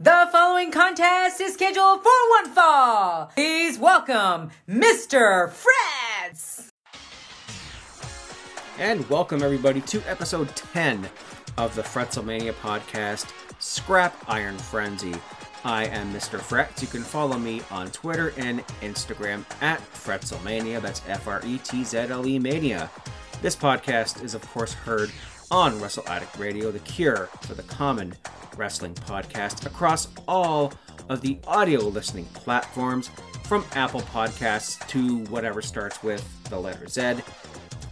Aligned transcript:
The 0.00 0.28
following 0.32 0.72
contest 0.72 1.40
is 1.40 1.54
scheduled 1.54 2.02
for 2.02 2.10
one 2.30 2.50
fall. 2.50 3.26
Please 3.32 3.78
welcome 3.78 4.50
Mr. 4.68 5.52
Frets. 5.52 6.72
And 8.76 9.08
welcome 9.08 9.40
everybody 9.40 9.80
to 9.82 10.02
episode 10.08 10.48
10 10.56 11.08
of 11.56 11.76
the 11.76 11.82
Fretzelmania 11.82 12.54
podcast, 12.54 13.30
Scrap 13.60 14.16
Iron 14.26 14.58
Frenzy. 14.58 15.14
I 15.64 15.84
am 15.84 16.12
Mr. 16.12 16.40
Frets. 16.40 16.82
You 16.82 16.88
can 16.88 17.02
follow 17.02 17.38
me 17.38 17.62
on 17.70 17.88
Twitter 17.92 18.32
and 18.36 18.66
Instagram 18.82 19.44
at 19.62 19.78
Fretzelmania. 19.78 20.82
That's 20.82 21.02
F 21.06 21.28
R 21.28 21.40
E 21.46 21.58
T 21.58 21.84
Z 21.84 21.98
L 21.98 22.26
E 22.26 22.40
Mania. 22.40 22.90
This 23.42 23.54
podcast 23.54 24.24
is, 24.24 24.34
of 24.34 24.42
course, 24.50 24.72
heard 24.72 25.12
on 25.50 25.80
Wrestle 25.80 26.04
Addict 26.08 26.38
Radio, 26.38 26.70
the 26.70 26.78
cure 26.80 27.28
for 27.42 27.54
the 27.54 27.62
common 27.64 28.14
wrestling 28.56 28.94
podcast, 28.94 29.66
across 29.66 30.08
all 30.26 30.72
of 31.08 31.20
the 31.20 31.38
audio 31.46 31.80
listening 31.80 32.24
platforms, 32.26 33.10
from 33.44 33.64
Apple 33.72 34.00
Podcasts 34.00 34.86
to 34.88 35.18
whatever 35.30 35.60
starts 35.60 36.02
with 36.02 36.24
the 36.48 36.58
letter 36.58 36.88
Z. 36.88 37.16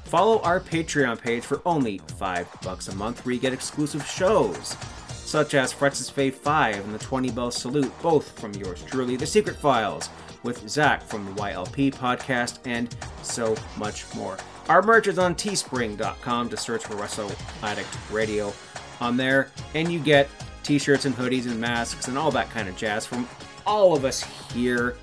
Follow 0.04 0.40
our 0.42 0.60
Patreon 0.60 1.20
page 1.20 1.44
for 1.44 1.60
only 1.66 1.98
five 2.18 2.48
bucks 2.62 2.88
a 2.88 2.94
month, 2.94 3.24
where 3.24 3.34
you 3.34 3.40
get 3.40 3.52
exclusive 3.52 4.06
shows 4.06 4.76
such 5.08 5.54
as 5.54 5.72
Fretz's 5.72 6.10
Fave 6.10 6.34
5 6.34 6.84
and 6.84 6.94
the 6.94 6.98
20 6.98 7.30
Bell 7.30 7.50
Salute, 7.50 7.90
both 8.02 8.38
from 8.38 8.52
yours 8.52 8.82
truly, 8.82 9.16
The 9.16 9.26
Secret 9.26 9.56
Files 9.56 10.10
with 10.42 10.68
Zach 10.68 11.02
from 11.02 11.24
the 11.24 11.32
YLP 11.40 11.94
podcast, 11.94 12.58
and 12.66 12.94
so 13.22 13.56
much 13.78 14.04
more. 14.14 14.36
Our 14.68 14.82
merch 14.82 15.08
is 15.08 15.18
on 15.18 15.34
teespring.com 15.34 16.48
to 16.48 16.56
search 16.56 16.84
for 16.84 16.96
Wrestle 16.96 17.32
Addict 17.62 17.88
Radio 18.10 18.52
on 19.00 19.16
there, 19.16 19.50
and 19.74 19.92
you 19.92 19.98
get 19.98 20.28
t 20.62 20.78
shirts 20.78 21.04
and 21.04 21.14
hoodies 21.14 21.46
and 21.46 21.60
masks 21.60 22.08
and 22.08 22.16
all 22.16 22.30
that 22.30 22.48
kind 22.50 22.68
of 22.68 22.76
jazz 22.76 23.04
from 23.04 23.28
all 23.66 23.96
of 23.96 24.04
us 24.04 24.22
here. 24.52 24.96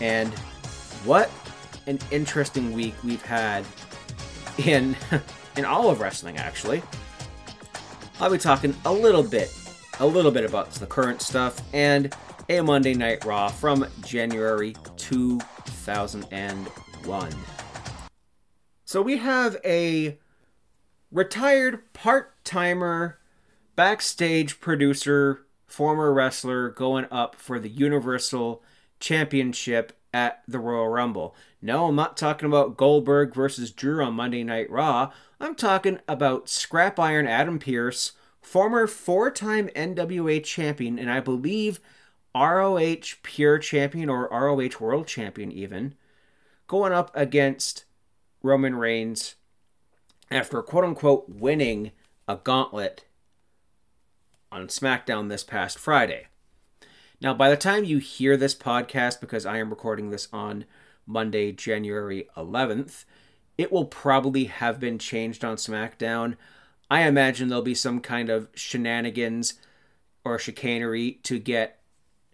And 0.00 0.32
what 1.04 1.30
an 1.86 1.98
interesting 2.10 2.72
week 2.72 2.94
we've 3.02 3.22
had 3.22 3.64
in 4.64 4.96
in 5.56 5.64
all 5.64 5.90
of 5.90 6.00
wrestling 6.00 6.36
actually. 6.36 6.82
I'll 8.20 8.30
be 8.30 8.38
talking 8.38 8.74
a 8.84 8.92
little 8.92 9.22
bit 9.22 9.54
a 9.98 10.06
little 10.06 10.30
bit 10.30 10.44
about 10.44 10.70
the 10.72 10.86
current 10.86 11.20
stuff 11.20 11.60
and 11.74 12.14
a 12.48 12.60
Monday 12.60 12.94
Night 12.94 13.24
Raw 13.24 13.48
from 13.48 13.86
January 14.04 14.74
2001. 14.96 17.34
So 18.90 19.00
we 19.02 19.18
have 19.18 19.56
a 19.64 20.18
retired 21.12 21.92
part-timer 21.92 23.20
backstage 23.76 24.58
producer, 24.58 25.46
former 25.64 26.12
wrestler 26.12 26.70
going 26.70 27.06
up 27.08 27.36
for 27.36 27.60
the 27.60 27.68
Universal 27.68 28.64
Championship 28.98 29.92
at 30.12 30.42
the 30.48 30.58
Royal 30.58 30.88
Rumble. 30.88 31.36
No, 31.62 31.86
I'm 31.86 31.94
not 31.94 32.16
talking 32.16 32.48
about 32.48 32.76
Goldberg 32.76 33.32
versus 33.32 33.70
Drew 33.70 34.02
on 34.02 34.14
Monday 34.14 34.42
Night 34.42 34.68
Raw. 34.68 35.12
I'm 35.38 35.54
talking 35.54 36.00
about 36.08 36.48
Scrap 36.48 36.98
Iron 36.98 37.28
Adam 37.28 37.60
Pearce, 37.60 38.14
former 38.42 38.88
four 38.88 39.30
time 39.30 39.68
NWA 39.76 40.42
champion, 40.42 40.98
and 40.98 41.12
I 41.12 41.20
believe 41.20 41.78
ROH 42.34 43.20
Pure 43.22 43.58
Champion 43.58 44.10
or 44.10 44.28
ROH 44.32 44.80
World 44.80 45.06
Champion, 45.06 45.52
even, 45.52 45.94
going 46.66 46.92
up 46.92 47.12
against 47.14 47.84
Roman 48.42 48.76
Reigns 48.76 49.34
after 50.30 50.62
quote 50.62 50.84
unquote 50.84 51.28
winning 51.28 51.92
a 52.26 52.36
gauntlet 52.36 53.04
on 54.52 54.68
SmackDown 54.68 55.28
this 55.28 55.44
past 55.44 55.78
Friday. 55.78 56.26
Now, 57.20 57.34
by 57.34 57.50
the 57.50 57.56
time 57.56 57.84
you 57.84 57.98
hear 57.98 58.36
this 58.36 58.54
podcast, 58.54 59.20
because 59.20 59.44
I 59.44 59.58
am 59.58 59.70
recording 59.70 60.10
this 60.10 60.28
on 60.32 60.64
Monday, 61.06 61.52
January 61.52 62.28
11th, 62.36 63.04
it 63.58 63.70
will 63.70 63.84
probably 63.84 64.44
have 64.44 64.80
been 64.80 64.98
changed 64.98 65.44
on 65.44 65.56
SmackDown. 65.56 66.36
I 66.90 67.02
imagine 67.02 67.48
there'll 67.48 67.62
be 67.62 67.74
some 67.74 68.00
kind 68.00 68.30
of 68.30 68.48
shenanigans 68.54 69.54
or 70.24 70.38
chicanery 70.38 71.20
to 71.24 71.38
get 71.38 71.80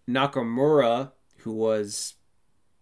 Nakamura, 0.08 1.10
who 1.38 1.52
was 1.52 2.14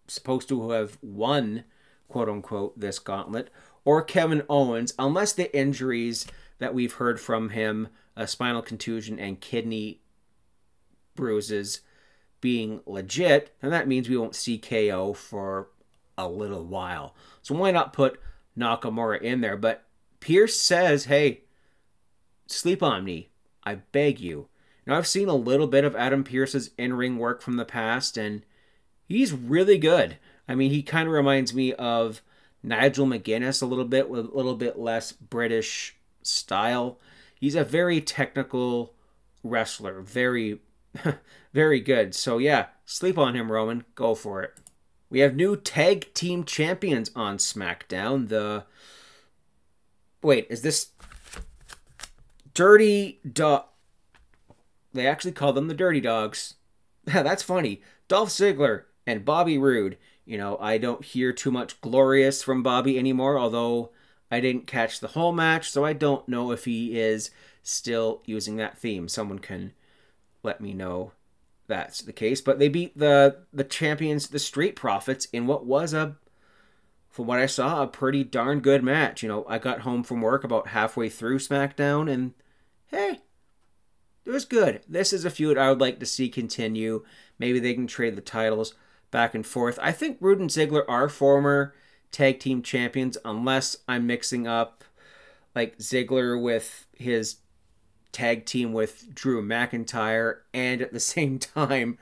supposed 0.07 0.49
to 0.51 0.71
have 0.71 0.99
won, 1.01 1.65
quote 2.09 2.29
unquote, 2.29 2.79
this 2.79 2.99
gauntlet, 2.99 3.51
or 3.85 4.03
Kevin 4.03 4.43
Owens, 4.49 4.95
unless 4.99 5.33
the 5.33 5.55
injuries 5.57 6.27
that 6.59 6.75
we've 6.75 6.95
heard 6.95 7.21
from 7.21 7.51
him, 7.51 7.89
a 8.17 8.27
spinal 8.27 8.63
contusion 8.63 9.19
and 9.19 9.41
kidney 9.41 10.01
bruises, 11.15 11.81
being 12.41 12.81
legit, 12.87 13.55
and 13.63 13.73
that 13.73 13.89
means 13.89 14.09
we 14.09 14.17
won't 14.17 14.37
see 14.37 14.59
KO 14.59 15.15
for 15.15 15.69
a 16.17 16.29
little 16.29 16.65
while. 16.65 17.15
So 17.43 17.55
why 17.55 17.71
not 17.71 17.93
put 17.93 18.21
Nakamura 18.57 19.21
in 19.21 19.41
there? 19.41 19.57
But 19.57 19.85
Pearce 20.21 20.61
says, 20.61 21.07
hey, 21.07 21.43
sleep 22.47 22.83
on 22.83 23.05
me. 23.05 23.31
I 23.65 23.77
beg 23.77 24.21
you. 24.21 24.49
Now, 24.87 24.97
I've 24.97 25.07
seen 25.07 25.29
a 25.29 25.35
little 25.35 25.67
bit 25.67 25.85
of 25.85 25.97
Adam 25.97 26.25
Pearce's 26.25 26.71
in 26.77 26.93
ring 26.93 27.19
work 27.19 27.41
from 27.41 27.57
the 27.57 27.65
past, 27.65 28.19
and 28.19 28.45
he's 29.07 29.33
really 29.33 29.79
good. 29.79 30.19
I 30.49 30.55
mean, 30.55 30.71
he 30.71 30.83
kind 30.83 31.09
of 31.09 31.15
reminds 31.15 31.55
me 31.55 31.73
of 31.75 32.23
Nigel 32.63 33.07
McGuinness 33.07 33.63
a 33.63 33.67
little 33.67 33.85
bit, 33.85 34.09
with 34.09 34.27
a 34.27 34.37
little 34.37 34.55
bit 34.55 34.79
less 34.79 35.13
British 35.13 35.97
style. 36.23 36.99
He's 37.35 37.55
a 37.55 37.65
very 37.65 38.01
technical 38.01 38.95
wrestler, 39.43 40.01
very 40.01 40.61
Very 41.53 41.81
good. 41.81 42.15
So 42.15 42.39
yeah, 42.39 42.67
sleep 42.85 43.19
on 43.19 43.35
him, 43.35 43.51
Roman. 43.51 43.85
Go 43.95 44.15
for 44.15 44.43
it. 44.43 44.55
We 45.11 45.21
have 45.21 45.37
new 45.37 45.57
tag 45.57 46.13
team 46.15 46.45
champions 46.45 47.11
on 47.15 47.39
SmackDown. 47.39 48.29
The 48.29 48.65
wait, 50.23 50.47
is 50.51 50.63
this 50.63 50.89
Dirty 52.55 53.21
Dog? 53.31 53.65
They 54.93 55.07
actually 55.07 55.33
call 55.33 55.53
them 55.53 55.69
the 55.69 55.75
Dirty 55.75 56.01
Dogs. 56.01 56.55
That's 57.05 57.43
funny. 57.43 57.83
Dolph 58.09 58.31
Ziggler 58.31 58.85
and 59.07 59.25
Bobby 59.25 59.59
Roode. 59.59 59.97
You 60.25 60.39
know, 60.39 60.57
I 60.59 60.79
don't 60.79 61.05
hear 61.05 61.33
too 61.33 61.51
much 61.51 61.81
glorious 61.81 62.43
from 62.43 62.63
Bobby 62.63 62.99
anymore, 62.99 63.39
although 63.39 63.91
I 64.31 64.41
didn't 64.41 64.67
catch 64.67 65.01
the 65.01 65.09
whole 65.09 65.33
match, 65.33 65.71
so 65.71 65.85
I 65.85 65.93
don't 65.93 66.27
know 66.29 66.51
if 66.51 66.65
he 66.65 66.99
is 66.99 67.31
still 67.63 68.23
using 68.25 68.57
that 68.57 68.79
theme. 68.79 69.09
Someone 69.09 69.39
can 69.39 69.73
let 70.43 70.61
me 70.61 70.73
know 70.73 71.13
that's 71.67 72.01
the 72.01 72.13
case. 72.13 72.41
But 72.41 72.59
they 72.59 72.69
beat 72.69 72.97
the 72.97 73.39
the 73.53 73.65
champions, 73.65 74.29
the 74.29 74.39
Street 74.39 74.77
Profits, 74.77 75.27
in 75.27 75.47
what 75.47 75.67
was 75.67 75.93
a, 75.93 76.17
from 77.11 77.27
what 77.27 77.39
I 77.39 77.47
saw, 77.47 77.83
a 77.83 77.87
pretty 77.87 78.25
darn 78.25 78.61
good 78.61 78.83
match. 78.83 79.23
You 79.23 79.29
know, 79.29 79.45
I 79.49 79.59
got 79.59 79.81
home 79.81 80.03
from 80.03 80.21
work 80.21 80.45
about 80.45 80.69
halfway 80.69 81.09
through 81.09 81.39
SmackDown, 81.39 82.11
and 82.11 82.35
hey, 82.89 83.21
it 84.25 84.31
was 84.31 84.45
good. 84.45 84.83
This 84.89 85.13
is 85.13 85.25
a 85.25 85.31
feud 85.31 85.59
I 85.59 85.71
would 85.71 85.81
like 85.81 86.01
to 86.01 86.07
see 86.07 86.29
continue. 86.29 87.05
Maybe 87.39 87.59
they 87.59 87.75
can 87.75 87.87
trade 87.87 88.17
the 88.17 88.23
titles 88.23 88.75
back 89.15 89.33
and 89.33 89.47
forth. 89.47 89.79
I 89.81 89.93
think 89.93 90.17
Roode 90.19 90.41
and 90.41 90.51
Ziggler 90.51 90.83
are 90.89 91.09
former 91.09 91.73
tag 92.11 92.41
team 92.41 92.63
champions, 92.63 93.17
unless 93.25 93.77
I'm 93.87 94.09
mixing 94.09 94.49
up 94.49 94.83
like 95.55 95.79
Ziggler 95.79 96.41
with 96.41 96.89
his 96.97 97.37
tag 98.11 98.45
team 98.45 98.73
with 98.73 99.15
Drew 99.15 99.41
McIntyre 99.41 100.39
and 100.53 100.83
at 100.83 100.93
the 100.93 100.99
same 101.15 101.39
time 101.39 101.97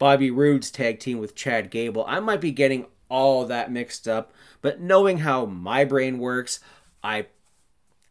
Bobby 0.00 0.32
Roode's 0.32 0.72
tag 0.72 0.98
team 0.98 1.18
with 1.18 1.36
Chad 1.36 1.70
Gable. 1.70 2.04
I 2.08 2.18
might 2.18 2.40
be 2.40 2.50
getting 2.50 2.86
all 3.08 3.44
that 3.46 3.70
mixed 3.70 4.08
up, 4.08 4.32
but 4.60 4.80
knowing 4.80 5.18
how 5.18 5.46
my 5.46 5.84
brain 5.84 6.18
works, 6.18 6.58
I 7.04 7.26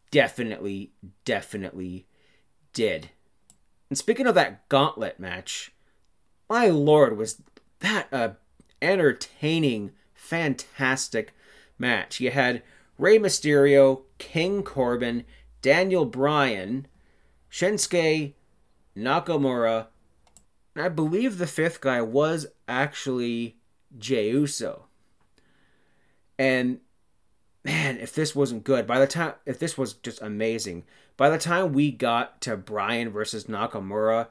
definitely, 0.10 0.94
definitely 1.26 2.06
did. 2.72 3.10
And 3.90 3.98
speaking 3.98 4.26
of 4.26 4.36
that 4.36 4.70
gauntlet 4.70 5.20
match, 5.20 5.74
my 6.50 6.68
lord, 6.68 7.18
was 7.18 7.42
that 7.82 8.08
a 8.12 8.38
entertaining, 8.82 9.92
fantastic 10.14 11.34
match. 11.78 12.20
You 12.20 12.32
had 12.32 12.64
Rey 12.98 13.20
Mysterio, 13.20 14.04
King 14.18 14.64
Corbin, 14.64 15.26
Daniel 15.62 16.06
Bryan, 16.06 16.88
Shinsuke 17.52 18.34
Nakamura. 18.98 19.88
I 20.76 20.90
believe 20.90 21.38
the 21.38 21.48
fifth 21.48 21.82
guy 21.82 22.02
was 22.02 22.48
actually 22.68 23.58
Jey 23.98 24.30
Uso. 24.30 24.86
And 26.40 26.80
man, 27.64 27.98
if 27.98 28.16
this 28.16 28.36
wasn't 28.36 28.64
good, 28.64 28.88
by 28.88 29.00
the 29.00 29.08
time 29.08 29.34
if 29.46 29.60
this 29.60 29.78
was 29.78 29.94
just 29.94 30.22
amazing, 30.22 30.86
by 31.18 31.30
the 31.30 31.38
time 31.38 31.74
we 31.74 31.92
got 31.92 32.42
to 32.42 32.58
Bryan 32.58 33.10
versus 33.10 33.46
Nakamura, 33.46 34.28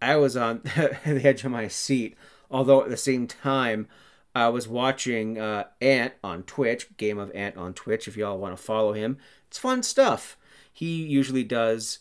I 0.00 0.16
was 0.16 0.36
on 0.36 0.60
the 0.76 1.20
edge 1.24 1.44
of 1.44 1.50
my 1.50 1.68
seat. 1.68 2.16
Although 2.50 2.82
at 2.82 2.90
the 2.90 2.96
same 2.96 3.26
time, 3.26 3.88
I 4.34 4.48
was 4.48 4.68
watching 4.68 5.38
uh, 5.38 5.64
Ant 5.80 6.14
on 6.22 6.42
Twitch, 6.44 6.96
Game 6.96 7.18
of 7.18 7.34
Ant 7.34 7.56
on 7.56 7.74
Twitch. 7.74 8.06
If 8.06 8.16
y'all 8.16 8.38
want 8.38 8.56
to 8.56 8.62
follow 8.62 8.92
him, 8.92 9.18
it's 9.48 9.58
fun 9.58 9.82
stuff 9.82 10.36
he 10.76 11.04
usually 11.04 11.42
does 11.42 12.00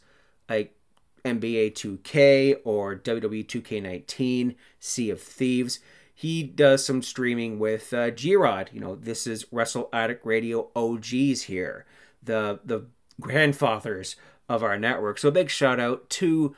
like 0.50 0.75
NBA 1.24 1.75
2K 1.75 2.57
or 2.65 2.97
WWE 2.97 3.45
2K19, 3.45 4.56
Sea 4.81 5.09
of 5.09 5.21
Thieves. 5.21 5.80
He 6.13 6.44
does 6.44 6.86
some 6.86 7.01
streaming 7.01 7.57
with 7.57 7.94
uh, 7.94 8.12
G-Rod. 8.12 8.71
You 8.74 8.81
know, 8.81 8.95
this 8.97 9.27
is 9.27 9.45
Wrestle 9.50 9.88
Addict 9.94 10.25
Radio 10.25 10.71
OGs 10.75 11.44
here, 11.44 11.86
the 12.21 12.59
the 12.65 12.88
grandfathers 13.21 14.18
of 14.50 14.62
our 14.62 14.77
network. 14.77 15.19
So 15.19 15.31
big 15.31 15.50
shout 15.50 15.80
out 15.80 16.09
to 16.09 16.53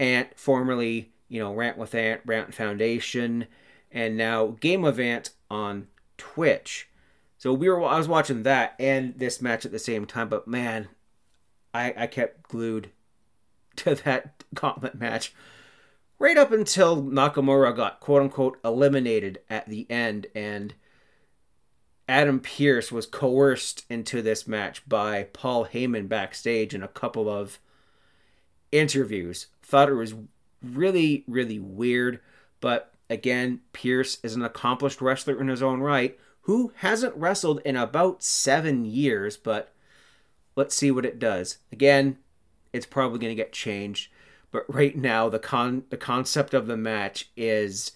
Ant, 0.00 0.36
formerly 0.36 1.12
you 1.28 1.40
know 1.40 1.54
Rant 1.54 1.78
with 1.78 1.94
Ant, 1.94 2.22
Rant 2.26 2.54
Foundation, 2.54 3.46
and 3.92 4.16
now 4.16 4.56
Game 4.60 4.84
of 4.84 4.98
Ant 4.98 5.30
on 5.50 5.86
Twitch. 6.18 6.88
So 7.38 7.52
we 7.54 7.68
were 7.68 7.84
I 7.84 7.98
was 7.98 8.08
watching 8.08 8.42
that 8.42 8.74
and 8.80 9.16
this 9.16 9.40
match 9.40 9.64
at 9.64 9.72
the 9.72 9.78
same 9.78 10.06
time, 10.06 10.28
but 10.28 10.48
man, 10.48 10.88
I 11.72 11.94
I 11.96 12.06
kept 12.08 12.48
glued 12.48 12.90
to 13.76 13.94
that 13.94 14.42
gauntlet 14.54 14.96
match 14.96 15.32
right 16.18 16.36
up 16.36 16.52
until 16.52 17.02
Nakamura 17.02 17.74
got 17.74 18.00
quote 18.00 18.22
unquote 18.22 18.58
eliminated 18.64 19.40
at 19.48 19.68
the 19.68 19.90
end 19.90 20.26
and 20.34 20.74
Adam 22.10 22.40
Pearce 22.40 22.90
was 22.90 23.06
coerced 23.06 23.84
into 23.88 24.20
this 24.20 24.48
match 24.48 24.88
by 24.88 25.28
Paul 25.32 25.66
Heyman 25.66 26.08
backstage 26.08 26.74
in 26.74 26.82
a 26.82 26.88
couple 26.88 27.28
of 27.28 27.60
interviews. 28.72 29.46
Thought 29.70 29.88
it 29.88 29.94
was 29.94 30.14
really, 30.64 31.22
really 31.28 31.60
weird, 31.60 32.18
but 32.60 32.92
again, 33.08 33.60
Pearce 33.72 34.18
is 34.24 34.34
an 34.34 34.42
accomplished 34.42 35.00
wrestler 35.00 35.40
in 35.40 35.46
his 35.46 35.62
own 35.62 35.78
right 35.78 36.18
who 36.42 36.72
hasn't 36.78 37.14
wrestled 37.14 37.60
in 37.64 37.76
about 37.76 38.20
seven 38.20 38.84
years, 38.84 39.36
but 39.36 39.72
let's 40.56 40.74
see 40.74 40.90
what 40.90 41.04
it 41.04 41.20
does. 41.20 41.58
Again, 41.70 42.18
it's 42.72 42.84
probably 42.84 43.20
going 43.20 43.30
to 43.30 43.40
get 43.40 43.52
changed, 43.52 44.10
but 44.50 44.64
right 44.68 44.96
now 44.96 45.28
the 45.28 45.38
con 45.38 45.84
the 45.90 45.96
concept 45.96 46.52
of 46.52 46.66
the 46.66 46.76
match 46.76 47.30
is 47.36 47.92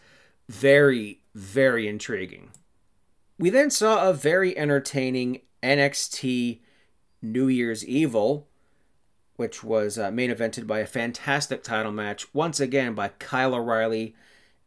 very, 0.49 1.23
very 1.35 1.89
intriguing. 1.89 2.51
We 3.37 3.51
then 3.51 3.73
saw 3.73 4.09
a 4.09 4.15
very 4.15 4.57
entertaining 4.57 5.41
NXT 5.61 6.61
New 7.21 7.49
Year's 7.49 7.85
Evil, 7.85 8.47
which 9.37 9.65
was 9.65 9.99
uh, 9.99 10.11
main 10.11 10.31
evented 10.31 10.67
by 10.67 10.81
a 10.81 10.87
fantastic 10.87 11.63
title 11.63 11.93
match, 11.93 12.33
once 12.35 12.61
again 12.61 12.95
by 12.95 13.09
Kyle 13.09 13.55
O'Reilly 13.55 14.15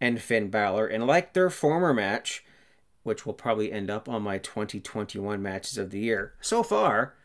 and 0.02 0.22
Finn 0.22 0.50
Balor. 0.50 0.88
And 0.88 1.08
like 1.08 1.34
their 1.34 1.50
former 1.50 1.94
match, 1.94 2.44
which 3.04 3.26
will 3.26 3.34
probably 3.34 3.72
end 3.72 3.90
up 3.90 4.10
on 4.10 4.22
my 4.22 4.38
2021 4.38 5.42
matches 5.42 5.78
of 5.78 5.92
the 5.92 6.00
year, 6.00 6.34
so 6.42 6.64
far, 6.64 7.16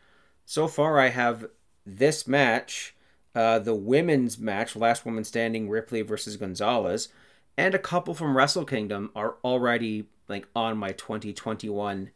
so 0.45 0.67
far 0.67 0.99
I 0.99 1.09
have 1.09 1.47
this 1.85 2.27
match, 2.27 2.95
uh, 3.35 3.59
the 3.59 3.75
women's 3.75 4.37
match, 4.37 4.75
Last 4.75 5.05
Woman 5.05 5.23
Standing, 5.23 5.69
Ripley 5.69 6.01
versus 6.01 6.37
Gonzalez, 6.37 7.09
and 7.57 7.75
a 7.75 7.79
couple 7.79 8.13
from 8.13 8.37
Wrestle 8.37 8.65
Kingdom 8.65 9.11
are 9.15 9.35
already 9.43 10.07
like 10.27 10.47
on 10.55 10.77
my 10.77 10.91
2021 10.91 12.11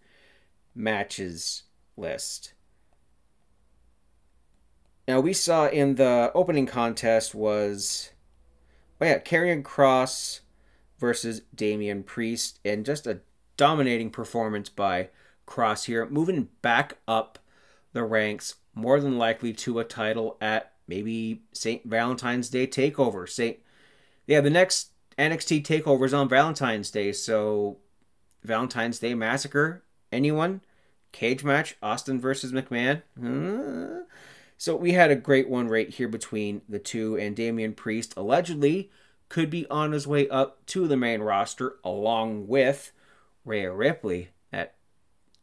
matches 0.74 1.64
list. 1.96 2.54
Now 5.08 5.20
we 5.20 5.34
saw 5.34 5.68
in 5.68 5.96
the 5.96 6.32
opening 6.34 6.66
contest 6.66 7.34
was 7.34 8.12
oh 9.00 9.06
yeah, 9.06 9.20
Karrion 9.20 9.64
Kross 9.64 10.42
versus 11.00 11.42
Damian 11.56 12.04
Priest 12.04 12.60
and 12.66 12.86
just 12.86 13.08
a 13.08 13.20
dominating 13.56 14.10
performance 14.10 14.70
by 14.70 15.10
Kross 15.48 15.86
here, 15.86 16.06
moving 16.08 16.50
back 16.62 16.98
up 17.08 17.40
the 17.94 18.04
ranks, 18.04 18.56
more 18.76 19.00
than 19.00 19.18
likely 19.18 19.54
to 19.54 19.80
a 19.80 19.84
title 19.84 20.38
at 20.42 20.74
maybe 20.88 21.42
St. 21.54 21.84
Valentine's 21.86 22.50
Day 22.50 22.68
takeover. 22.68 23.28
St. 23.28 23.58
Yeah, 24.28 24.42
the 24.42 24.50
next 24.50 24.92
NXT 25.18 25.64
takeover 25.64 26.06
is 26.06 26.14
on 26.14 26.30
Valentine's 26.30 26.92
Day, 26.92 27.12
so 27.12 27.78
Valentine's 28.44 29.00
Day 29.00 29.14
Massacre? 29.14 29.84
Anyone? 30.12 30.62
Cage 31.12 31.44
match? 31.44 31.76
Austin 31.82 32.20
versus 32.20 32.52
McMahon? 32.52 33.02
Huh? 33.22 34.04
So 34.58 34.76
we 34.76 34.94
had 34.94 35.12
a 35.12 35.16
great 35.16 35.50
one 35.50 35.68
right 35.68 35.90
here 35.90 36.08
between 36.08 36.62
the 36.68 36.80
two, 36.80 37.16
and 37.16 37.36
Damian 37.36 37.74
Priest 37.74 38.14
allegedly 38.18 38.90
could 39.30 39.50
be 39.50 39.68
on 39.70 39.92
his 39.92 40.08
way 40.08 40.28
up 40.30 40.66
to 40.68 40.88
the 40.88 40.98
main 40.98 41.22
roster 41.22 41.76
along 41.84 42.48
with 42.48 42.92
Rhea 43.46 43.72
Ripley. 43.72 44.30
That 44.52 44.76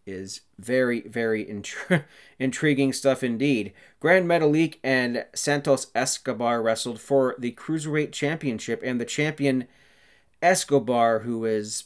is 0.04 0.40
very, 0.58 1.02
very 1.02 1.44
intri- 1.46 2.04
intriguing 2.38 2.92
stuff 2.92 3.22
indeed. 3.22 3.72
Gran 4.00 4.26
Metalik 4.26 4.78
and 4.82 5.26
Santos 5.34 5.88
Escobar 5.94 6.60
wrestled 6.60 7.00
for 7.00 7.36
the 7.38 7.52
Cruiserweight 7.52 8.10
Championship, 8.10 8.80
and 8.84 9.00
the 9.00 9.04
champion 9.04 9.68
Escobar, 10.42 11.20
who 11.20 11.44
is 11.44 11.84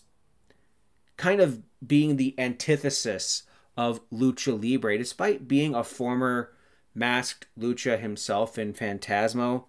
kind 1.18 1.40
of 1.40 1.62
being 1.86 2.16
the 2.16 2.34
antithesis 2.38 3.42
of 3.76 4.00
Lucha 4.10 4.60
Libre, 4.60 4.96
despite 4.96 5.46
being 5.46 5.74
a 5.74 5.84
former 5.84 6.52
masked 6.98 7.46
Lucha 7.58 7.98
himself 7.98 8.58
in 8.58 8.72
Phantasmo, 8.74 9.64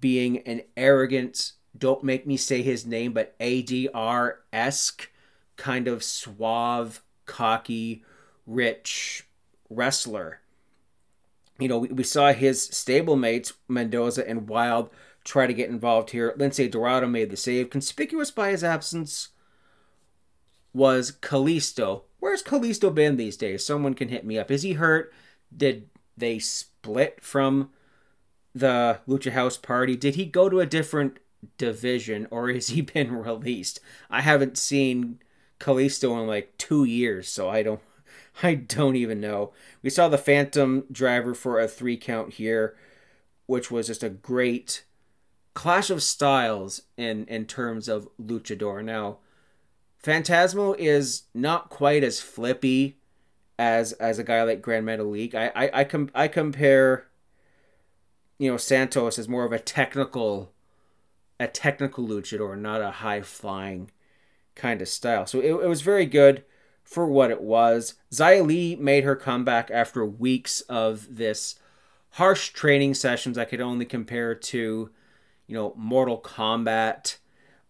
being 0.00 0.38
an 0.38 0.62
arrogant, 0.76 1.52
don't 1.76 2.04
make 2.04 2.26
me 2.26 2.36
say 2.36 2.62
his 2.62 2.86
name, 2.86 3.12
but 3.12 3.38
ADR 3.38 4.36
esque, 4.52 5.10
kind 5.56 5.88
of 5.88 6.02
suave, 6.02 7.02
cocky, 7.26 8.04
rich 8.46 9.26
wrestler. 9.68 10.40
You 11.58 11.68
know, 11.68 11.78
we, 11.78 11.88
we 11.88 12.04
saw 12.04 12.32
his 12.32 12.68
stablemates, 12.68 13.52
Mendoza 13.68 14.28
and 14.28 14.48
Wilde, 14.48 14.90
try 15.24 15.46
to 15.46 15.54
get 15.54 15.68
involved 15.68 16.10
here. 16.10 16.34
Lince 16.38 16.70
Dorado 16.70 17.06
made 17.06 17.30
the 17.30 17.36
save. 17.36 17.70
Conspicuous 17.70 18.30
by 18.30 18.50
his 18.50 18.64
absence 18.64 19.28
was 20.72 21.12
Kalisto. 21.12 22.02
Where's 22.20 22.42
Kalisto 22.42 22.94
been 22.94 23.16
these 23.16 23.36
days? 23.36 23.64
Someone 23.64 23.94
can 23.94 24.08
hit 24.08 24.24
me 24.24 24.38
up. 24.38 24.50
Is 24.50 24.62
he 24.62 24.74
hurt? 24.74 25.12
Did 25.54 25.88
they 26.18 26.38
split 26.38 27.22
from 27.22 27.70
the 28.54 29.00
Lucha 29.08 29.32
House 29.32 29.56
Party? 29.56 29.96
Did 29.96 30.14
he 30.14 30.24
go 30.24 30.48
to 30.48 30.60
a 30.60 30.66
different 30.66 31.18
division 31.56 32.26
or 32.30 32.50
has 32.50 32.68
he 32.68 32.80
been 32.94 33.12
released? 33.12 33.80
I 34.10 34.20
haven't 34.20 34.58
seen 34.58 35.20
Kalisto 35.60 36.20
in 36.20 36.26
like 36.26 36.56
two 36.58 36.84
years, 36.84 37.28
so 37.28 37.48
I 37.48 37.62
don't 37.62 37.80
I 38.42 38.54
don't 38.54 38.96
even 38.96 39.20
know. 39.20 39.52
We 39.82 39.90
saw 39.90 40.08
the 40.08 40.18
Phantom 40.18 40.84
driver 40.92 41.34
for 41.34 41.58
a 41.58 41.68
three 41.68 41.96
count 41.96 42.34
here, 42.34 42.76
which 43.46 43.70
was 43.70 43.88
just 43.88 44.02
a 44.02 44.08
great 44.08 44.84
clash 45.54 45.90
of 45.90 46.02
styles 46.02 46.82
in 46.96 47.26
in 47.26 47.46
terms 47.46 47.88
of 47.88 48.08
luchador. 48.20 48.84
Now, 48.84 49.18
Phantasmo 50.02 50.76
is 50.78 51.24
not 51.34 51.70
quite 51.70 52.04
as 52.04 52.20
flippy 52.20 52.98
as 53.58 53.92
as 53.94 54.18
a 54.18 54.24
guy 54.24 54.42
like 54.42 54.62
Gran 54.62 54.84
Metalik. 54.84 55.34
I 55.34 55.48
I 55.54 55.80
I, 55.80 55.84
com- 55.84 56.10
I 56.14 56.28
compare 56.28 57.06
you 58.38 58.50
know 58.50 58.56
Santos 58.56 59.18
as 59.18 59.28
more 59.28 59.44
of 59.44 59.52
a 59.52 59.58
technical 59.58 60.52
a 61.40 61.46
technical 61.46 62.06
luchador, 62.06 62.58
not 62.58 62.80
a 62.80 62.90
high 62.90 63.22
flying 63.22 63.90
kind 64.54 64.82
of 64.82 64.88
style. 64.88 65.26
So 65.26 65.40
it, 65.40 65.50
it 65.50 65.68
was 65.68 65.82
very 65.82 66.06
good 66.06 66.44
for 66.82 67.06
what 67.06 67.30
it 67.30 67.40
was. 67.40 67.94
Xia 68.12 68.44
Li 68.44 68.76
made 68.76 69.04
her 69.04 69.14
comeback 69.14 69.70
after 69.70 70.04
weeks 70.04 70.62
of 70.62 71.16
this 71.16 71.56
harsh 72.12 72.50
training 72.50 72.94
sessions 72.94 73.38
I 73.38 73.44
could 73.44 73.60
only 73.60 73.84
compare 73.84 74.34
to, 74.34 74.90
you 75.46 75.54
know, 75.54 75.74
Mortal 75.76 76.20
Kombat 76.20 77.18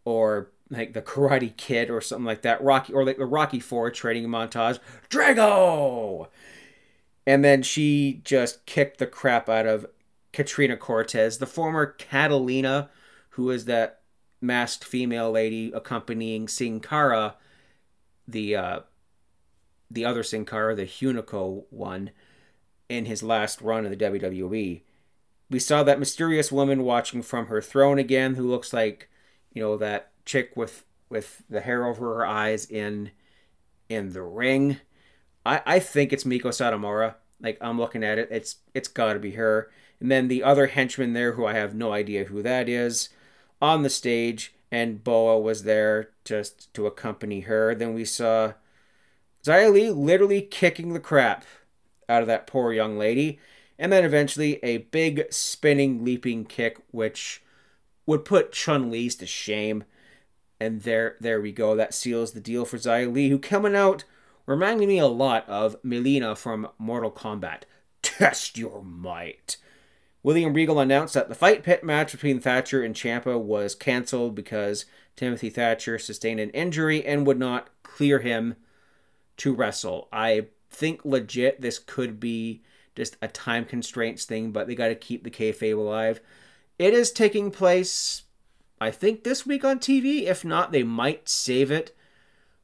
or 0.05 0.51
like 0.71 0.93
the 0.93 1.03
Karate 1.03 1.57
Kid 1.57 1.91
or 1.91 2.01
something 2.01 2.25
like 2.25 2.43
that. 2.43 2.63
Rocky 2.63 2.93
or 2.93 3.05
like 3.05 3.19
the 3.19 3.27
Rocky 3.27 3.61
Four 3.61 3.91
training 3.91 4.29
montage. 4.29 4.79
Drago. 5.09 6.29
And 7.27 7.45
then 7.45 7.63
she 7.63 8.23
just 8.25 8.65
kicked 8.67 8.99
the 8.99 9.07
crap 9.07 9.49
out 9.49 9.67
of 9.67 9.87
Katrina 10.33 10.77
Cortez, 10.77 11.39
the 11.39 11.47
former 11.47 11.87
Catalina, 11.87 12.91
who 13.31 13.51
is 13.51 13.65
that 13.67 14.01
masked 14.41 14.85
female 14.85 15.31
lady 15.31 15.73
accompanying 15.75 16.49
Sin 16.49 16.81
Cara, 16.81 17.37
the 18.27 18.57
uh, 18.57 18.81
the 19.91 20.05
other 20.05 20.23
Sin 20.23 20.45
Cara, 20.45 20.75
the 20.75 20.85
Hunico 20.85 21.65
one, 21.71 22.11
in 22.89 23.07
his 23.07 23.23
last 23.23 23.61
run 23.61 23.85
in 23.85 23.91
the 23.91 23.97
WWE. 23.97 24.83
We 25.51 25.59
saw 25.59 25.83
that 25.83 25.99
mysterious 25.99 26.53
woman 26.53 26.85
watching 26.85 27.23
from 27.23 27.47
her 27.47 27.63
throne 27.63 27.99
again, 27.99 28.35
who 28.35 28.49
looks 28.49 28.73
like, 28.73 29.09
you 29.53 29.63
know, 29.63 29.77
that 29.79 30.13
chick 30.29 30.57
with 30.57 30.85
with 31.09 31.43
the 31.49 31.63
hair 31.63 31.87
over 31.87 32.17
her 32.17 32.27
eyes 32.27 32.67
in 32.67 33.11
in 33.89 34.13
the 34.13 34.23
ring. 34.23 34.79
I 35.45 35.63
I 35.67 35.79
think 35.79 36.13
it's 36.13 36.25
Meiko 36.25 36.51
Satomura. 36.51 37.15
Like 37.41 37.59
I'm 37.61 37.79
looking 37.79 38.05
at 38.05 38.19
it, 38.19 38.29
it's 38.31 38.57
it's 38.75 38.89
got 38.89 39.15
to 39.15 39.19
be 39.19 39.33
her. 39.33 39.71
And 40.01 40.11
then 40.11 40.29
the 40.29 40.45
other 40.45 40.69
henchman 40.69 41.13
there, 41.13 41.33
who 41.33 41.45
I 41.45 41.55
have 41.55 41.75
no 41.75 41.93
idea 41.93 42.25
who 42.25 42.43
that 42.43 42.69
is, 42.69 43.09
on 43.61 43.83
the 43.83 43.91
stage, 43.91 44.55
and 44.71 45.03
Boa 45.03 45.41
was 45.41 45.65
there 45.65 46.11
just 46.25 46.73
to 46.75 46.87
accompany 46.87 47.41
her. 47.41 47.75
Then 47.75 47.95
we 47.95 48.05
saw 48.05 48.53
Xia 49.45 49.73
Li 49.73 49.91
literally 49.91 50.43
kicking 50.43 50.93
the 50.93 51.01
crap 51.01 51.45
out 52.09 52.23
of 52.23 52.29
that 52.29 52.47
poor 52.47 52.73
young 52.73 52.97
lady. 52.97 53.41
And 53.79 53.93
then 53.93 54.05
eventually 54.05 54.59
a 54.63 54.79
big 54.79 55.33
spinning 55.33 56.05
leaping 56.05 56.45
kick, 56.45 56.79
which 56.91 57.43
would 58.07 58.25
put 58.25 58.53
Chun 58.53 58.91
Li's 58.91 59.15
to 59.17 59.27
shame. 59.27 59.85
And 60.61 60.83
there, 60.83 61.17
there 61.21 61.41
we 61.41 61.53
go. 61.53 61.77
That 61.77 61.95
seals 61.95 62.33
the 62.33 62.41
deal 62.41 62.65
for 62.65 62.79
Xia 62.79 63.13
Li, 63.13 63.29
who 63.29 63.39
coming 63.39 63.77
out 63.77 64.05
reminding 64.47 64.89
me 64.89 64.99
a 64.99 65.07
lot 65.07 65.49
of 65.49 65.77
Melina 65.83 66.35
from 66.35 66.69
Mortal 66.79 67.11
Kombat. 67.11 67.63
Test 68.03 68.57
your 68.57 68.83
might. 68.83 69.59
William 70.23 70.53
Regal 70.53 70.81
announced 70.81 71.15
that 71.15 71.29
the 71.29 71.35
fight 71.35 71.63
pit 71.63 71.85
match 71.85 72.13
between 72.13 72.41
Thatcher 72.41 72.83
and 72.83 72.95
Ciampa 72.95 73.39
was 73.39 73.75
canceled 73.75 74.35
because 74.35 74.85
Timothy 75.17 75.51
Thatcher 75.51 75.99
sustained 75.99 76.41
an 76.41 76.51
injury 76.51 77.05
and 77.05 77.27
would 77.27 77.39
not 77.39 77.69
clear 77.83 78.19
him 78.19 78.57
to 79.37 79.55
wrestle. 79.55 80.09
I 80.13 80.47
think 80.71 81.05
legit 81.05 81.61
this 81.61 81.79
could 81.79 82.19
be 82.19 82.63
just 82.97 83.17
a 83.23 83.29
time 83.29 83.65
constraints 83.65 84.25
thing, 84.25 84.51
but 84.51 84.67
they 84.67 84.75
got 84.75 84.89
to 84.89 84.95
keep 84.95 85.25
the 85.25 85.31
kayfabe 85.31 85.77
alive. 85.77 86.21
It 86.79 86.95
is 86.95 87.13
taking 87.13 87.51
place, 87.51 88.23
I 88.81 88.91
think, 88.91 89.25
this 89.25 89.45
week 89.45 89.65
on 89.65 89.79
TV. 89.79 90.25
If 90.25 90.45
not, 90.45 90.73
they 90.73 90.83
might 90.83 91.29
save 91.29 91.71
it 91.71 91.95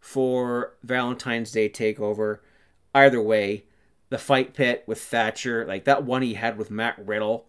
for 0.00 0.74
Valentine's 0.82 1.50
Day 1.50 1.68
Takeover. 1.68 2.38
Either 2.94 3.20
way, 3.20 3.64
the 4.10 4.18
fight 4.18 4.54
pit 4.54 4.84
with 4.86 5.00
Thatcher, 5.00 5.64
like 5.66 5.84
that 5.84 6.04
one 6.04 6.22
he 6.22 6.34
had 6.34 6.56
with 6.56 6.70
Matt 6.70 6.94
Riddle. 7.04 7.46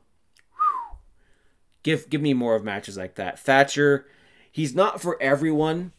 Give 1.83 2.09
give 2.09 2.21
me 2.21 2.33
more 2.33 2.55
of 2.55 2.63
matches 2.63 2.97
like 2.97 3.15
that. 3.15 3.37
Thatcher, 3.37 4.07
he's 4.51 4.73
not 4.73 4.99
for 4.99 5.21
everyone, 5.21 5.91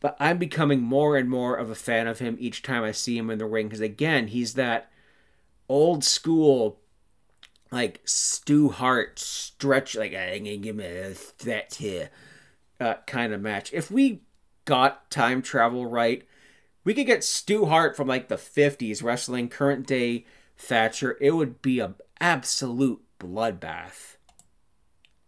but 0.00 0.16
I'm 0.18 0.38
becoming 0.38 0.80
more 0.80 1.16
and 1.16 1.28
more 1.28 1.56
of 1.56 1.68
a 1.68 1.74
fan 1.74 2.06
of 2.06 2.20
him 2.20 2.36
each 2.40 2.62
time 2.62 2.84
I 2.84 2.92
see 2.92 3.18
him 3.18 3.28
in 3.28 3.38
the 3.38 3.44
ring 3.44 3.66
because 3.66 3.80
again, 3.80 4.28
he's 4.28 4.54
that 4.54 4.90
old 5.68 6.04
school 6.04 6.80
like 7.70 8.00
Stu 8.04 8.70
Hart 8.70 9.18
stretch 9.18 9.94
like 9.96 10.14
I 10.14 10.40
can 10.42 10.60
give 10.60 10.76
me 10.76 10.84
a 10.84 11.14
that 11.44 11.74
here 11.74 12.10
uh, 12.80 12.94
kind 13.06 13.32
of 13.32 13.40
match. 13.40 13.72
If 13.72 13.90
we 13.90 14.22
got 14.64 15.10
time 15.10 15.42
travel 15.42 15.86
right, 15.86 16.26
we 16.84 16.94
could 16.94 17.06
get 17.06 17.24
Stu 17.24 17.66
Hart 17.66 17.96
from 17.96 18.08
like 18.08 18.28
the 18.28 18.36
50s 18.36 19.02
wrestling 19.02 19.48
current 19.48 19.86
day 19.86 20.24
Thatcher. 20.56 21.16
It 21.20 21.32
would 21.32 21.62
be 21.62 21.80
an 21.80 21.94
absolute 22.20 23.02
bloodbath. 23.20 24.16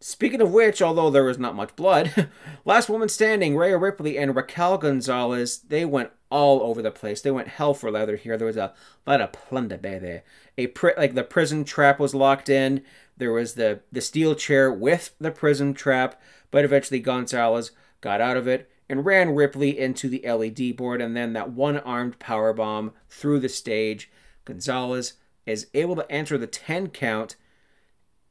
Speaking 0.01 0.41
of 0.41 0.53
which, 0.53 0.81
although 0.81 1.11
there 1.11 1.25
was 1.25 1.39
not 1.39 1.55
much 1.55 1.77
blood, 1.77 2.29
last 2.65 2.89
woman 2.89 3.09
standing, 3.09 3.57
Rhea 3.57 3.77
Ripley 3.77 4.17
and 4.17 4.35
Raquel 4.35 4.79
Gonzalez, 4.79 5.59
they 5.59 5.85
went 5.85 6.11
all 6.31 6.63
over 6.63 6.81
the 6.81 6.91
place. 6.91 7.21
They 7.21 7.31
went 7.31 7.49
hell 7.49 7.75
for 7.75 7.91
leather 7.91 8.17
here. 8.17 8.37
There 8.37 8.47
was 8.47 8.57
a 8.57 8.73
lot 9.07 9.21
of 9.21 9.33
plunder, 9.33 9.77
baby. 9.77 10.21
A 10.57 10.69
pri- 10.69 10.95
like 10.97 11.15
the 11.15 11.25
Prism 11.25 11.65
Trap 11.65 11.99
was 11.99 12.15
locked 12.15 12.49
in. 12.49 12.83
There 13.17 13.33
was 13.33 13.55
the 13.55 13.81
the 13.93 14.01
steel 14.01 14.35
chair 14.35 14.73
with 14.73 15.15
the 15.21 15.31
Prism 15.31 15.75
Trap, 15.75 16.21
but 16.51 16.65
eventually 16.65 17.01
Gonzalez 17.01 17.73
got 18.01 18.21
out 18.21 18.37
of 18.37 18.49
it 18.49 18.71
and 18.89 19.05
ran 19.05 19.35
Ripley 19.35 19.79
into 19.79 20.09
the 20.09 20.23
LED 20.27 20.77
board, 20.77 21.01
and 21.01 21.17
then 21.17 21.33
that 21.35 21.53
one-armed 21.53 22.19
power 22.19 22.53
bomb 22.53 22.93
through 23.09 23.39
the 23.39 23.49
stage. 23.49 24.11
Gonzalez 24.45 25.15
is 25.47 25.69
able 25.75 25.95
to 25.97 26.11
answer 26.11 26.37
the 26.37 26.47
10 26.49 26.89
count 26.89 27.37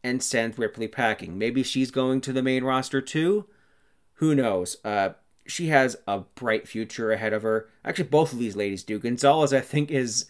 and 0.04 0.22
send 0.22 0.60
Ripley 0.60 0.88
packing. 0.88 1.38
Maybe 1.38 1.64
she's 1.64 1.92
going 1.92 2.22
to 2.22 2.34
the 2.34 2.44
main 2.44 2.64
roster 2.64 3.02
too. 3.02 3.46
Who 4.16 4.36
knows? 4.36 4.78
Uh, 4.84 5.12
she 5.50 5.68
has 5.68 5.98
a 6.08 6.20
bright 6.36 6.68
future 6.68 7.12
ahead 7.12 7.34
of 7.34 7.44
her. 7.44 7.70
Actually, 7.84 8.10
both 8.10 8.34
of 8.34 8.40
these 8.40 8.56
ladies 8.56 8.84
do. 8.84 9.00
Gonzalez, 9.00 9.54
I 9.54 9.62
think, 9.62 9.92
is 9.92 10.26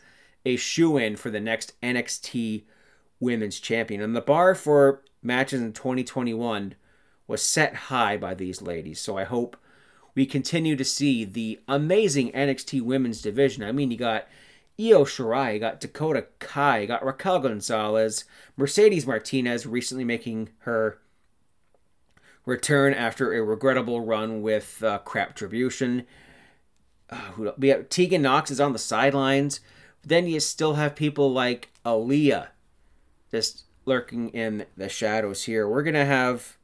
a 0.45 0.55
shoe 0.55 0.97
in 0.97 1.15
for 1.15 1.29
the 1.29 1.39
next 1.39 1.79
NXT 1.81 2.63
Women's 3.19 3.59
Champion. 3.59 4.01
And 4.01 4.15
the 4.15 4.21
bar 4.21 4.55
for 4.55 5.03
matches 5.21 5.61
in 5.61 5.73
2021 5.73 6.75
was 7.27 7.41
set 7.41 7.75
high 7.75 8.17
by 8.17 8.33
these 8.33 8.61
ladies. 8.61 8.99
So 8.99 9.17
I 9.17 9.25
hope 9.25 9.57
we 10.15 10.25
continue 10.25 10.75
to 10.75 10.85
see 10.85 11.25
the 11.25 11.59
amazing 11.67 12.31
NXT 12.31 12.81
Women's 12.81 13.21
division. 13.21 13.63
I 13.63 13.71
mean, 13.71 13.91
you 13.91 13.97
got 13.97 14.27
Io 14.79 15.03
Shirai, 15.03 15.55
you 15.55 15.59
got 15.59 15.81
Dakota 15.81 16.27
Kai, 16.39 16.79
you 16.79 16.87
got 16.87 17.05
Raquel 17.05 17.39
Gonzalez, 17.39 18.23
Mercedes 18.55 19.05
Martinez 19.05 19.65
recently 19.65 20.05
making 20.05 20.49
her 20.59 20.99
return 22.49 22.93
after 22.93 23.33
a 23.33 23.41
regrettable 23.41 24.01
run 24.01 24.41
with 24.41 24.83
uh, 24.83 24.99
Craptribution. 25.05 26.05
Uh, 27.09 27.51
we 27.57 27.69
have 27.69 27.89
Tegan 27.89 28.21
Nox 28.21 28.51
is 28.51 28.59
on 28.59 28.73
the 28.73 28.79
sidelines. 28.79 29.59
Then 30.03 30.27
you 30.27 30.39
still 30.39 30.73
have 30.75 30.95
people 30.95 31.31
like 31.31 31.69
Aliyah 31.85 32.47
just 33.31 33.63
lurking 33.85 34.29
in 34.29 34.65
the 34.75 34.89
shadows 34.89 35.43
here. 35.43 35.67
We're 35.67 35.83
gonna 35.83 36.05
have 36.05 36.57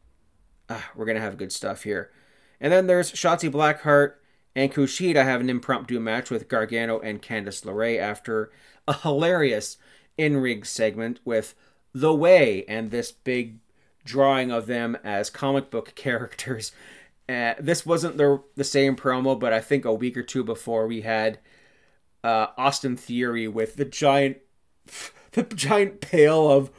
uh, 0.70 0.82
we're 0.96 1.06
gonna 1.06 1.20
have 1.20 1.38
good 1.38 1.52
stuff 1.52 1.84
here. 1.84 2.12
And 2.60 2.72
then 2.72 2.88
there's 2.88 3.12
Shotzi 3.12 3.52
Blackheart 3.52 4.14
and 4.56 4.72
Kushida 4.72 5.24
have 5.24 5.42
an 5.42 5.50
impromptu 5.50 6.00
match 6.00 6.30
with 6.30 6.48
Gargano 6.48 7.00
and 7.00 7.22
Candice 7.22 7.66
LeRae 7.66 8.00
after 8.00 8.52
a 8.88 8.94
hilarious 8.94 9.78
in-ring 10.18 10.64
segment 10.64 11.20
with 11.26 11.56
The 11.94 12.16
Way 12.16 12.64
and 12.68 12.90
this 12.90 13.12
big 13.12 13.60
drawing 14.06 14.52
of 14.52 14.68
them 14.68 14.98
as 15.04 15.30
comic 15.30 15.70
book 15.70 15.94
characters. 15.96 16.72
Uh, 17.28 17.56
this 17.60 17.86
wasn't 17.86 18.18
the 18.18 18.42
the 18.56 18.64
same 18.64 18.96
promo, 18.96 19.38
but 19.38 19.52
I 19.52 19.60
think 19.60 19.84
a 19.84 19.94
week 19.94 20.16
or 20.16 20.24
two 20.24 20.44
before 20.44 20.88
we 20.88 21.02
had 21.02 21.40
uh, 22.24 22.48
Austin 22.58 22.96
Theory 22.96 23.48
with 23.48 23.76
the 23.76 23.86
giant 23.86 24.38
the 25.32 25.44
giant 25.44 26.02
pail 26.02 26.50
of 26.50 26.72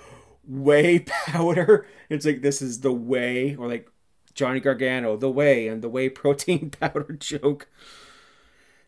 whey 0.47 0.99
powder. 1.06 1.87
It's 2.09 2.25
like 2.25 2.42
this 2.42 2.62
is 2.62 2.80
the 2.80 2.92
whey, 2.92 3.56
or 3.56 3.68
like 3.68 3.90
Johnny 4.35 4.61
Gargano, 4.61 5.16
the 5.16 5.30
whey 5.30 5.66
and 5.66 5.83
the 5.83 5.88
whey 5.88 6.09
protein 6.09 6.71
powder 6.71 7.16
joke. 7.18 7.68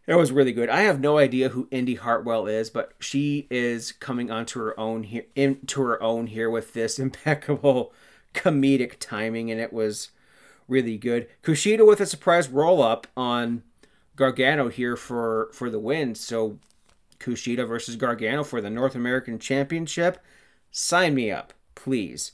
That 0.06 0.16
was 0.16 0.32
really 0.32 0.52
good. 0.52 0.70
I 0.70 0.82
have 0.82 1.00
no 1.00 1.18
idea 1.18 1.50
who 1.50 1.68
Indi 1.70 1.96
Hartwell 1.96 2.46
is, 2.46 2.70
but 2.70 2.92
she 2.98 3.46
is 3.50 3.92
coming 3.92 4.30
onto 4.30 4.58
her 4.58 4.78
own 4.80 5.02
here 5.02 5.26
into 5.34 5.82
her 5.82 6.02
own 6.02 6.28
here 6.28 6.48
with 6.48 6.72
this 6.72 6.98
impeccable 6.98 7.92
comedic 8.38 8.96
timing, 9.00 9.50
and 9.50 9.60
it 9.60 9.72
was 9.72 10.10
really 10.68 10.96
good. 10.96 11.26
Kushida 11.42 11.86
with 11.86 12.00
a 12.00 12.06
surprise 12.06 12.48
roll 12.48 12.82
up 12.82 13.06
on 13.16 13.62
Gargano 14.16 14.68
here 14.68 14.96
for 14.96 15.50
for 15.52 15.68
the 15.70 15.80
win. 15.80 16.14
So 16.14 16.58
Kushida 17.18 17.66
versus 17.66 17.96
Gargano 17.96 18.44
for 18.44 18.60
the 18.60 18.70
North 18.70 18.94
American 18.94 19.38
Championship. 19.38 20.18
Sign 20.70 21.14
me 21.14 21.30
up, 21.30 21.52
please. 21.74 22.32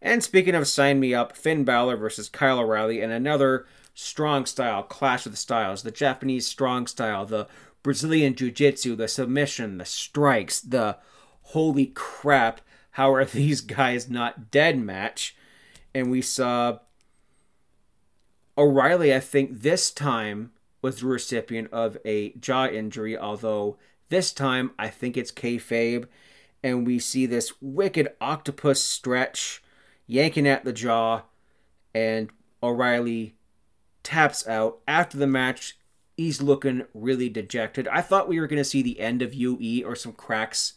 And 0.00 0.22
speaking 0.22 0.54
of 0.54 0.68
sign 0.68 1.00
me 1.00 1.14
up, 1.14 1.36
Finn 1.36 1.64
Balor 1.64 1.96
versus 1.96 2.28
Kyle 2.28 2.60
O'Reilly 2.60 3.00
and 3.00 3.12
another 3.12 3.66
strong 3.94 4.46
style 4.46 4.82
clash 4.82 5.26
of 5.26 5.32
the 5.32 5.38
styles. 5.38 5.82
The 5.82 5.90
Japanese 5.90 6.46
strong 6.46 6.86
style, 6.86 7.26
the 7.26 7.48
Brazilian 7.82 8.34
Jiu 8.34 8.50
Jitsu, 8.50 8.94
the 8.94 9.08
submission, 9.08 9.78
the 9.78 9.84
strikes, 9.84 10.60
the 10.60 10.98
holy 11.42 11.86
crap, 11.86 12.60
how 12.92 13.12
are 13.12 13.24
these 13.24 13.60
guys 13.60 14.10
not 14.10 14.50
dead 14.50 14.78
match? 14.78 15.34
And 15.98 16.12
we 16.12 16.22
saw 16.22 16.78
O'Reilly, 18.56 19.12
I 19.12 19.18
think 19.18 19.62
this 19.62 19.90
time 19.90 20.52
was 20.80 21.00
the 21.00 21.06
recipient 21.08 21.72
of 21.72 21.98
a 22.04 22.30
jaw 22.34 22.66
injury, 22.68 23.18
although 23.18 23.78
this 24.08 24.32
time 24.32 24.70
I 24.78 24.90
think 24.90 25.16
it's 25.16 25.32
kayfabe. 25.32 26.06
And 26.62 26.86
we 26.86 27.00
see 27.00 27.26
this 27.26 27.52
wicked 27.60 28.10
octopus 28.20 28.80
stretch 28.80 29.60
yanking 30.06 30.46
at 30.46 30.64
the 30.64 30.72
jaw, 30.72 31.22
and 31.92 32.30
O'Reilly 32.62 33.34
taps 34.04 34.46
out. 34.46 34.78
After 34.86 35.18
the 35.18 35.26
match, 35.26 35.78
he's 36.16 36.40
looking 36.40 36.84
really 36.94 37.28
dejected. 37.28 37.88
I 37.88 38.02
thought 38.02 38.28
we 38.28 38.38
were 38.38 38.46
going 38.46 38.58
to 38.58 38.64
see 38.64 38.82
the 38.82 39.00
end 39.00 39.20
of 39.20 39.34
UE 39.34 39.84
or 39.84 39.96
some 39.96 40.12
cracks 40.12 40.74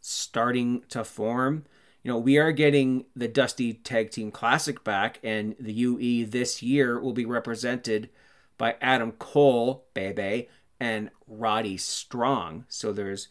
starting 0.00 0.82
to 0.88 1.04
form. 1.04 1.64
You 2.04 2.12
know, 2.12 2.18
we 2.18 2.36
are 2.36 2.52
getting 2.52 3.06
the 3.16 3.28
Dusty 3.28 3.72
Tag 3.72 4.10
Team 4.10 4.30
Classic 4.30 4.84
back, 4.84 5.18
and 5.24 5.56
the 5.58 5.72
UE 5.72 6.26
this 6.26 6.62
year 6.62 7.00
will 7.00 7.14
be 7.14 7.24
represented 7.24 8.10
by 8.58 8.76
Adam 8.82 9.12
Cole, 9.12 9.86
Bebe, 9.94 10.48
and 10.78 11.10
Roddy 11.26 11.78
Strong. 11.78 12.66
So 12.68 12.92
there's 12.92 13.28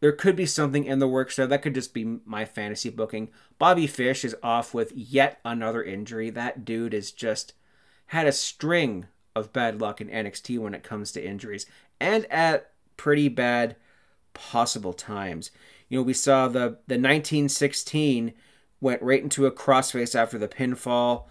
there 0.00 0.12
could 0.12 0.36
be 0.36 0.46
something 0.46 0.84
in 0.84 0.98
the 0.98 1.08
works 1.08 1.36
there. 1.36 1.46
That 1.46 1.62
could 1.62 1.74
just 1.74 1.94
be 1.94 2.20
my 2.24 2.44
fantasy 2.44 2.90
booking. 2.90 3.30
Bobby 3.58 3.86
Fish 3.86 4.22
is 4.22 4.36
off 4.42 4.74
with 4.74 4.92
yet 4.92 5.40
another 5.44 5.82
injury. 5.82 6.28
That 6.30 6.66
dude 6.66 6.92
has 6.92 7.10
just 7.10 7.54
had 8.08 8.26
a 8.26 8.32
string 8.32 9.06
of 9.34 9.52
bad 9.52 9.80
luck 9.80 10.00
in 10.00 10.08
NXT 10.08 10.58
when 10.58 10.74
it 10.74 10.82
comes 10.82 11.10
to 11.12 11.26
injuries, 11.26 11.64
and 11.98 12.26
at 12.30 12.70
pretty 12.98 13.28
bad 13.28 13.76
possible 14.34 14.92
times. 14.92 15.50
You 15.88 15.98
know, 15.98 16.02
we 16.02 16.12
saw 16.12 16.48
the 16.48 16.78
the 16.86 16.96
1916 16.96 18.32
went 18.80 19.02
right 19.02 19.22
into 19.22 19.46
a 19.46 19.52
crossface 19.52 20.14
after 20.14 20.38
the 20.38 20.48
pinfall, 20.48 21.24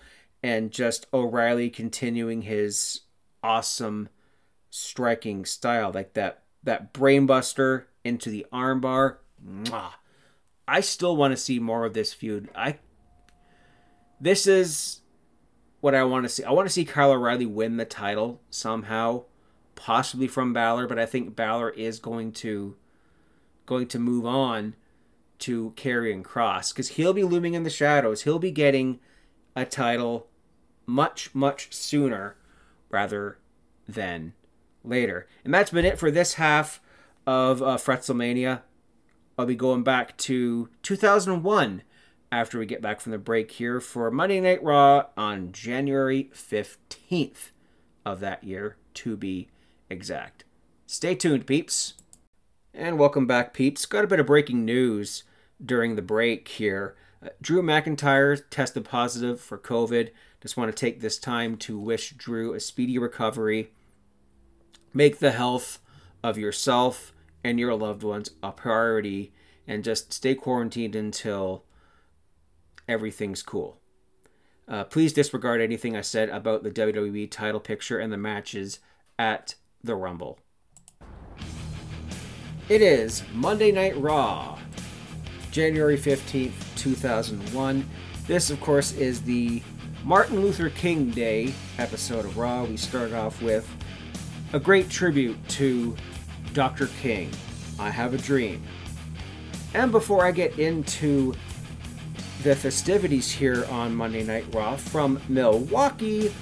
and 0.44 0.72
just 0.72 1.08
O'Reilly 1.14 1.70
continuing 1.70 2.44
his 2.44 3.02
awesome 3.44 4.10
striking 4.70 5.46
style, 5.46 5.92
like 5.94 6.14
that 6.14 6.44
that 6.64 6.94
brainbuster 6.94 7.86
into 8.04 8.30
the 8.30 8.46
armbar. 8.52 9.18
I 10.68 10.82
still 10.82 11.16
want 11.16 11.32
to 11.32 11.38
see 11.38 11.60
more 11.60 11.86
of 11.86 11.94
this 11.94 12.14
feud. 12.14 12.50
I 12.56 12.80
this 14.20 14.48
is 14.48 15.02
what 15.80 15.96
I 15.96 16.04
want 16.04 16.26
to 16.26 16.30
see. 16.30 16.44
I 16.44 16.52
want 16.52 16.68
to 16.68 16.74
see 16.74 16.86
Kyle 16.86 17.12
O'Reilly 17.12 17.46
win 17.46 17.78
the 17.78 17.86
title 17.86 18.42
somehow, 18.50 19.26
possibly 19.76 20.28
from 20.28 20.54
Balor, 20.54 20.88
but 20.88 21.00
I 21.00 21.06
think 21.06 21.36
Balor 21.36 21.70
is 21.72 22.00
going 22.00 22.32
to 22.34 22.76
going 23.68 23.86
to 23.88 24.00
move 24.00 24.26
on 24.26 24.74
to 25.38 25.74
Karrion 25.76 26.24
Kross 26.24 26.74
because 26.74 26.90
he'll 26.90 27.14
be 27.14 27.24
looming 27.24 27.54
in 27.54 27.62
the 27.62 27.70
shadows. 27.70 28.24
He'll 28.24 28.40
be 28.40 28.50
getting 28.50 29.00
a 29.56 29.66
title 29.66 30.28
much 30.88 31.36
much 31.36 31.72
sooner 31.74 32.36
rather 32.90 33.38
than 33.88 34.34
later. 34.84 35.28
And 35.46 35.54
that's 35.54 35.70
been 35.70 35.86
it 35.86 36.00
for 36.00 36.10
this 36.10 36.36
half 36.36 36.82
of 37.28 37.62
uh, 37.62 37.78
Fretzelmania. 37.78 38.62
I'll 39.38 39.46
be 39.46 39.56
going 39.56 39.84
back 39.84 40.18
to 40.18 40.70
2001 40.82 41.84
after 42.32 42.58
we 42.58 42.66
get 42.66 42.82
back 42.82 43.00
from 43.00 43.12
the 43.12 43.18
break 43.18 43.52
here 43.52 43.80
for 43.80 44.10
Monday 44.10 44.42
Night 44.42 44.64
Raw 44.64 45.08
on 45.16 45.52
January 45.52 46.32
15th 46.34 47.52
of 48.06 48.20
that 48.22 48.44
year, 48.44 48.78
to 48.96 49.16
be 49.16 49.50
exact. 49.90 50.44
Stay 50.86 51.16
tuned, 51.16 51.46
peeps. 51.46 51.94
And 52.80 53.00
welcome 53.00 53.26
back, 53.26 53.56
peeps. 53.56 53.88
Got 53.88 54.04
a 54.04 54.08
bit 54.08 54.20
of 54.20 54.28
breaking 54.28 54.64
news 54.64 55.24
during 55.66 55.96
the 55.96 56.02
break 56.04 56.48
here. 56.48 56.96
Uh, 57.26 57.30
Drew 57.42 57.64
McIntyre 57.64 58.40
tested 58.52 58.86
positive 58.86 59.42
for 59.42 59.58
COVID. 59.58 60.12
Just 60.44 60.58
want 60.58 60.70
to 60.70 60.80
take 60.80 61.02
this 61.02 61.18
time 61.18 61.58
to 61.58 61.80
wish 61.80 62.12
Drew 62.12 62.54
a 62.54 62.60
speedy 62.60 63.00
recovery. 63.00 63.72
Make 64.94 65.18
the 65.18 65.32
health 65.32 65.80
of 66.22 66.38
yourself 66.38 67.14
and 67.44 67.60
your 67.60 67.74
loved 67.74 68.04
ones 68.04 68.30
a 68.44 68.52
priority 68.52 69.34
and 69.66 69.84
just 69.84 70.14
stay 70.14 70.36
quarantined 70.36 70.96
until 70.96 71.64
everything's 72.88 73.42
cool. 73.42 73.82
Uh, 74.68 74.84
please 74.84 75.14
disregard 75.14 75.62
anything 75.62 75.98
I 75.98 76.02
said 76.02 76.30
about 76.30 76.62
the 76.62 76.70
WWE 76.70 77.32
title 77.32 77.60
picture 77.60 77.98
and 77.98 78.14
the 78.14 78.18
matches 78.18 78.78
at 79.18 79.56
the 79.84 79.96
Rumble. 79.96 80.38
It 82.70 82.82
is 82.82 83.24
Monday 83.34 83.72
Night 83.72 83.96
Raw, 83.96 84.60
January 85.52 85.98
15th, 85.98 86.52
2001. 86.76 87.90
This, 88.28 88.50
of 88.50 88.60
course, 88.60 88.92
is 88.92 89.22
the 89.22 89.64
Martin 90.04 90.42
Luther 90.42 90.70
King 90.70 91.10
Day 91.10 91.54
episode 91.78 92.26
of 92.26 92.38
Raw. 92.38 92.66
We 92.66 92.76
start 92.76 93.14
off 93.14 93.42
with 93.42 93.66
a 94.52 94.60
great 94.60 94.90
tribute 94.90 95.38
to 95.48 95.96
Dr. 96.52 96.88
King. 97.02 97.32
I 97.80 97.90
have 97.90 98.14
a 98.14 98.18
dream. 98.18 98.62
And 99.74 99.90
before 99.90 100.26
I 100.26 100.32
get 100.32 100.60
into 100.60 101.36
the 102.44 102.54
festivities 102.54 103.32
here 103.32 103.66
on 103.72 103.96
Monday 103.96 104.24
Night 104.24 104.54
Raw 104.54 104.76
from 104.76 105.22
Milwaukee, 105.30 106.34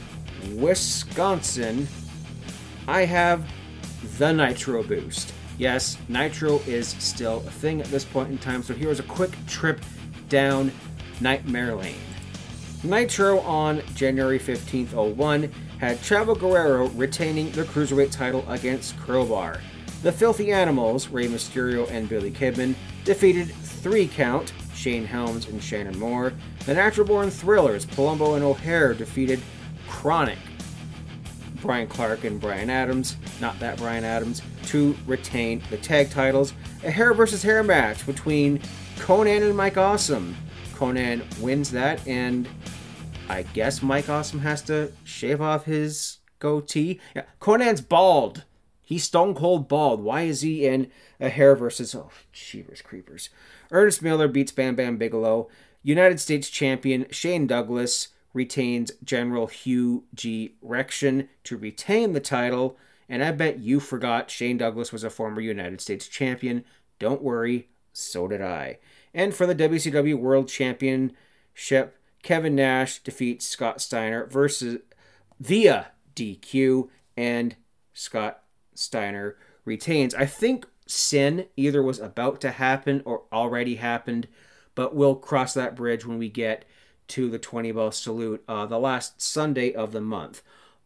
Wisconsin, 0.55 1.87
I 2.87 3.05
have 3.05 3.47
the 4.17 4.31
Nitro 4.31 4.81
Boost. 4.81 5.31
Yes, 5.57 5.97
Nitro 6.09 6.59
is 6.67 6.89
still 6.99 7.37
a 7.47 7.51
thing 7.51 7.81
at 7.81 7.87
this 7.87 8.03
point 8.03 8.29
in 8.29 8.37
time, 8.37 8.61
so 8.61 8.73
here's 8.73 8.99
a 8.99 9.03
quick 9.03 9.31
trip 9.47 9.79
down 10.27 10.71
Nightmare 11.21 11.75
Lane. 11.75 11.95
Nitro 12.83 13.39
on 13.39 13.81
January 13.95 14.37
15th, 14.37 14.93
01 14.93 15.51
had 15.79 15.97
Chavo 15.99 16.37
Guerrero 16.37 16.89
retaining 16.89 17.51
the 17.51 17.63
Cruiserweight 17.63 18.11
title 18.11 18.45
against 18.49 18.97
Crowbar. 18.97 19.61
The 20.03 20.11
Filthy 20.11 20.51
Animals, 20.51 21.07
Rey 21.07 21.27
Mysterio 21.27 21.89
and 21.89 22.07
Billy 22.07 22.31
Kidman, 22.31 22.75
defeated 23.05 23.47
Three 23.55 24.07
Count, 24.07 24.53
Shane 24.75 25.05
Helms 25.05 25.47
and 25.47 25.63
Shannon 25.63 25.97
Moore. 25.97 26.33
The 26.65 26.73
Natural 26.73 27.07
Born 27.07 27.31
Thrillers, 27.31 27.85
Palumbo 27.85 28.35
and 28.35 28.43
O'Haire 28.43 28.93
defeated 28.93 29.41
Chronic, 29.87 30.37
Brian 31.65 31.87
Clark 31.87 32.23
and 32.23 32.39
Brian 32.39 32.69
Adams, 32.69 33.17
not 33.41 33.59
that 33.59 33.77
Brian 33.77 34.03
Adams, 34.03 34.41
to 34.67 34.95
retain 35.05 35.61
the 35.69 35.77
tag 35.77 36.09
titles. 36.09 36.53
A 36.83 36.91
hair 36.91 37.13
versus 37.13 37.43
hair 37.43 37.63
match 37.63 38.05
between 38.05 38.59
Konnan 38.97 39.43
and 39.43 39.57
Mike 39.57 39.77
Awesome. 39.77 40.35
Konnan 40.73 41.23
wins 41.39 41.71
that, 41.71 42.05
and 42.07 42.47
I 43.29 43.43
guess 43.43 43.81
Mike 43.81 44.09
Awesome 44.09 44.39
has 44.39 44.61
to 44.63 44.91
shave 45.03 45.41
off 45.41 45.65
his 45.65 46.17
goatee. 46.39 46.99
Yeah, 47.15 47.23
Konnan's 47.39 47.81
bald. 47.81 48.43
He's 48.81 49.03
stone 49.03 49.33
cold 49.33 49.67
bald. 49.67 50.01
Why 50.01 50.21
is 50.21 50.41
he 50.41 50.65
in 50.65 50.91
a 51.19 51.29
hair 51.29 51.55
versus 51.55 51.95
oh 51.95 52.11
cheevers 52.31 52.81
creepers? 52.81 53.29
Ernest 53.71 54.01
Miller 54.01 54.27
beats 54.27 54.51
Bam 54.51 54.75
Bam 54.75 54.97
Bigelow. 54.97 55.49
United 55.81 56.19
States 56.19 56.49
champion 56.49 57.05
Shane 57.11 57.47
Douglas 57.47 58.09
retains 58.35 58.91
General 59.03 59.47
Hugh 59.47 60.03
G. 60.13 60.55
Rection 60.61 61.29
to 61.45 61.57
retain 61.57 62.13
the 62.13 62.19
title. 62.19 62.77
And 63.07 63.23
I 63.23 63.31
bet 63.31 63.59
you 63.59 63.79
forgot 63.79 64.29
Shane 64.29 64.57
Douglas 64.57 64.91
was 64.91 65.03
a 65.03 65.09
former 65.09 65.39
United 65.39 65.79
States 65.79 66.07
champion. 66.07 66.65
Don't 66.99 67.21
worry, 67.21 67.69
so 67.93 68.27
did 68.27 68.41
I. 68.41 68.79
And 69.13 69.33
for 69.33 69.45
the 69.45 69.55
WCW 69.55 70.19
World 70.19 70.49
Championship, 70.49 71.97
Kevin 72.23 72.55
Nash 72.55 72.99
defeats 72.99 73.47
Scott 73.47 73.79
Steiner 73.79 74.25
versus 74.25 74.79
via 75.39 75.91
DQ, 76.15 76.89
and 77.15 77.55
Scott 77.93 78.41
Steiner 78.73 79.37
retains. 79.63 80.13
I 80.13 80.25
think 80.25 80.67
Sin 80.87 81.45
either 81.55 81.81
was 81.81 81.99
about 81.99 82.41
to 82.41 82.51
happen 82.51 83.01
or 83.05 83.23
already 83.31 83.75
happened, 83.75 84.27
but 84.75 84.93
we'll 84.93 85.15
cross 85.15 85.53
that 85.53 85.75
bridge 85.75 86.05
when 86.05 86.17
we 86.17 86.29
get 86.29 86.65
to 87.09 87.29
the 87.29 87.39
20 87.39 87.71
bell 87.71 87.91
salute, 87.91 88.43
uh, 88.47 88.65
the 88.65 88.79
last 88.79 89.21
Sunday 89.21 89.73
of 89.73 89.91
the 89.91 90.01
month. 90.01 90.41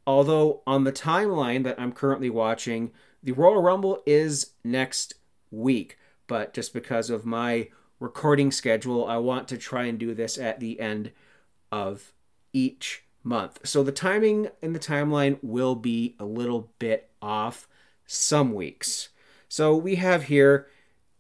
Although 0.06 0.62
on 0.66 0.84
the 0.84 0.92
timeline 0.92 1.64
that 1.64 1.80
I'm 1.80 1.92
currently 1.92 2.30
watching, 2.30 2.92
the 3.22 3.32
Royal 3.34 3.62
Rumble 3.62 4.02
is 4.06 4.52
next 4.64 5.14
week, 5.52 5.98
but 6.28 6.54
just 6.54 6.74
because 6.74 7.10
of 7.10 7.26
my 7.26 7.70
recording 8.00 8.52
schedule, 8.52 9.06
I 9.06 9.18
want 9.18 9.48
to 9.50 9.58
try 9.58 9.86
and 9.86 10.00
do 10.00 10.14
this 10.14 10.38
at 10.38 10.60
the 10.60 10.80
end 10.80 11.12
of 11.72 12.14
each 12.54 13.04
month. 13.24 13.60
So 13.64 13.84
the 13.84 13.92
timing 13.92 14.50
and 14.62 14.74
the 14.74 14.80
timeline 14.80 15.38
will 15.42 15.76
be 15.76 16.16
a 16.20 16.26
little 16.26 16.72
bit 16.80 17.10
off 17.22 17.68
some 18.06 18.54
weeks. 18.54 19.10
So 19.48 19.76
we 19.76 19.96
have 19.96 20.24
here 20.24 20.68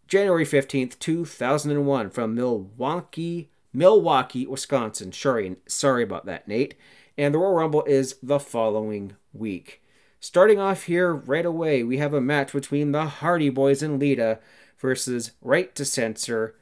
January 0.07 0.45
15th, 0.45 0.97
2001 0.97 2.09
from 2.09 2.33
Milwaukee, 2.33 3.51
Milwaukee, 3.73 4.45
Wisconsin. 4.45 5.11
Sorry, 5.11 5.55
sorry 5.67 6.03
about 6.03 6.25
that, 6.25 6.47
Nate. 6.47 6.75
And 7.17 7.33
the 7.33 7.39
Royal 7.39 7.53
Rumble 7.53 7.83
is 7.85 8.15
the 8.23 8.39
following 8.39 9.15
week. 9.33 9.81
Starting 10.19 10.59
off 10.59 10.83
here 10.83 11.13
right 11.13 11.45
away, 11.45 11.83
we 11.83 11.97
have 11.97 12.13
a 12.13 12.21
match 12.21 12.51
between 12.51 12.91
the 12.91 13.05
Hardy 13.05 13.49
Boys 13.49 13.81
and 13.81 13.99
Lita 13.99 14.39
versus 14.77 15.31
Right 15.41 15.73
to 15.75 15.85
Censor, 15.85 16.55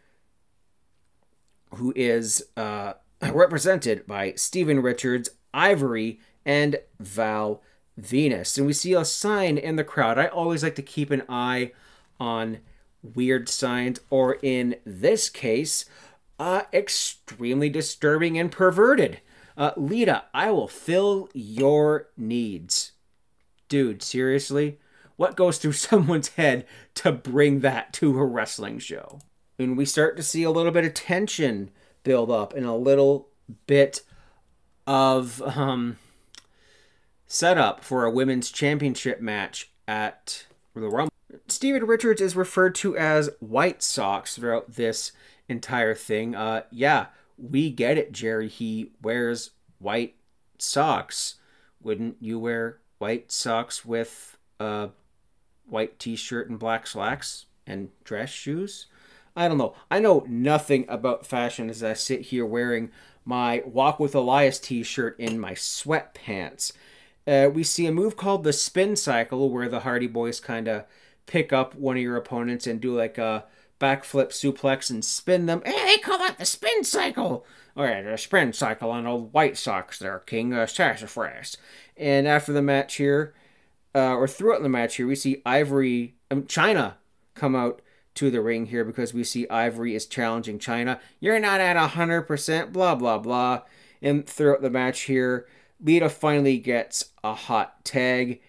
who 1.75 1.93
is 1.95 2.43
uh, 2.55 2.93
represented 3.31 4.05
by 4.05 4.33
Steven 4.33 4.81
Richards, 4.81 5.29
Ivory, 5.53 6.19
and 6.45 6.77
Val 6.99 7.61
Venis. 7.99 8.57
And 8.57 8.67
we 8.67 8.73
see 8.73 8.93
a 8.93 9.05
sign 9.05 9.57
in 9.57 9.75
the 9.75 9.83
crowd. 9.83 10.19
I 10.19 10.27
always 10.27 10.63
like 10.63 10.75
to 10.75 10.81
keep 10.81 11.11
an 11.11 11.23
eye 11.27 11.71
on 12.19 12.59
weird 13.15 13.49
signs, 13.49 13.99
or 14.09 14.37
in 14.41 14.75
this 14.85 15.29
case, 15.29 15.85
uh, 16.39 16.63
extremely 16.73 17.69
disturbing 17.69 18.37
and 18.37 18.51
perverted. 18.51 19.21
Uh, 19.57 19.71
Lita, 19.75 20.25
I 20.33 20.51
will 20.51 20.67
fill 20.67 21.29
your 21.33 22.09
needs. 22.15 22.91
Dude, 23.69 24.03
seriously? 24.03 24.79
What 25.15 25.35
goes 25.35 25.57
through 25.57 25.71
someone's 25.73 26.29
head 26.29 26.65
to 26.95 27.11
bring 27.11 27.61
that 27.61 27.93
to 27.93 28.17
a 28.19 28.25
wrestling 28.25 28.79
show? 28.79 29.19
And 29.59 29.75
we 29.75 29.85
start 29.85 30.15
to 30.17 30.23
see 30.23 30.43
a 30.43 30.51
little 30.51 30.71
bit 30.71 30.85
of 30.85 30.93
tension 30.93 31.71
build 32.03 32.29
up 32.29 32.53
and 32.53 32.65
a 32.65 32.75
little 32.75 33.29
bit 33.65 34.01
of 34.85 35.41
um, 35.41 35.97
setup 37.25 37.83
for 37.83 38.05
a 38.05 38.11
women's 38.11 38.51
championship 38.51 39.19
match 39.19 39.71
at 39.87 40.45
the 40.75 40.87
Rumble. 40.87 41.11
Steven 41.47 41.85
Richards 41.85 42.21
is 42.21 42.35
referred 42.35 42.75
to 42.75 42.95
as 42.97 43.29
White 43.39 43.81
Sox 43.81 44.35
throughout 44.35 44.75
this 44.75 45.11
entire 45.49 45.95
thing. 45.95 46.35
Uh, 46.35 46.63
yeah, 46.71 47.07
we 47.37 47.69
get 47.69 47.97
it, 47.97 48.11
Jerry. 48.11 48.47
He 48.47 48.91
wears 49.01 49.51
white 49.79 50.15
socks. 50.57 51.35
Wouldn't 51.81 52.17
you 52.19 52.39
wear 52.39 52.79
white 52.97 53.31
socks 53.31 53.85
with 53.85 54.37
a 54.59 54.89
white 55.67 55.99
t-shirt 55.99 56.49
and 56.49 56.59
black 56.59 56.87
slacks 56.87 57.45
and 57.65 57.89
dress 58.03 58.29
shoes? 58.29 58.87
I 59.35 59.47
don't 59.47 59.59
know. 59.59 59.75
I 59.91 59.99
know 59.99 60.25
nothing 60.27 60.85
about 60.89 61.25
fashion 61.25 61.69
as 61.69 61.83
I 61.83 61.93
sit 61.93 62.21
here 62.21 62.45
wearing 62.45 62.89
my 63.23 63.61
Walk 63.65 63.99
with 63.99 64.15
Elias 64.15 64.59
t-shirt 64.59 65.19
in 65.19 65.39
my 65.39 65.51
sweatpants 65.53 66.71
uh, 67.27 67.49
we 67.53 67.61
see 67.61 67.85
a 67.85 67.91
move 67.91 68.15
called 68.15 68.43
the 68.43 68.53
spin 68.53 68.95
cycle 68.95 69.49
where 69.49 69.67
the 69.67 69.81
Hardy 69.81 70.07
Boys 70.07 70.39
kind 70.39 70.67
of 70.67 70.85
pick 71.25 71.51
up 71.51 71.75
one 71.75 71.97
of 71.97 72.01
your 72.01 72.15
opponents 72.15 72.65
and 72.65 72.79
do 72.79 72.95
like 72.95 73.17
a 73.17 73.43
backflip 73.79 74.29
suplex 74.29 74.89
and 74.89 75.03
spin 75.03 75.45
them. 75.45 75.61
Hey, 75.65 75.85
they 75.85 75.97
call 75.97 76.17
that 76.19 76.37
the 76.37 76.45
spin 76.45 76.83
cycle. 76.83 77.45
All 77.75 77.83
right, 77.83 78.05
a 78.05 78.17
spin 78.17 78.53
cycle 78.53 78.89
on 78.89 79.05
old 79.05 79.33
White 79.33 79.57
Sox 79.57 79.99
there, 79.99 80.19
King 80.19 80.53
uh, 80.53 80.65
Sassafras. 80.65 81.57
And 81.95 82.27
after 82.27 82.51
the 82.51 82.61
match 82.61 82.95
here, 82.95 83.33
uh, 83.93 84.15
or 84.15 84.27
throughout 84.27 84.63
the 84.63 84.69
match 84.69 84.95
here, 84.95 85.07
we 85.07 85.15
see 85.15 85.41
Ivory, 85.45 86.15
um, 86.31 86.43
Chyna 86.43 86.95
come 87.35 87.55
out 87.55 87.81
to 88.15 88.31
the 88.31 88.41
ring 88.41 88.65
here 88.65 88.83
because 88.83 89.13
we 89.13 89.23
see 89.23 89.47
Ivory 89.47 89.95
is 89.95 90.07
challenging 90.07 90.57
Chyna. 90.57 90.99
You're 91.19 91.39
not 91.39 91.61
at 91.61 91.77
100%, 91.77 92.73
blah, 92.73 92.95
blah, 92.95 93.19
blah. 93.19 93.61
And 94.01 94.27
throughout 94.27 94.61
the 94.61 94.71
match 94.71 95.01
here, 95.01 95.47
Lita 95.79 96.09
finally 96.09 96.57
gets 96.57 97.11
a 97.23 97.35
hot 97.35 97.85
tag. 97.85 98.41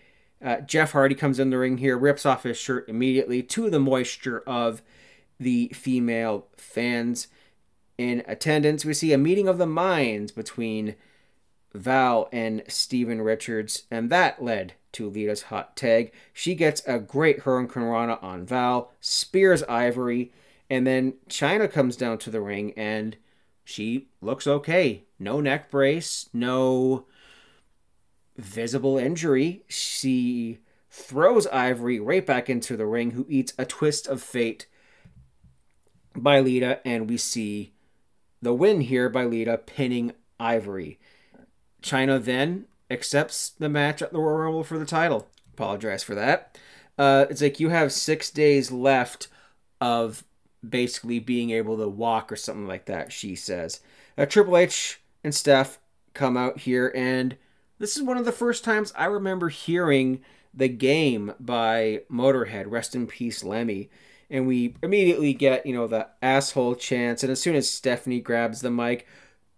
Uh, 0.42 0.60
Jeff 0.60 0.92
Hardy 0.92 1.14
comes 1.14 1.38
in 1.38 1.50
the 1.50 1.58
ring 1.58 1.78
here, 1.78 1.98
rips 1.98 2.24
off 2.24 2.44
his 2.44 2.56
shirt 2.56 2.88
immediately 2.88 3.42
to 3.42 3.68
the 3.68 3.80
moisture 3.80 4.40
of 4.46 4.82
the 5.38 5.68
female 5.68 6.46
fans 6.56 7.28
in 7.96 8.22
attendance. 8.26 8.84
We 8.84 8.94
see 8.94 9.12
a 9.12 9.18
meeting 9.18 9.48
of 9.48 9.58
the 9.58 9.66
minds 9.66 10.32
between 10.32 10.94
Val 11.74 12.28
and 12.32 12.62
Steven 12.68 13.20
Richards, 13.20 13.84
and 13.90 14.10
that 14.10 14.42
led 14.42 14.74
to 14.92 15.08
Lita's 15.08 15.42
hot 15.42 15.76
tag. 15.76 16.12
She 16.32 16.54
gets 16.54 16.82
a 16.86 16.98
great 16.98 17.40
Hurricanrana 17.40 18.22
on 18.22 18.46
Val, 18.46 18.92
spears 19.00 19.62
Ivory, 19.64 20.32
and 20.70 20.86
then 20.86 21.14
Chyna 21.28 21.70
comes 21.70 21.96
down 21.96 22.18
to 22.18 22.30
the 22.30 22.40
ring 22.40 22.72
and 22.76 23.16
she 23.64 24.08
looks 24.22 24.46
okay. 24.46 25.04
No 25.18 25.40
neck 25.40 25.70
brace, 25.70 26.30
no 26.32 27.04
visible 28.36 28.96
injury. 28.96 29.64
She 29.68 30.58
throws 30.90 31.46
Ivory 31.48 32.00
right 32.00 32.24
back 32.24 32.48
into 32.48 32.76
the 32.76 32.86
ring, 32.86 33.10
who 33.10 33.26
eats 33.28 33.52
a 33.58 33.66
twist 33.66 34.06
of 34.06 34.22
fate 34.22 34.66
by 36.20 36.40
Lita, 36.40 36.80
and 36.86 37.08
we 37.08 37.16
see 37.16 37.72
the 38.40 38.54
win 38.54 38.82
here 38.82 39.08
by 39.08 39.24
Lita 39.24 39.58
pinning 39.58 40.12
Ivory. 40.38 40.98
Chyna 41.82 42.22
then 42.22 42.66
accepts 42.90 43.50
the 43.50 43.68
match 43.68 44.02
at 44.02 44.12
the 44.12 44.18
Royal 44.18 44.38
Rumble 44.38 44.64
for 44.64 44.78
the 44.78 44.84
title. 44.84 45.28
Apologize 45.54 46.02
for 46.02 46.14
that. 46.14 46.58
Uh, 46.96 47.26
it's 47.30 47.42
like 47.42 47.60
you 47.60 47.68
have 47.68 47.92
six 47.92 48.30
days 48.30 48.70
left 48.72 49.28
of 49.80 50.24
basically 50.68 51.18
being 51.18 51.50
able 51.50 51.76
to 51.76 51.88
walk 51.88 52.32
or 52.32 52.36
something 52.36 52.66
like 52.66 52.86
that, 52.86 53.12
she 53.12 53.36
says. 53.36 53.80
Uh, 54.16 54.26
Triple 54.26 54.56
H 54.56 55.00
and 55.22 55.34
Steph 55.34 55.78
come 56.14 56.36
out 56.36 56.60
here, 56.60 56.92
and 56.94 57.36
this 57.78 57.96
is 57.96 58.02
one 58.02 58.16
of 58.16 58.24
the 58.24 58.32
first 58.32 58.64
times 58.64 58.92
I 58.96 59.04
remember 59.04 59.48
hearing 59.48 60.20
the 60.52 60.68
game 60.68 61.34
by 61.38 62.02
Motorhead, 62.10 62.64
Rest 62.68 62.94
in 62.94 63.06
Peace 63.06 63.44
Lemmy. 63.44 63.90
And 64.30 64.46
we 64.46 64.74
immediately 64.82 65.32
get, 65.32 65.64
you 65.64 65.74
know, 65.74 65.86
the 65.86 66.08
asshole 66.20 66.74
chance. 66.74 67.22
And 67.22 67.32
as 67.32 67.40
soon 67.40 67.56
as 67.56 67.68
Stephanie 67.68 68.20
grabs 68.20 68.60
the 68.60 68.70
mic, 68.70 69.06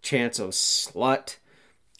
chance 0.02 0.38
of 0.38 0.50
slut. 0.50 1.36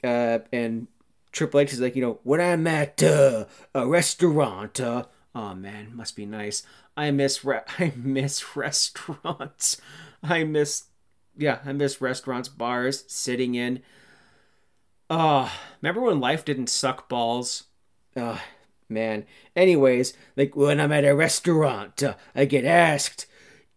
Uh, 0.02 0.38
and 0.52 0.86
Triple 1.32 1.60
H 1.60 1.72
is 1.72 1.80
like, 1.80 1.96
you 1.96 2.02
know, 2.02 2.20
when 2.22 2.40
I'm 2.40 2.66
at 2.66 3.02
uh, 3.02 3.46
a 3.74 3.86
restaurant, 3.86 4.80
uh, 4.80 5.04
oh 5.34 5.54
man, 5.54 5.94
must 5.94 6.16
be 6.16 6.26
nice. 6.26 6.62
I 6.96 7.10
miss 7.10 7.44
re- 7.44 7.60
I 7.78 7.92
miss 7.96 8.56
restaurants. 8.56 9.80
I 10.22 10.44
miss 10.44 10.84
yeah, 11.36 11.60
I 11.64 11.72
miss 11.72 12.00
restaurants, 12.00 12.48
bars, 12.48 13.04
sitting 13.06 13.54
in. 13.54 13.82
Oh, 15.08 15.50
remember 15.80 16.02
when 16.02 16.20
life 16.20 16.44
didn't 16.44 16.68
suck 16.68 17.08
balls? 17.08 17.64
Oh, 18.16 18.40
man. 18.90 19.24
Anyways, 19.54 20.14
like 20.36 20.56
when 20.56 20.80
I'm 20.80 20.92
at 20.92 21.04
a 21.04 21.14
restaurant, 21.14 22.02
uh, 22.02 22.14
I 22.34 22.44
get 22.44 22.64
asked, 22.64 23.26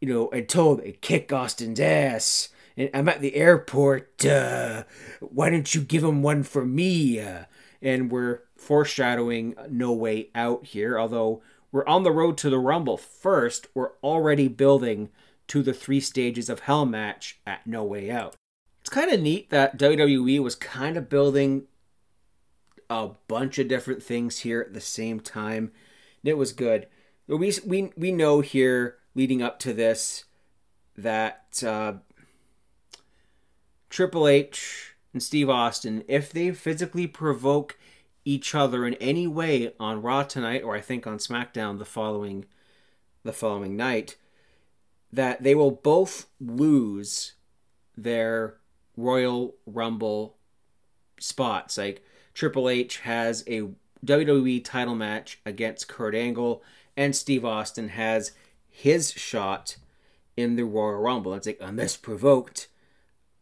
you 0.02 0.08
know, 0.08 0.30
and 0.30 0.48
told 0.48 0.84
to 0.84 0.92
kick 0.92 1.32
Austin's 1.32 1.80
ass. 1.80 2.50
And 2.76 2.90
I'm 2.94 3.08
at 3.10 3.22
the 3.22 3.36
airport. 3.36 4.26
Uh, 4.26 4.84
why 5.20 5.50
don't 5.50 5.74
you 5.74 5.82
give 5.82 6.04
him 6.04 6.24
one 6.24 6.44
for 6.44 6.66
me? 6.66 7.20
Uh, 7.20 7.44
and 7.82 8.12
we're 8.12 8.42
foreshadowing 8.56 9.56
No 9.70 9.92
Way 9.92 10.30
Out 10.34 10.66
here, 10.68 10.98
although 10.98 11.42
we're 11.72 11.86
on 11.86 12.04
the 12.04 12.12
road 12.12 12.38
to 12.40 12.50
the 12.50 12.60
Rumble. 12.60 12.98
First, 12.98 13.68
we're 13.74 13.92
already 14.04 14.48
building 14.48 15.10
to 15.48 15.62
the 15.62 15.74
three 15.74 16.00
stages 16.00 16.50
of 16.50 16.62
Hell 16.62 16.86
match 16.86 17.40
at 17.46 17.68
No 17.68 17.84
Way 17.84 18.10
Out. 18.10 18.36
It's 18.82 18.90
kind 18.90 19.12
of 19.12 19.22
neat 19.22 19.50
that 19.50 19.78
WWE 19.78 20.42
was 20.42 20.56
kind 20.56 20.98
of 20.98 21.10
building 21.10 21.64
a 22.94 23.12
bunch 23.28 23.60
of 23.60 23.68
different 23.68 24.04
things 24.04 24.40
here 24.40 24.62
at 24.62 24.74
the 24.74 24.82
same 24.82 25.20
time. 25.20 25.72
It 26.24 26.38
was 26.38 26.54
good. 26.54 26.88
We 27.28 27.54
we 27.66 27.92
we 27.98 28.12
know 28.12 28.42
here 28.42 28.98
leading 29.16 29.42
up 29.42 29.60
to 29.60 29.74
this 29.74 30.26
that 30.96 31.64
uh, 31.66 31.94
Triple 33.90 34.28
H 34.28 34.96
and 35.14 35.22
Steve 35.22 35.50
Austin, 35.50 36.04
if 36.08 36.32
they 36.32 36.52
physically 36.52 37.08
provoke 37.08 37.78
each 38.26 38.56
other 38.56 38.86
in 38.86 38.94
any 38.96 39.28
way 39.28 39.74
on 39.80 40.02
Raw 40.02 40.24
tonight, 40.24 40.64
or 40.64 40.76
I 40.76 40.82
think 40.82 41.06
on 41.06 41.18
SmackDown 41.18 41.80
the 41.80 41.86
following 41.86 42.46
the 43.24 43.34
following 43.34 43.78
night, 43.78 44.18
that 45.12 45.44
they 45.44 45.56
will 45.56 45.72
both 45.72 46.28
lose 46.40 47.34
their 47.96 48.58
Royal 48.98 49.56
Rumble 49.66 50.38
spots. 51.20 51.78
Like 51.78 52.04
Triple 52.34 52.70
H 52.70 53.00
has 53.00 53.44
a 53.48 53.70
WWE 54.06 54.64
title 54.64 54.96
match 54.96 55.40
against 55.46 55.88
Kurt 55.88 56.16
Angle, 56.16 56.64
and 56.98 57.16
Steve 57.16 57.46
Austin 57.46 57.90
has 57.90 58.32
his 58.70 59.12
shot 59.12 59.78
in 60.36 60.56
the 60.56 60.66
Royal 60.66 61.00
Rumble. 61.00 61.34
It's 61.34 61.48
like, 61.48 61.60
unless 61.62 61.96
provoked, 61.96 62.68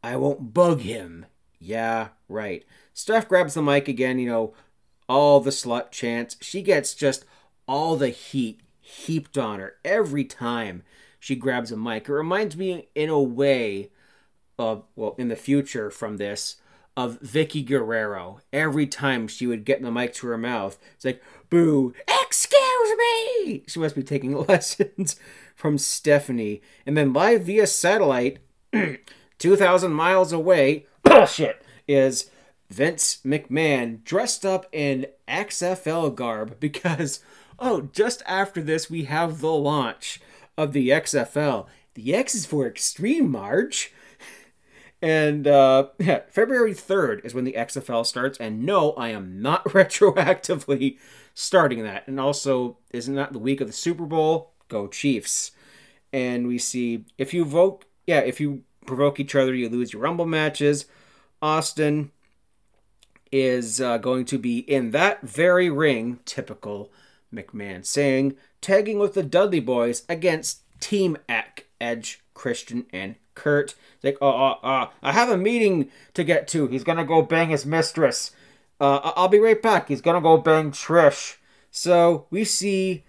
I 0.03 0.15
won't 0.17 0.53
bug 0.53 0.81
him. 0.81 1.25
Yeah, 1.59 2.09
right. 2.27 2.65
Steph 2.93 3.27
grabs 3.27 3.53
the 3.53 3.61
mic 3.61 3.87
again, 3.87 4.19
you 4.19 4.27
know, 4.27 4.53
all 5.07 5.39
the 5.39 5.51
slut 5.51 5.91
chants. 5.91 6.37
She 6.41 6.61
gets 6.61 6.93
just 6.93 7.25
all 7.67 7.95
the 7.95 8.09
heat 8.09 8.61
heaped 8.79 9.37
on 9.37 9.59
her 9.59 9.75
every 9.85 10.25
time 10.25 10.83
she 11.19 11.35
grabs 11.35 11.71
a 11.71 11.77
mic. 11.77 12.09
It 12.09 12.13
reminds 12.13 12.57
me, 12.57 12.87
in 12.95 13.09
a 13.09 13.21
way, 13.21 13.91
of, 14.57 14.83
well, 14.95 15.15
in 15.17 15.27
the 15.29 15.35
future 15.35 15.89
from 15.89 16.17
this, 16.17 16.57
of 16.95 17.19
Vickie 17.21 17.65
Guerrero. 17.65 18.39
Every 18.51 18.87
time 18.87 19.27
she 19.27 19.47
would 19.47 19.65
get 19.65 19.81
the 19.81 19.91
mic 19.91 20.13
to 20.15 20.27
her 20.27 20.37
mouth, 20.37 20.77
it's 20.95 21.05
like, 21.05 21.23
boo, 21.49 21.93
excuse 22.23 22.97
me! 22.97 23.63
She 23.67 23.79
must 23.79 23.95
be 23.95 24.03
taking 24.03 24.35
lessons 24.47 25.15
from 25.55 25.77
Stephanie. 25.77 26.61
And 26.85 26.97
then 26.97 27.13
live 27.13 27.43
via 27.43 27.67
satellite, 27.67 28.39
2,000 29.39 29.91
miles 29.91 30.31
away, 30.31 30.85
oh, 31.05 31.17
bullshit, 31.17 31.61
is 31.87 32.29
Vince 32.69 33.19
McMahon 33.25 34.03
dressed 34.03 34.45
up 34.45 34.65
in 34.71 35.07
XFL 35.27 36.15
garb 36.15 36.57
because, 36.59 37.19
oh, 37.59 37.89
just 37.93 38.23
after 38.25 38.61
this, 38.61 38.89
we 38.89 39.03
have 39.03 39.41
the 39.41 39.51
launch 39.51 40.21
of 40.57 40.73
the 40.73 40.89
XFL. 40.89 41.67
The 41.93 42.15
X 42.15 42.35
is 42.35 42.45
for 42.45 42.65
Extreme 42.65 43.29
March. 43.29 43.93
And 45.01 45.47
uh, 45.47 45.87
yeah, 45.99 46.21
February 46.29 46.73
3rd 46.73 47.25
is 47.25 47.33
when 47.33 47.45
the 47.45 47.53
XFL 47.53 48.05
starts. 48.05 48.37
And 48.37 48.63
no, 48.63 48.91
I 48.93 49.09
am 49.09 49.41
not 49.41 49.63
retroactively 49.69 50.97
starting 51.33 51.83
that. 51.83 52.07
And 52.07 52.19
also, 52.19 52.77
isn't 52.91 53.15
that 53.15 53.33
the 53.33 53.39
week 53.39 53.61
of 53.61 53.67
the 53.67 53.73
Super 53.73 54.05
Bowl? 54.05 54.51
Go 54.67 54.87
Chiefs. 54.87 55.51
And 56.13 56.47
we 56.47 56.57
see 56.57 57.05
if 57.17 57.33
you 57.33 57.45
vote, 57.45 57.85
yeah, 58.05 58.19
if 58.19 58.39
you 58.39 58.63
provoke 58.85 59.19
each 59.19 59.35
other, 59.35 59.53
you 59.53 59.69
lose 59.69 59.93
your 59.93 60.01
Rumble 60.01 60.25
matches. 60.25 60.85
Austin 61.41 62.11
is 63.31 63.79
uh, 63.79 63.97
going 63.97 64.25
to 64.25 64.37
be 64.37 64.59
in 64.59 64.91
that 64.91 65.21
very 65.21 65.69
ring, 65.69 66.19
typical 66.25 66.91
McMahon 67.33 67.85
saying, 67.85 68.35
tagging 68.59 68.99
with 68.99 69.13
the 69.13 69.23
Dudley 69.23 69.61
Boys 69.61 70.03
against 70.09 70.61
Team 70.79 71.17
Eck, 71.29 71.67
Edge, 71.79 72.21
Christian, 72.33 72.85
and 72.91 73.15
Kurt. 73.41 73.73
Like, 74.03 74.17
oh, 74.21 74.29
uh, 74.29 74.57
uh, 74.63 74.89
I 75.01 75.11
have 75.11 75.29
a 75.29 75.37
meeting 75.37 75.89
to 76.13 76.23
get 76.23 76.47
to. 76.49 76.67
He's 76.67 76.83
gonna 76.83 77.05
go 77.05 77.23
bang 77.23 77.49
his 77.49 77.65
mistress. 77.65 78.31
Uh, 78.79 79.11
I'll 79.15 79.27
be 79.27 79.39
right 79.39 79.61
back. 79.61 79.87
He's 79.87 80.01
gonna 80.01 80.21
go 80.21 80.37
bang 80.37 80.71
Trish. 80.71 81.37
So 81.71 82.27
we 82.29 82.43
see 82.43 83.03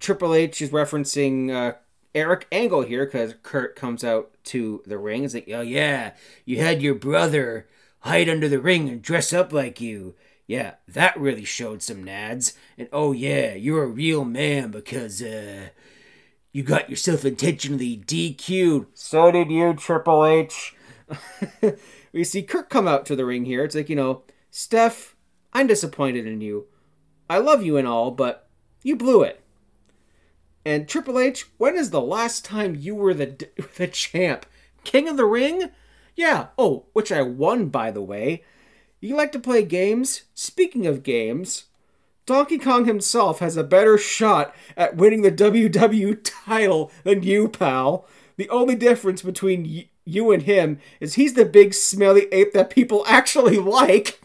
Triple 0.00 0.34
H 0.34 0.62
is 0.62 0.70
referencing 0.70 1.50
uh, 1.50 1.76
Eric 2.14 2.46
Angle 2.50 2.82
here 2.82 3.04
because 3.04 3.34
Kurt 3.42 3.76
comes 3.76 4.02
out 4.02 4.30
to 4.44 4.82
the 4.86 4.96
ring. 4.96 5.24
It's 5.24 5.34
like, 5.34 5.48
oh 5.52 5.60
yeah, 5.60 6.12
you 6.46 6.58
had 6.58 6.80
your 6.80 6.94
brother 6.94 7.66
hide 8.00 8.28
under 8.28 8.48
the 8.48 8.60
ring 8.60 8.88
and 8.88 9.02
dress 9.02 9.32
up 9.32 9.52
like 9.52 9.80
you. 9.80 10.14
Yeah, 10.46 10.74
that 10.88 11.18
really 11.18 11.44
showed 11.44 11.82
some 11.82 12.04
nads. 12.04 12.54
And 12.78 12.88
oh 12.92 13.12
yeah, 13.12 13.54
you're 13.54 13.82
a 13.82 13.88
real 13.88 14.24
man 14.24 14.70
because 14.70 15.20
uh 15.20 15.68
you 16.56 16.62
got 16.62 16.88
yourself 16.88 17.26
intentionally 17.26 17.98
DQ'd. 17.98 18.86
So 18.94 19.30
did 19.30 19.50
you, 19.50 19.74
Triple 19.74 20.24
H. 20.24 20.74
we 22.14 22.24
see 22.24 22.42
Kurt 22.42 22.70
come 22.70 22.88
out 22.88 23.04
to 23.04 23.14
the 23.14 23.26
ring 23.26 23.44
here. 23.44 23.62
It's 23.62 23.74
like, 23.74 23.90
you 23.90 23.96
know, 23.96 24.22
Steph, 24.50 25.16
I'm 25.52 25.66
disappointed 25.66 26.26
in 26.26 26.40
you. 26.40 26.64
I 27.28 27.40
love 27.40 27.62
you 27.62 27.76
and 27.76 27.86
all, 27.86 28.10
but 28.10 28.48
you 28.82 28.96
blew 28.96 29.20
it. 29.20 29.42
And 30.64 30.88
Triple 30.88 31.18
H, 31.18 31.44
when 31.58 31.76
is 31.76 31.90
the 31.90 32.00
last 32.00 32.42
time 32.42 32.74
you 32.74 32.94
were 32.94 33.12
the 33.12 33.50
the 33.76 33.86
champ? 33.86 34.46
King 34.82 35.10
of 35.10 35.18
the 35.18 35.26
Ring? 35.26 35.72
Yeah. 36.14 36.46
Oh, 36.56 36.86
which 36.94 37.12
I 37.12 37.20
won, 37.20 37.68
by 37.68 37.90
the 37.90 38.00
way. 38.00 38.44
You 38.98 39.14
like 39.14 39.32
to 39.32 39.38
play 39.38 39.62
games? 39.62 40.22
Speaking 40.32 40.86
of 40.86 41.02
games, 41.02 41.65
Donkey 42.26 42.58
Kong 42.58 42.86
himself 42.86 43.38
has 43.38 43.56
a 43.56 43.62
better 43.64 43.96
shot 43.96 44.54
at 44.76 44.96
winning 44.96 45.22
the 45.22 45.30
WW 45.30 46.18
title 46.24 46.90
than 47.04 47.22
you, 47.22 47.48
pal. 47.48 48.06
The 48.36 48.50
only 48.50 48.74
difference 48.74 49.22
between 49.22 49.62
y- 49.62 49.88
you 50.04 50.32
and 50.32 50.42
him 50.42 50.78
is 51.00 51.14
he's 51.14 51.34
the 51.34 51.44
big 51.44 51.72
smelly 51.72 52.26
ape 52.32 52.52
that 52.52 52.68
people 52.70 53.04
actually 53.06 53.58
like. 53.58 54.20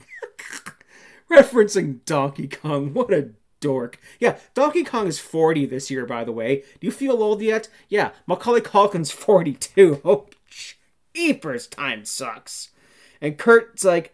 Referencing 1.31 2.03
Donkey 2.05 2.47
Kong, 2.47 2.93
what 2.93 3.13
a 3.13 3.29
dork. 3.59 3.99
Yeah, 4.19 4.37
Donkey 4.55 4.83
Kong 4.83 5.05
is 5.07 5.19
40 5.19 5.67
this 5.67 5.91
year, 5.91 6.05
by 6.07 6.23
the 6.23 6.31
way. 6.31 6.63
Do 6.79 6.87
you 6.87 6.91
feel 6.91 7.21
old 7.21 7.41
yet? 7.41 7.69
Yeah, 7.87 8.11
Macaulay 8.25 8.61
Culkin's 8.61 9.11
42. 9.11 10.01
Oh, 10.03 10.25
jeepers, 11.13 11.67
time 11.67 12.03
sucks. 12.05 12.71
And 13.21 13.37
Kurt's 13.37 13.85
like, 13.85 14.13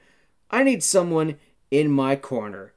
I 0.51 0.63
need 0.63 0.83
someone 0.83 1.37
in 1.71 1.89
my 1.89 2.17
corner. 2.17 2.73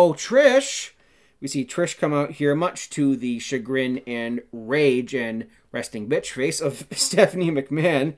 Oh, 0.00 0.12
Trish! 0.12 0.92
We 1.40 1.48
see 1.48 1.64
Trish 1.64 1.98
come 1.98 2.14
out 2.14 2.30
here, 2.30 2.54
much 2.54 2.88
to 2.90 3.16
the 3.16 3.40
chagrin 3.40 3.98
and 4.06 4.42
rage 4.52 5.12
and 5.12 5.48
resting 5.72 6.08
bitch 6.08 6.30
face 6.30 6.60
of 6.60 6.86
Stephanie 6.92 7.50
McMahon. 7.50 8.14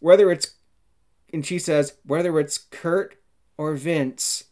Whether 0.00 0.32
it's, 0.32 0.56
and 1.32 1.46
she 1.46 1.60
says, 1.60 1.98
whether 2.04 2.40
it's 2.40 2.58
Kurt 2.58 3.14
or 3.56 3.74
Vince, 3.74 4.46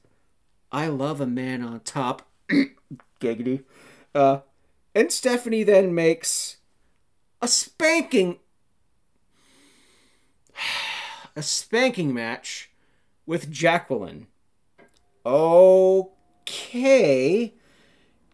I 0.70 0.86
love 0.86 1.20
a 1.20 1.26
man 1.26 1.64
on 1.64 1.80
top. 1.80 2.30
Giggity. 3.20 3.64
Uh, 4.14 4.42
and 4.94 5.10
Stephanie 5.10 5.64
then 5.64 5.92
makes 5.92 6.58
a 7.40 7.48
spanking, 7.48 8.38
a 11.34 11.42
spanking 11.42 12.14
match 12.14 12.70
with 13.26 13.50
Jacqueline. 13.50 14.28
Okay. 16.42 17.54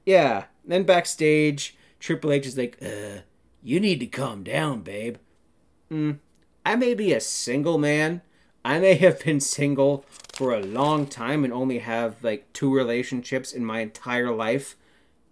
Yeah. 0.05 0.45
Then 0.65 0.85
backstage, 0.85 1.77
Triple 2.01 2.33
H 2.33 2.47
is 2.47 2.59
like, 2.59 2.79
uh, 2.83 3.23
you 3.63 3.81
need 3.81 4.01
to 4.01 4.07
calm 4.07 4.45
down, 4.45 4.83
babe. 4.83 5.17
Mm, 5.91 6.19
I 6.65 6.77
may 6.77 6.95
be 6.95 7.13
a 7.13 7.21
single 7.21 7.79
man. 7.79 8.23
I 8.65 8.79
may 8.79 8.95
have 8.95 9.25
been 9.25 9.41
single 9.41 10.05
for 10.33 10.55
a 10.55 10.63
long 10.63 11.07
time 11.07 11.45
and 11.45 11.53
only 11.53 11.79
have 11.79 12.23
like 12.23 12.53
two 12.53 12.75
relationships 12.75 13.53
in 13.53 13.65
my 13.65 13.81
entire 13.81 14.31
life. 14.31 14.77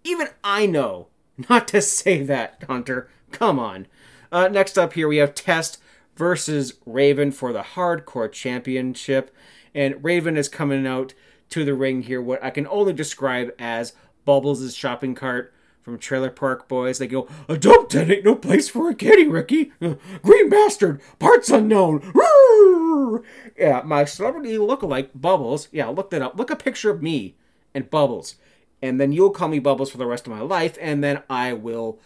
Even 0.05 0.29
I 0.43 0.67
know 0.67 1.09
not 1.49 1.69
to 1.69 1.83
say 1.83 2.23
that, 2.25 2.65
Hunter. 2.67 3.09
Come 3.31 3.59
on. 3.59 3.87
Uh, 4.33 4.49
next 4.49 4.79
up 4.79 4.95
here, 4.95 5.09
we 5.09 5.19
have 5.19 5.35
Test 5.35 5.79
versus 6.17 6.75
Raven 6.87 7.31
for 7.31 7.53
the 7.53 7.63
Hardcore 7.63 8.33
Championship. 8.33 9.35
And 9.75 10.03
Raven 10.03 10.37
is 10.37 10.49
coming 10.49 10.87
out 10.87 11.13
to 11.51 11.65
the 11.65 11.75
ring 11.75 12.03
here, 12.03 12.21
what 12.21 12.43
I 12.43 12.51
can 12.51 12.67
only 12.69 12.93
describe 12.93 13.53
as 13.59 13.93
Bubbles' 14.25 14.75
shopping 14.75 15.15
cart 15.15 15.53
from 15.83 15.99
Trailer 15.99 16.31
Park 16.31 16.67
Boys. 16.67 16.99
They 16.99 17.07
go, 17.07 17.29
A 17.49 17.57
dope 17.57 17.91
den 17.91 18.11
ain't 18.11 18.25
no 18.25 18.35
place 18.35 18.69
for 18.69 18.91
a 18.91 18.95
kitty, 18.95 19.29
Ricky. 19.29 19.73
Green 20.23 20.51
bastard, 20.51 21.01
parts 21.19 21.49
unknown. 21.49 22.13
Yeah, 23.57 23.83
my 23.85 24.05
celebrity 24.05 24.57
lookalike, 24.59 25.11
Bubbles. 25.15 25.69
Yeah, 25.73 25.87
look 25.87 26.11
that 26.11 26.21
up. 26.21 26.37
Look 26.37 26.51
a 26.51 26.57
picture 26.57 26.91
of 26.91 27.03
me 27.03 27.37
and 27.75 27.89
Bubbles. 27.89 28.35
And 28.83 29.01
then 29.01 29.13
you'll 29.13 29.31
call 29.31 29.49
me 29.49 29.59
Bubbles 29.59 29.91
for 29.91 29.97
the 29.97 30.07
rest 30.07 30.27
of 30.27 30.33
my 30.33 30.41
life, 30.41 30.77
and 30.81 31.03
then 31.03 31.23
I 31.31 31.53
will 31.53 31.99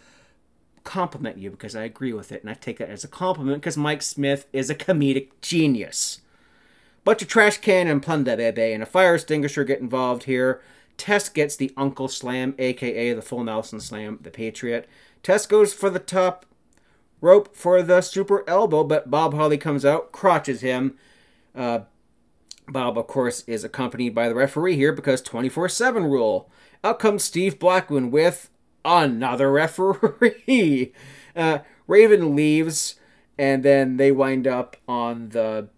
compliment 0.83 1.37
you 1.37 1.49
because 1.49 1.75
I 1.75 1.83
agree 1.83 2.13
with 2.13 2.31
it. 2.31 2.41
And 2.41 2.49
I 2.49 2.53
take 2.53 2.77
that 2.77 2.89
as 2.89 3.03
a 3.03 3.09
compliment 3.09 3.61
because 3.61 3.77
Mike 3.77 4.01
Smith 4.01 4.47
is 4.53 4.69
a 4.69 4.75
comedic 4.75 5.29
genius. 5.41 6.21
Bunch 7.03 7.21
of 7.21 7.27
trash 7.27 7.57
can 7.57 7.87
and 7.87 8.01
plunder, 8.01 8.35
baby, 8.35 8.73
and 8.73 8.83
a 8.83 8.85
fire 8.85 9.15
extinguisher 9.15 9.63
get 9.63 9.79
involved 9.79 10.23
here. 10.23 10.61
Test 10.97 11.33
gets 11.33 11.55
the 11.55 11.71
Uncle 11.75 12.07
Slam, 12.07 12.53
aka 12.59 13.13
the 13.13 13.21
Full 13.21 13.43
Nelson 13.43 13.79
Slam, 13.79 14.19
the 14.21 14.29
Patriot. 14.29 14.87
Test 15.23 15.49
goes 15.49 15.73
for 15.73 15.89
the 15.89 15.99
top 15.99 16.45
rope 17.19 17.55
for 17.55 17.81
the 17.81 18.01
super 18.01 18.47
elbow, 18.47 18.83
but 18.83 19.09
Bob 19.09 19.33
Holly 19.33 19.57
comes 19.57 19.83
out, 19.83 20.11
crotches 20.11 20.61
him. 20.61 20.97
Uh, 21.55 21.81
Bob, 22.67 22.97
of 22.97 23.07
course, 23.07 23.43
is 23.47 23.63
accompanied 23.63 24.13
by 24.13 24.29
the 24.29 24.35
referee 24.35 24.75
here 24.75 24.93
because 24.93 25.21
24 25.21 25.69
7 25.69 26.05
rule. 26.05 26.49
Out 26.83 26.99
comes 26.99 27.23
Steve 27.23 27.59
Blackman 27.59 28.11
with 28.11 28.49
another 28.85 29.51
referee. 29.51 30.93
Uh, 31.33 31.59
Raven 31.87 32.35
leaves, 32.35 32.95
and 33.37 33.63
then 33.63 33.95
they 33.95 34.11
wind 34.11 34.45
up 34.45 34.75
on 34.85 35.29
the 35.29 35.69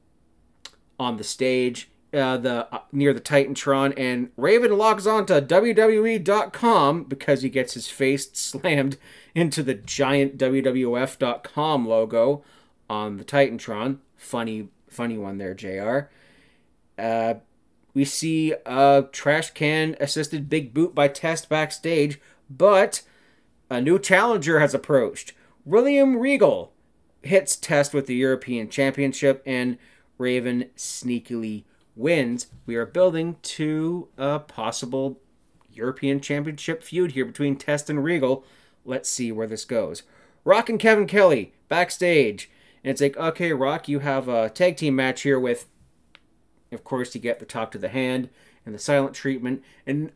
on 1.03 1.17
the 1.17 1.23
stage 1.23 1.89
uh, 2.13 2.37
the 2.37 2.73
uh, 2.73 2.81
near 2.91 3.13
the 3.13 3.21
Titantron, 3.21 3.93
and 3.97 4.29
Raven 4.37 4.77
logs 4.77 5.07
on 5.07 5.25
to 5.25 5.41
WWE.com 5.41 7.05
because 7.05 7.41
he 7.41 7.49
gets 7.49 7.73
his 7.73 7.87
face 7.87 8.29
slammed 8.33 8.97
into 9.33 9.63
the 9.63 9.73
giant 9.73 10.37
WWF.com 10.37 11.87
logo 11.87 12.43
on 12.89 13.17
the 13.17 13.23
Titantron. 13.23 13.97
Funny, 14.15 14.69
funny 14.87 15.17
one 15.17 15.37
there, 15.39 15.53
Jr. 15.53 16.01
Uh, 16.97 17.35
we 17.95 18.05
see 18.05 18.53
a 18.65 19.05
trash 19.11 19.51
can 19.51 19.95
assisted 19.99 20.49
big 20.49 20.73
boot 20.73 20.93
by 20.93 21.07
Test 21.07 21.49
backstage, 21.49 22.19
but 22.49 23.01
a 23.69 23.81
new 23.81 23.97
challenger 23.97 24.59
has 24.59 24.73
approached. 24.73 25.33
William 25.65 26.17
Regal 26.17 26.73
hits 27.23 27.55
Test 27.55 27.93
with 27.93 28.05
the 28.05 28.15
European 28.15 28.69
Championship, 28.69 29.41
and 29.45 29.77
Raven 30.17 30.69
sneakily 30.75 31.63
wins, 31.95 32.47
we 32.65 32.75
are 32.75 32.85
building 32.85 33.37
to 33.41 34.09
a 34.17 34.39
possible 34.39 35.19
European 35.71 36.19
Championship 36.19 36.83
feud 36.83 37.13
here 37.13 37.25
between 37.25 37.55
Test 37.55 37.89
and 37.89 38.03
Regal. 38.03 38.45
Let's 38.85 39.09
see 39.09 39.31
where 39.31 39.47
this 39.47 39.65
goes. 39.65 40.03
Rock 40.43 40.69
and 40.69 40.79
Kevin 40.79 41.07
Kelly 41.07 41.53
backstage. 41.69 42.49
And 42.83 42.91
it's 42.91 43.01
like, 43.01 43.17
okay, 43.17 43.53
Rock, 43.53 43.87
you 43.87 43.99
have 43.99 44.27
a 44.27 44.49
tag 44.49 44.77
team 44.77 44.95
match 44.95 45.21
here 45.21 45.39
with, 45.39 45.67
of 46.71 46.83
course, 46.83 47.15
you 47.15 47.21
get 47.21 47.39
the 47.39 47.45
talk 47.45 47.71
to 47.71 47.77
the 47.77 47.89
hand 47.89 48.29
and 48.65 48.75
the 48.75 48.79
silent 48.79 49.15
treatment. 49.15 49.63
And 49.87 50.11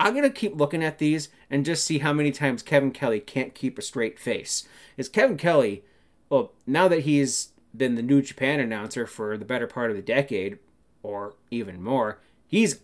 I'm 0.00 0.14
going 0.14 0.24
to 0.24 0.30
keep 0.30 0.56
looking 0.56 0.82
at 0.82 0.98
these 0.98 1.28
and 1.50 1.64
just 1.64 1.84
see 1.84 1.98
how 1.98 2.12
many 2.12 2.32
times 2.32 2.62
Kevin 2.62 2.92
Kelly 2.92 3.20
can't 3.20 3.54
keep 3.54 3.78
a 3.78 3.82
straight 3.82 4.18
face. 4.18 4.66
Is 4.96 5.08
Kevin 5.08 5.36
Kelly, 5.36 5.84
well, 6.28 6.52
now 6.66 6.88
that 6.88 7.00
he's 7.00 7.50
been 7.76 7.94
the 7.94 8.02
New 8.02 8.22
Japan 8.22 8.60
announcer 8.60 9.06
for 9.06 9.36
the 9.36 9.44
better 9.44 9.66
part 9.66 9.90
of 9.90 9.96
the 9.96 10.02
decade, 10.02 10.58
or 11.02 11.34
even 11.50 11.82
more. 11.82 12.20
He's 12.46 12.80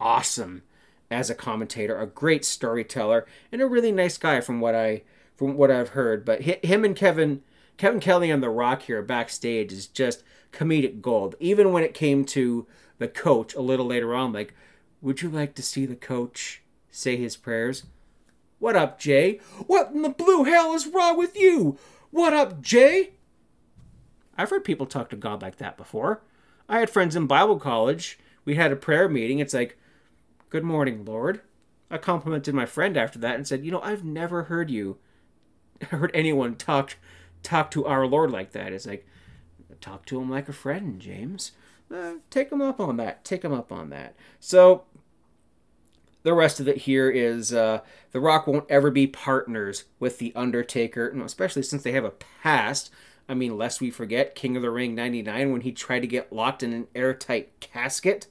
awesome 0.00 0.62
as 1.10 1.30
a 1.30 1.34
commentator, 1.34 1.98
a 1.98 2.06
great 2.06 2.44
storyteller, 2.44 3.26
and 3.50 3.60
a 3.60 3.66
really 3.66 3.92
nice 3.92 4.18
guy 4.18 4.40
from 4.40 4.60
what 4.60 4.74
I 4.74 5.02
from 5.36 5.56
what 5.56 5.70
I've 5.70 5.90
heard. 5.90 6.24
But 6.24 6.42
him 6.42 6.84
and 6.84 6.96
Kevin 6.96 7.42
Kevin 7.76 8.00
Kelly 8.00 8.30
on 8.30 8.40
the 8.40 8.50
Rock 8.50 8.82
here 8.82 9.02
backstage 9.02 9.72
is 9.72 9.86
just 9.86 10.22
comedic 10.52 11.00
gold. 11.00 11.34
Even 11.40 11.72
when 11.72 11.84
it 11.84 11.94
came 11.94 12.24
to 12.26 12.66
the 12.98 13.08
coach 13.08 13.54
a 13.54 13.60
little 13.60 13.86
later 13.86 14.14
on, 14.14 14.32
like, 14.32 14.54
would 15.00 15.22
you 15.22 15.28
like 15.28 15.54
to 15.54 15.62
see 15.62 15.86
the 15.86 15.96
coach 15.96 16.62
say 16.90 17.16
his 17.16 17.36
prayers? 17.36 17.84
What 18.58 18.76
up, 18.76 19.00
Jay? 19.00 19.40
What 19.66 19.90
in 19.90 20.02
the 20.02 20.08
blue 20.08 20.44
hell 20.44 20.74
is 20.74 20.86
wrong 20.86 21.16
with 21.18 21.36
you? 21.36 21.78
What 22.10 22.32
up, 22.32 22.60
Jay? 22.60 23.12
I've 24.36 24.50
heard 24.50 24.64
people 24.64 24.86
talk 24.86 25.10
to 25.10 25.16
God 25.16 25.42
like 25.42 25.56
that 25.56 25.76
before. 25.76 26.22
I 26.68 26.78
had 26.78 26.90
friends 26.90 27.16
in 27.16 27.26
Bible 27.26 27.58
college. 27.58 28.18
We 28.44 28.54
had 28.54 28.72
a 28.72 28.76
prayer 28.76 29.08
meeting. 29.08 29.38
It's 29.38 29.54
like, 29.54 29.78
Good 30.50 30.64
morning, 30.64 31.04
Lord. 31.04 31.40
I 31.90 31.98
complimented 31.98 32.54
my 32.54 32.66
friend 32.66 32.96
after 32.96 33.18
that 33.18 33.36
and 33.36 33.46
said, 33.46 33.64
You 33.64 33.72
know, 33.72 33.80
I've 33.80 34.04
never 34.04 34.44
heard 34.44 34.70
you, 34.70 34.98
heard 35.90 36.10
anyone 36.14 36.56
talk, 36.56 36.96
talk 37.42 37.70
to 37.72 37.86
our 37.86 38.06
Lord 38.06 38.30
like 38.30 38.52
that. 38.52 38.72
It's 38.72 38.86
like, 38.86 39.06
talk 39.80 40.06
to 40.06 40.20
him 40.20 40.30
like 40.30 40.48
a 40.48 40.52
friend, 40.52 41.00
James. 41.00 41.52
Uh, 41.92 42.14
take 42.30 42.50
him 42.50 42.62
up 42.62 42.80
on 42.80 42.96
that. 42.96 43.24
Take 43.24 43.44
him 43.44 43.52
up 43.52 43.70
on 43.70 43.90
that. 43.90 44.14
So, 44.40 44.84
the 46.22 46.32
rest 46.32 46.60
of 46.60 46.68
it 46.68 46.78
here 46.78 47.10
is 47.10 47.52
uh, 47.52 47.80
The 48.12 48.20
Rock 48.20 48.46
won't 48.46 48.70
ever 48.70 48.90
be 48.90 49.06
partners 49.06 49.84
with 49.98 50.18
The 50.18 50.32
Undertaker, 50.34 51.08
especially 51.22 51.62
since 51.62 51.82
they 51.82 51.92
have 51.92 52.04
a 52.04 52.10
past 52.10 52.90
I 53.28 53.34
mean, 53.34 53.56
lest 53.56 53.80
we 53.80 53.90
forget 53.90 54.34
King 54.34 54.56
of 54.56 54.62
the 54.62 54.70
Ring 54.70 54.94
99 54.94 55.52
when 55.52 55.60
he 55.62 55.72
tried 55.72 56.00
to 56.00 56.06
get 56.06 56.32
locked 56.32 56.62
in 56.62 56.72
an 56.72 56.86
airtight 56.94 57.60
casket. 57.60 58.26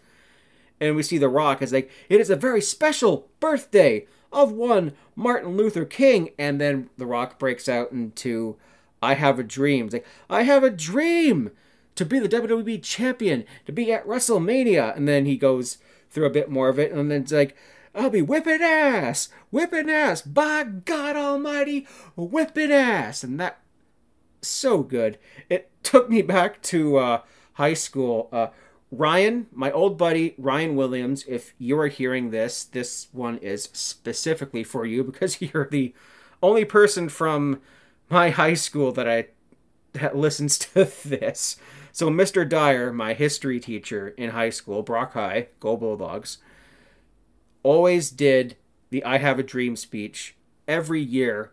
And 0.79 0.95
we 0.95 1.03
see 1.03 1.17
The 1.17 1.29
Rock 1.29 1.61
as 1.61 1.71
like, 1.71 1.89
it 2.09 2.19
is 2.19 2.29
a 2.29 2.35
very 2.35 2.61
special 2.61 3.29
birthday 3.39 4.07
of 4.31 4.51
one 4.51 4.93
Martin 5.15 5.55
Luther 5.55 5.85
King. 5.85 6.29
And 6.37 6.59
then 6.59 6.89
The 6.97 7.05
Rock 7.05 7.39
breaks 7.39 7.69
out 7.69 7.91
into, 7.91 8.57
I 9.01 9.13
have 9.13 9.39
a 9.39 9.43
dream. 9.43 9.85
It's 9.85 9.93
like, 9.93 10.07
I 10.29 10.43
have 10.43 10.63
a 10.63 10.69
dream 10.69 11.51
to 11.95 12.05
be 12.05 12.19
the 12.19 12.29
WWE 12.29 12.81
champion, 12.81 13.45
to 13.65 13.71
be 13.71 13.91
at 13.91 14.07
WrestleMania. 14.07 14.95
And 14.95 15.07
then 15.07 15.25
he 15.25 15.37
goes 15.37 15.77
through 16.09 16.25
a 16.25 16.31
bit 16.31 16.49
more 16.49 16.69
of 16.69 16.79
it. 16.79 16.91
And 16.91 17.11
then 17.11 17.21
it's 17.21 17.31
like, 17.31 17.55
I'll 17.93 18.09
be 18.09 18.21
whipping 18.21 18.61
ass, 18.61 19.29
whipping 19.49 19.89
ass. 19.89 20.21
By 20.21 20.63
God 20.63 21.15
Almighty, 21.15 21.87
whipping 22.15 22.71
ass, 22.71 23.23
and 23.23 23.39
that 23.39 23.60
so 24.41 24.83
good. 24.83 25.17
It 25.49 25.69
took 25.83 26.09
me 26.09 26.21
back 26.21 26.61
to 26.63 26.97
uh, 26.97 27.21
high 27.53 27.73
school. 27.73 28.29
Uh, 28.31 28.47
Ryan, 28.91 29.47
my 29.53 29.71
old 29.71 29.97
buddy 29.97 30.35
Ryan 30.37 30.75
Williams, 30.75 31.23
if 31.27 31.53
you 31.57 31.79
are 31.79 31.87
hearing 31.87 32.31
this, 32.31 32.65
this 32.65 33.07
one 33.13 33.37
is 33.37 33.69
specifically 33.73 34.63
for 34.63 34.85
you 34.85 35.03
because 35.03 35.41
you're 35.41 35.69
the 35.69 35.93
only 36.43 36.65
person 36.65 37.07
from 37.07 37.61
my 38.09 38.29
high 38.29 38.55
school 38.55 38.91
that 38.91 39.07
I 39.07 39.27
that 39.93 40.15
listens 40.15 40.57
to 40.57 40.85
this. 41.05 41.57
So 41.91 42.09
Mr. 42.09 42.47
Dyer, 42.47 42.93
my 42.93 43.13
history 43.13 43.59
teacher 43.59 44.09
in 44.09 44.31
high 44.31 44.49
school, 44.49 44.81
Brock 44.81 45.13
High, 45.13 45.47
go 45.59 45.75
Bulldogs, 45.75 46.37
always 47.63 48.09
did 48.09 48.55
the 48.89 49.03
I 49.03 49.17
Have 49.17 49.39
a 49.39 49.43
Dream 49.43 49.75
speech 49.75 50.35
every 50.67 51.01
year 51.01 51.51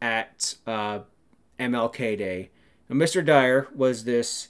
at 0.00 0.56
uh, 0.66 1.00
MLK 1.58 2.18
Day. 2.18 2.50
And 2.88 3.00
Mr. 3.00 3.24
Dyer 3.24 3.68
was 3.74 4.04
this 4.04 4.48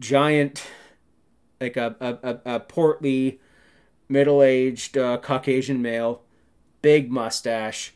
giant, 0.00 0.66
like 1.60 1.76
a, 1.76 1.96
a, 2.00 2.54
a 2.54 2.60
portly, 2.60 3.40
middle 4.08 4.42
aged 4.42 4.98
uh, 4.98 5.18
Caucasian 5.18 5.80
male, 5.80 6.22
big 6.82 7.10
mustache, 7.10 7.94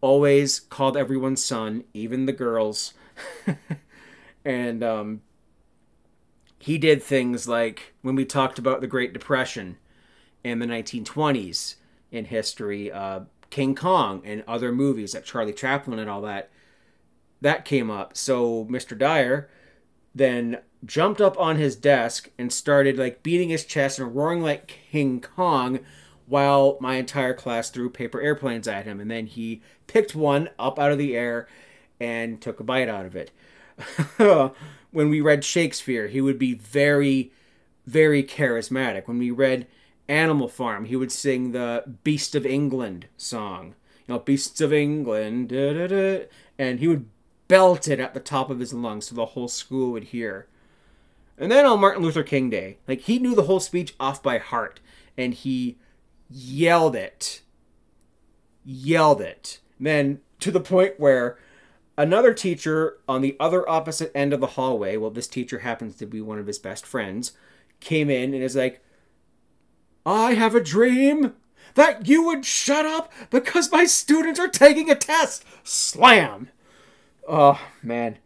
always 0.00 0.60
called 0.60 0.96
everyone 0.96 1.36
son, 1.36 1.84
even 1.94 2.26
the 2.26 2.32
girls. 2.32 2.94
and 4.44 4.82
um, 4.82 5.22
he 6.58 6.78
did 6.78 7.02
things 7.02 7.46
like 7.46 7.94
when 8.02 8.14
we 8.14 8.24
talked 8.24 8.58
about 8.58 8.80
the 8.80 8.86
Great 8.86 9.12
Depression 9.12 9.76
in 10.42 10.58
the 10.58 10.66
1920s 10.66 11.76
in 12.10 12.26
history, 12.26 12.92
uh, 12.92 13.20
King 13.54 13.76
Kong 13.76 14.20
and 14.24 14.42
other 14.48 14.72
movies 14.72 15.14
like 15.14 15.22
Charlie 15.22 15.52
Chaplin 15.52 16.00
and 16.00 16.10
all 16.10 16.22
that, 16.22 16.50
that 17.40 17.64
came 17.64 17.88
up. 17.88 18.16
So 18.16 18.64
Mr. 18.64 18.98
Dyer 18.98 19.48
then 20.12 20.58
jumped 20.84 21.20
up 21.20 21.38
on 21.38 21.54
his 21.54 21.76
desk 21.76 22.30
and 22.36 22.52
started 22.52 22.98
like 22.98 23.22
beating 23.22 23.50
his 23.50 23.64
chest 23.64 24.00
and 24.00 24.12
roaring 24.12 24.42
like 24.42 24.80
King 24.90 25.20
Kong 25.20 25.78
while 26.26 26.78
my 26.80 26.96
entire 26.96 27.32
class 27.32 27.70
threw 27.70 27.88
paper 27.88 28.20
airplanes 28.20 28.66
at 28.66 28.86
him. 28.86 28.98
And 28.98 29.08
then 29.08 29.26
he 29.26 29.62
picked 29.86 30.16
one 30.16 30.50
up 30.58 30.76
out 30.76 30.90
of 30.90 30.98
the 30.98 31.16
air 31.16 31.46
and 32.00 32.40
took 32.40 32.58
a 32.58 32.64
bite 32.64 32.88
out 32.88 33.06
of 33.06 33.14
it. 33.14 33.30
when 34.90 35.10
we 35.10 35.20
read 35.20 35.44
Shakespeare, 35.44 36.08
he 36.08 36.20
would 36.20 36.40
be 36.40 36.54
very, 36.54 37.30
very 37.86 38.24
charismatic. 38.24 39.06
When 39.06 39.18
we 39.18 39.30
read 39.30 39.68
Animal 40.08 40.48
Farm, 40.48 40.84
he 40.84 40.96
would 40.96 41.12
sing 41.12 41.52
the 41.52 41.84
Beast 42.04 42.34
of 42.34 42.44
England 42.44 43.06
song. 43.16 43.74
You 44.06 44.14
know, 44.14 44.20
Beasts 44.20 44.60
of 44.60 44.72
England, 44.72 45.48
da, 45.48 45.72
da, 45.72 45.86
da, 45.86 46.26
and 46.58 46.78
he 46.78 46.88
would 46.88 47.08
belt 47.48 47.88
it 47.88 48.00
at 48.00 48.14
the 48.14 48.20
top 48.20 48.50
of 48.50 48.58
his 48.58 48.74
lungs 48.74 49.06
so 49.06 49.14
the 49.14 49.26
whole 49.26 49.48
school 49.48 49.92
would 49.92 50.04
hear. 50.04 50.46
And 51.38 51.50
then 51.50 51.64
on 51.64 51.80
Martin 51.80 52.02
Luther 52.02 52.22
King 52.22 52.50
Day, 52.50 52.78
like 52.86 53.00
he 53.00 53.18
knew 53.18 53.34
the 53.34 53.44
whole 53.44 53.60
speech 53.60 53.94
off 53.98 54.22
by 54.22 54.38
heart 54.38 54.80
and 55.16 55.34
he 55.34 55.78
yelled 56.30 56.94
it. 56.94 57.42
Yelled 58.64 59.20
it. 59.20 59.60
And 59.78 59.86
then 59.86 60.20
to 60.40 60.50
the 60.50 60.60
point 60.60 60.98
where 60.98 61.38
another 61.96 62.32
teacher 62.32 62.98
on 63.08 63.20
the 63.20 63.36
other 63.40 63.68
opposite 63.68 64.12
end 64.14 64.32
of 64.32 64.40
the 64.40 64.48
hallway, 64.48 64.96
well, 64.96 65.10
this 65.10 65.28
teacher 65.28 65.60
happens 65.60 65.96
to 65.96 66.06
be 66.06 66.20
one 66.20 66.38
of 66.38 66.46
his 66.46 66.58
best 66.58 66.86
friends, 66.86 67.32
came 67.80 68.10
in 68.10 68.34
and 68.34 68.42
is 68.42 68.56
like, 68.56 68.83
I 70.06 70.34
have 70.34 70.54
a 70.54 70.60
dream 70.60 71.34
that 71.74 72.06
you 72.06 72.22
would 72.24 72.44
shut 72.44 72.86
up 72.86 73.12
because 73.30 73.72
my 73.72 73.84
students 73.84 74.38
are 74.38 74.48
taking 74.48 74.90
a 74.90 74.94
test. 74.94 75.44
Slam! 75.64 76.50
Oh, 77.28 77.60
man. 77.82 78.18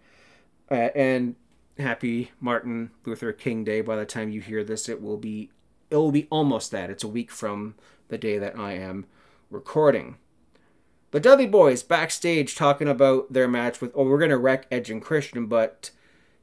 Uh, 0.71 0.91
and 0.95 1.37
happy 1.79 2.33
Martin 2.41 2.91
Luther 3.05 3.33
King 3.33 3.65
Day. 3.65 3.81
By 3.81 3.97
the 3.97 4.05
time 4.05 4.31
you 4.31 4.41
hear 4.41 4.65
this, 4.65 4.89
it 4.89 5.01
will 5.01 5.17
be 5.17 5.51
it 5.91 5.97
will 5.97 6.13
be 6.13 6.27
almost 6.31 6.71
that. 6.73 6.91
It's 6.91 7.05
a 7.05 7.09
week 7.09 7.31
from 7.31 7.75
the 8.09 8.19
day 8.19 8.39
that 8.39 8.59
I 8.59 8.73
am 8.75 9.07
recording. 9.51 10.17
The 11.11 11.21
Dudley 11.21 11.49
Boyz 11.49 11.87
backstage 11.87 12.55
talking 12.55 12.89
about 12.89 13.33
their 13.33 13.49
match 13.49 13.81
with 13.81 13.93
oh 13.95 14.05
we're 14.05 14.19
gonna 14.19 14.37
wreck 14.37 14.67
Edge 14.71 14.91
and 14.91 15.01
Christian, 15.01 15.47
but 15.47 15.91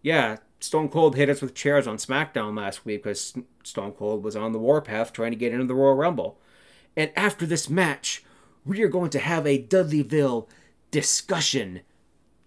yeah, 0.02 0.38
Stone 0.59 0.89
Cold 0.89 1.15
hit 1.15 1.29
us 1.29 1.41
with 1.41 1.53
chairs 1.53 1.87
on 1.87 1.97
SmackDown 1.97 2.57
last 2.57 2.85
week 2.85 3.03
because 3.03 3.37
Stone 3.63 3.93
Cold 3.93 4.23
was 4.23 4.35
on 4.35 4.51
the 4.51 4.59
warpath 4.59 5.13
trying 5.13 5.31
to 5.31 5.37
get 5.37 5.53
into 5.53 5.65
the 5.65 5.75
Royal 5.75 5.95
Rumble. 5.95 6.39
And 6.95 7.11
after 7.15 7.45
this 7.45 7.69
match, 7.69 8.23
we 8.65 8.81
are 8.81 8.87
going 8.87 9.09
to 9.11 9.19
have 9.19 9.45
a 9.45 9.61
Dudleyville 9.61 10.47
discussion. 10.91 11.81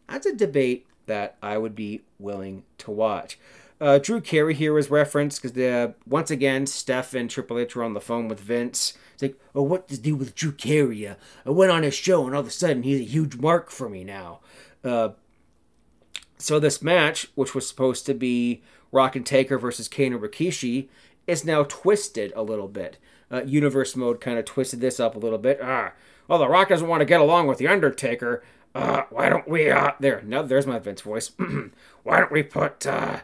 That's 0.09 0.27
a 0.27 0.35
debate 0.35 0.87
that 1.07 1.37
I 1.43 1.59
would 1.59 1.75
be 1.75 2.03
willing 2.19 2.65
to 2.79 2.91
watch. 2.91 3.39
Uh, 3.81 3.99
Drew 3.99 4.21
Carey 4.21 4.55
here 4.55 4.73
was 4.73 4.91
referenced 4.91 5.41
because 5.41 5.57
uh, 5.57 5.93
once 6.07 6.31
again, 6.31 6.67
Steph 6.67 7.15
and 7.15 7.31
Triple 7.31 7.59
H 7.59 7.77
were 7.77 7.85
on 7.85 7.95
the 7.95 8.01
phone 8.01 8.27
with 8.27 8.41
Vince. 8.41 8.95
It's 9.15 9.23
like, 9.23 9.41
oh, 9.55 9.63
what 9.63 9.87
to 9.89 9.99
do 9.99 10.17
with 10.17 10.35
Drew 10.35 10.53
Carey? 10.53 11.07
Uh, 11.07 11.15
I 11.47 11.51
went 11.51 11.71
on 11.71 11.85
his 11.85 11.95
show, 11.95 12.27
and 12.27 12.35
all 12.35 12.41
of 12.41 12.49
a 12.49 12.51
sudden, 12.51 12.83
he's 12.83 13.01
a 13.01 13.05
huge 13.05 13.37
mark 13.37 13.71
for 13.71 13.89
me 13.89 14.03
now. 14.03 14.41
Uh, 14.83 15.11
so 16.39 16.59
this 16.59 16.83
match, 16.83 17.29
which 17.35 17.55
was 17.55 17.69
supposed 17.69 18.07
to 18.07 18.15
be 18.15 18.63
Rock 18.93 19.17
and 19.17 19.27
Taker 19.27 19.59
versus 19.59 19.89
Kane 19.89 20.13
and 20.13 20.23
Rikishi, 20.23 20.89
is 21.27 21.45
now 21.45 21.65
twisted 21.65 22.33
a 22.35 22.43
little 22.43 22.69
bit. 22.69 22.97
Uh, 23.31 23.43
Universe 23.43 23.95
mode 23.95 24.21
kind 24.21 24.39
of 24.39 24.45
twisted 24.45 24.81
this 24.81 24.99
up 24.99 25.15
a 25.15 25.19
little 25.19 25.39
bit. 25.39 25.61
Ah, 25.63 25.93
well, 26.27 26.39
The 26.39 26.49
Rock 26.49 26.69
doesn't 26.69 26.89
want 26.89 27.01
to 27.01 27.07
get 27.07 27.21
along 27.21 27.47
with 27.47 27.59
The 27.59 27.69
Undertaker. 27.69 28.43
Uh, 28.75 29.03
why 29.11 29.29
don't 29.29 29.49
we, 29.49 29.71
uh, 29.71 29.93
there, 30.01 30.23
now 30.23 30.43
there's 30.43 30.67
my 30.67 30.79
Vince 30.79 31.03
voice. 31.03 31.33
why 32.03 32.19
don't 32.19 32.33
we 32.33 32.43
put, 32.43 32.87
uh, 32.87 33.21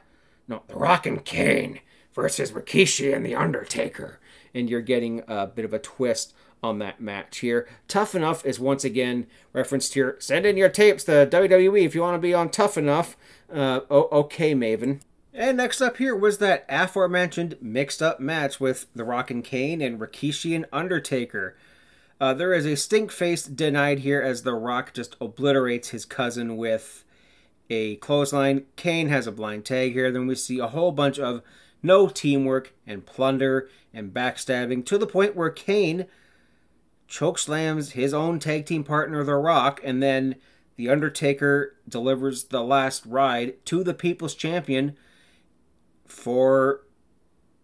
no, 0.49 0.63
The 0.67 0.75
Rock 0.75 1.07
and 1.07 1.25
Kane 1.25 1.81
versus 2.13 2.53
Rikishi 2.53 3.15
and 3.15 3.25
The 3.25 3.35
Undertaker. 3.35 4.21
And 4.55 4.69
you're 4.69 4.81
getting 4.81 5.23
a 5.27 5.47
bit 5.47 5.65
of 5.65 5.73
a 5.73 5.79
twist 5.79 6.35
on 6.65 6.79
that 6.79 7.01
match 7.01 7.39
here. 7.39 7.69
Tough 7.87 8.15
Enough 8.15 8.45
is 8.45 8.59
once 8.59 8.85
again 8.85 9.27
referenced 9.53 9.95
here. 9.95 10.17
Send 10.19 10.47
in 10.47 10.57
your 10.57 10.71
tapes 10.71 11.05
to 11.05 11.29
WWE 11.31 11.85
if 11.85 11.95
you 11.95 12.01
want 12.01 12.15
to 12.15 12.27
be 12.27 12.35
on 12.35 12.49
Tough 12.49 12.79
Enough. 12.79 13.17
Uh, 13.53 13.81
okay, 13.91 14.55
Maven. 14.55 15.01
And 15.33 15.57
next 15.57 15.81
up 15.81 15.99
here 15.99 16.17
was 16.17 16.39
that 16.39 16.65
aforementioned 16.69 17.57
mixed 17.61 18.01
up 18.01 18.19
match 18.19 18.61
with 18.61 18.87
The 18.95 19.05
Rock 19.05 19.31
and 19.31 19.45
Kane 19.45 19.83
and 19.83 20.01
Rikishi 20.01 20.57
and 20.57 20.67
Undertaker. 20.73 21.57
Uh, 22.21 22.33
there 22.33 22.55
is 22.55 22.65
a 22.65 22.77
stink 22.77 23.11
face 23.11 23.43
denied 23.45 24.01
here 24.01 24.23
as 24.23 24.43
The 24.43 24.55
Rock 24.55 24.95
just 24.95 25.17
obliterates 25.21 25.91
his 25.91 26.05
cousin 26.05 26.57
with 26.57 27.05
a 27.69 27.97
clothesline. 27.97 28.65
Kane 28.77 29.09
has 29.09 29.27
a 29.27 29.33
blind 29.33 29.65
tag 29.65 29.93
here. 29.93 30.11
Then 30.11 30.27
we 30.27 30.35
see 30.35 30.61
a 30.61 30.69
whole 30.69 30.93
bunch 30.93 31.19
of 31.19 31.43
no 31.83 32.09
teamwork 32.09 32.73
and 32.87 33.05
plunder 33.05 33.69
and 33.93 34.15
backstabbing 34.15 34.87
to 34.87 34.99
the 34.99 35.07
point 35.07 35.37
where 35.37 35.51
Kane 35.51 36.07
chokeslams 37.15 37.93
his 37.93 38.13
own 38.13 38.41
tag 38.41 38.67
team 38.67 38.83
partner, 38.83 39.23
The 39.23 39.37
Rock, 39.37 39.81
and 39.85 40.03
then 40.03 40.35
The 40.77 40.89
Undertaker 40.89 41.77
delivers 41.89 42.45
the 42.45 42.63
last 42.63 43.07
ride 43.07 43.65
to 43.67 43.85
the 43.85 43.95
People's 43.95 44.35
Champion 44.35 44.97
for 46.07 46.81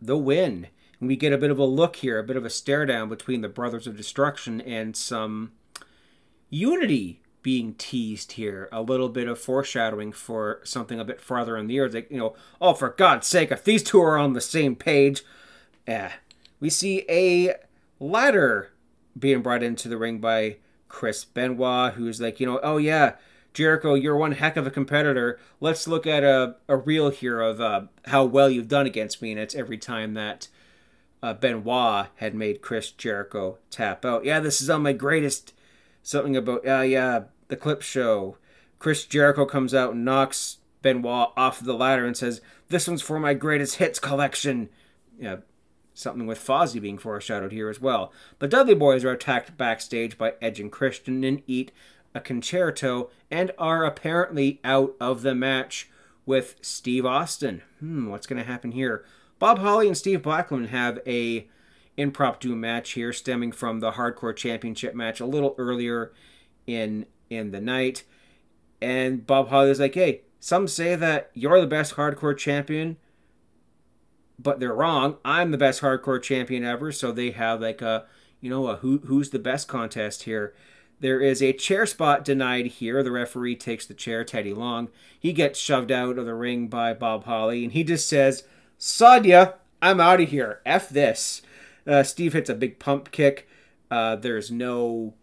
the 0.01 0.17
win. 0.17 0.69
And 1.01 1.09
we 1.09 1.17
get 1.17 1.33
a 1.33 1.39
bit 1.39 1.51
of 1.51 1.59
a 1.59 1.65
look 1.65 1.97
here, 1.97 2.19
a 2.19 2.25
bit 2.25 2.37
of 2.37 2.45
a 2.45 2.51
stare 2.51 2.87
down 2.87 3.09
between 3.09 3.41
the 3.41 3.49
Brothers 3.49 3.89
of 3.89 3.97
Destruction 3.97 4.61
and 4.61 4.97
some 4.97 5.53
unity 6.49 7.21
being 7.43 7.75
teased 7.75 8.33
here. 8.33 8.69
A 8.71 8.83
little 8.83 9.09
bit 9.09 9.27
of 9.27 9.41
foreshadowing 9.41 10.13
for 10.13 10.61
something 10.63 11.01
a 11.01 11.05
bit 11.05 11.21
farther 11.21 11.57
in 11.57 11.67
the 11.67 11.75
year. 11.75 11.89
Like, 11.89 12.11
you 12.11 12.19
know, 12.19 12.37
oh, 12.61 12.75
for 12.75 12.91
God's 12.91 13.27
sake, 13.27 13.51
if 13.51 13.65
these 13.65 13.83
two 13.83 14.01
are 14.01 14.17
on 14.17 14.35
the 14.35 14.41
same 14.41 14.77
page, 14.77 15.23
eh. 15.89 16.11
We 16.61 16.71
see 16.71 17.05
a 17.09 17.55
ladder 17.99 18.73
being 19.18 19.42
brought 19.42 19.62
into 19.62 19.88
the 19.88 19.99
ring 19.99 20.18
by 20.18 20.57
Chris 20.88 21.25
Benoit, 21.25 21.94
who's 21.94 22.21
like, 22.21 22.40
you 22.40 22.46
know, 22.46 22.61
oh 22.63 22.77
yeah, 22.77 23.15
Jericho, 23.52 23.94
you're 23.94 24.17
one 24.17 24.33
heck 24.33 24.56
of 24.56 24.67
a 24.67 24.71
competitor. 24.71 25.38
Let's 25.61 25.88
look 25.88 26.06
at 26.06 26.23
a, 26.23 26.56
a 26.69 26.77
reel 26.77 27.11
here 27.11 27.40
of 27.40 27.61
uh, 27.61 27.83
how 28.06 28.25
well 28.25 28.48
you've 28.48 28.69
done 28.69 28.87
against 28.87 29.21
me. 29.21 29.33
And 29.33 29.40
it's 29.40 29.54
every 29.54 29.79
time 29.79 30.15
that 30.15 30.48
uh, 31.23 31.35
Benoit 31.35 32.06
had 32.17 32.35
made 32.35 32.63
Chris 32.63 32.90
Jericho 32.90 33.58
tap 33.71 34.04
out. 34.04 34.25
Yeah, 34.25 34.40
this 34.40 34.61
is 34.63 34.71
on 34.71 34.83
my 34.83 34.92
greatest. 34.92 35.52
Something 36.02 36.37
about, 36.37 36.67
uh, 36.67 36.81
yeah, 36.81 37.25
the 37.48 37.56
clip 37.56 37.83
show. 37.83 38.37
Chris 38.79 39.04
Jericho 39.04 39.44
comes 39.44 39.75
out 39.75 39.94
and 39.94 40.04
knocks 40.04 40.58
Benoit 40.83 41.31
off 41.37 41.61
the 41.61 41.75
ladder 41.75 42.06
and 42.06 42.17
says, 42.17 42.40
This 42.69 42.88
one's 42.88 43.02
for 43.02 43.19
my 43.19 43.35
greatest 43.35 43.77
hits 43.77 43.98
collection. 43.98 44.71
Yeah, 45.19 45.37
something 46.01 46.27
with 46.27 46.44
Fozzy 46.44 46.81
being 46.81 46.98
foreshadowed 46.98 47.53
here 47.53 47.69
as 47.69 47.81
well. 47.81 48.13
The 48.38 48.48
Dudley 48.48 48.75
Boyz 48.75 49.05
are 49.05 49.13
attacked 49.13 49.57
backstage 49.57 50.19
by 50.19 50.35
Edge 50.40 50.61
and 50.61 50.73
Christian 50.73 51.23
and 51.25 51.42
eat 51.46 51.73
a 52.15 52.21
Con-Chair-To 52.21 53.09
and 53.31 53.53
are 53.59 53.85
apparently 53.85 54.61
out 54.65 54.94
of 55.01 55.23
the 55.23 55.35
match 55.35 55.88
with 56.27 56.57
Steve 56.61 57.07
Austin. 57.07 57.63
Hmm, 57.79 58.09
what's 58.09 58.27
going 58.27 58.42
to 58.42 58.51
happen 58.51 58.73
here? 58.73 59.05
Bob 59.38 59.59
Holly 59.59 59.87
and 59.87 59.96
Steve 59.96 60.23
Blackman 60.23 60.67
have 60.67 60.98
a 61.07 61.48
impromptu 61.96 62.55
match 62.55 62.92
here, 62.92 63.13
stemming 63.13 63.53
from 63.53 63.81
the 63.81 63.92
Hardcore 63.92 64.37
Championship 64.37 64.94
match 64.94 65.21
a 65.21 65.27
little 65.27 65.55
earlier 65.59 66.13
in 66.67 67.07
in 67.29 67.53
the 67.53 67.61
night. 67.61 68.05
And 68.83 69.27
Bob 69.27 69.48
Holly 69.48 69.71
is 69.71 69.81
like, 69.81 69.94
"Hey, 69.94 70.23
some 70.40 70.67
say 70.69 70.94
that 70.94 71.31
you're 71.35 71.61
the 71.61 71.67
best 71.67 71.94
Hardcore 71.94 72.37
champion." 72.37 72.96
But 74.43 74.61
they're 74.61 74.75
wrong. 74.75 75.17
I'm 75.25 75.51
the 75.51 75.59
best 75.59 75.83
hardcore 75.83 76.23
champion 76.23 76.65
ever. 76.65 76.93
So 76.93 77.13
they 77.13 77.31
have 77.31 77.61
like 77.61 77.83
a, 77.83 78.07
you 78.41 78.51
know, 78.51 78.69
a 78.69 78.77
who 78.77 78.99
who's 79.05 79.31
the 79.31 79.38
best 79.38 79.69
contest 79.69 80.25
here. 80.25 80.55
There 81.01 81.21
is 81.21 81.43
a 81.43 81.55
chair 81.55 81.87
spot 81.87 82.25
denied 82.25 82.67
here. 82.67 83.03
The 83.03 83.11
referee 83.11 83.57
takes 83.57 83.87
the 83.87 83.95
chair, 83.95 84.23
Teddy 84.23 84.53
Long. 84.53 84.88
He 85.19 85.33
gets 85.33 85.59
shoved 85.59 85.91
out 85.91 86.19
of 86.19 86.27
the 86.27 86.35
ring 86.35 86.69
by 86.69 86.93
Bob 86.93 87.25
Holly, 87.25 87.65
and 87.65 87.73
he 87.73 87.85
just 87.85 88.07
says, 88.07 88.45
Sadia, 88.79 89.55
I'm 89.81 89.99
out 89.99 90.21
of 90.21 90.29
here. 90.29 90.61
F 90.67 90.91
this. 90.91 91.41
Uh, 91.87 92.03
Steve 92.03 92.35
hits 92.35 92.51
a 92.51 92.55
big 92.55 92.79
pump 92.79 93.11
kick. 93.13 93.49
Uh, 93.91 94.15
there's 94.17 94.51
no 94.51 95.15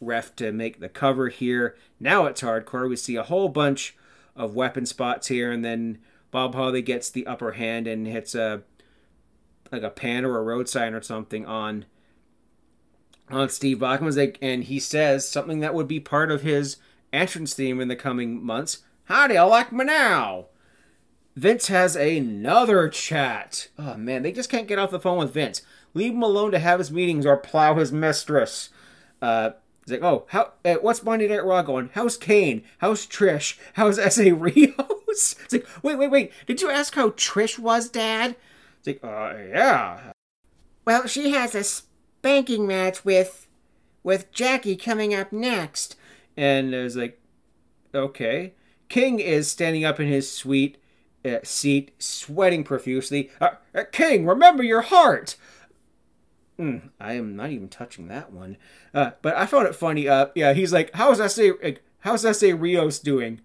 ref 0.00 0.36
to 0.36 0.52
make 0.52 0.78
the 0.78 0.88
cover 0.88 1.28
here. 1.28 1.76
Now 1.98 2.26
it's 2.26 2.40
hardcore. 2.40 2.88
We 2.88 2.96
see 2.96 3.16
a 3.16 3.24
whole 3.24 3.48
bunch 3.48 3.96
of 4.36 4.54
weapon 4.54 4.86
spots 4.86 5.28
here, 5.28 5.50
and 5.50 5.64
then 5.64 5.98
Bob 6.32 6.56
Holly 6.56 6.82
gets 6.82 7.08
the 7.10 7.26
upper 7.28 7.52
hand 7.52 7.86
and 7.86 8.08
hits 8.08 8.34
a 8.34 8.62
like 9.70 9.82
a 9.82 9.90
pan 9.90 10.24
or 10.24 10.36
a 10.36 10.42
road 10.42 10.68
sign 10.68 10.94
or 10.94 11.00
something 11.00 11.46
on 11.46 11.84
on 13.30 13.48
Steve 13.48 13.78
Blackman's 13.78 14.16
like, 14.16 14.38
and 14.42 14.64
he 14.64 14.80
says 14.80 15.28
something 15.28 15.60
that 15.60 15.74
would 15.74 15.86
be 15.86 16.00
part 16.00 16.30
of 16.30 16.42
his 16.42 16.78
entrance 17.12 17.54
theme 17.54 17.80
in 17.80 17.88
the 17.88 17.96
coming 17.96 18.44
months. 18.44 18.78
How 19.04 19.28
do 19.28 19.34
you 19.34 19.42
like 19.42 19.72
me 19.72 19.84
now? 19.84 20.46
Vince 21.36 21.68
has 21.68 21.96
another 21.96 22.88
chat. 22.88 23.68
Oh 23.78 23.96
man, 23.96 24.22
they 24.22 24.32
just 24.32 24.50
can't 24.50 24.68
get 24.68 24.78
off 24.78 24.90
the 24.90 25.00
phone 25.00 25.18
with 25.18 25.34
Vince. 25.34 25.62
Leave 25.94 26.12
him 26.12 26.22
alone 26.22 26.50
to 26.52 26.58
have 26.58 26.78
his 26.78 26.90
meetings 26.90 27.26
or 27.26 27.36
plow 27.36 27.74
his 27.74 27.92
mistress. 27.92 28.70
Uh, 29.20 29.50
he's 29.84 29.92
like, 29.92 30.02
oh, 30.02 30.24
how? 30.28 30.52
Uh, 30.64 30.74
what's 30.76 31.02
Monday 31.02 31.28
Night 31.28 31.44
Raw 31.44 31.62
going? 31.62 31.90
How's 31.94 32.16
Kane? 32.16 32.64
How's 32.78 33.06
Trish? 33.06 33.58
How's 33.74 33.98
Essa 33.98 34.24
Rios? 35.12 35.36
It's 35.44 35.52
like, 35.52 35.66
wait, 35.82 35.96
wait, 35.96 36.10
wait. 36.10 36.32
Did 36.46 36.60
you 36.60 36.70
ask 36.70 36.94
how 36.94 37.10
Trish 37.10 37.58
was, 37.58 37.88
Dad? 37.88 38.36
It's 38.78 38.86
like, 38.86 39.00
uh, 39.02 39.36
yeah. 39.48 40.12
Well, 40.84 41.06
she 41.06 41.30
has 41.30 41.54
a 41.54 41.64
spanking 41.64 42.66
match 42.66 43.04
with 43.04 43.48
with 44.02 44.32
Jackie 44.32 44.76
coming 44.76 45.14
up 45.14 45.32
next. 45.32 45.96
And 46.36 46.74
I 46.74 46.82
was 46.82 46.96
like, 46.96 47.20
okay. 47.94 48.54
King 48.88 49.20
is 49.20 49.48
standing 49.48 49.84
up 49.84 50.00
in 50.00 50.08
his 50.08 50.30
suite 50.30 50.76
uh, 51.24 51.38
seat, 51.44 51.92
sweating 51.98 52.64
profusely. 52.64 53.30
Uh, 53.40 53.50
uh, 53.74 53.84
King, 53.92 54.26
remember 54.26 54.64
your 54.64 54.82
heart. 54.82 55.36
Mm, 56.58 56.90
I 57.00 57.14
am 57.14 57.36
not 57.36 57.50
even 57.50 57.68
touching 57.68 58.08
that 58.08 58.32
one. 58.32 58.56
Uh, 58.92 59.12
but 59.22 59.36
I 59.36 59.46
found 59.46 59.68
it 59.68 59.76
funny. 59.76 60.08
Uh, 60.08 60.26
yeah, 60.34 60.52
he's 60.52 60.72
like, 60.72 60.90
"How's 60.94 61.20
Essa? 61.20 61.52
How's 62.00 62.22
that 62.22 62.36
say 62.36 62.52
Rios 62.52 62.98
doing?" 62.98 63.40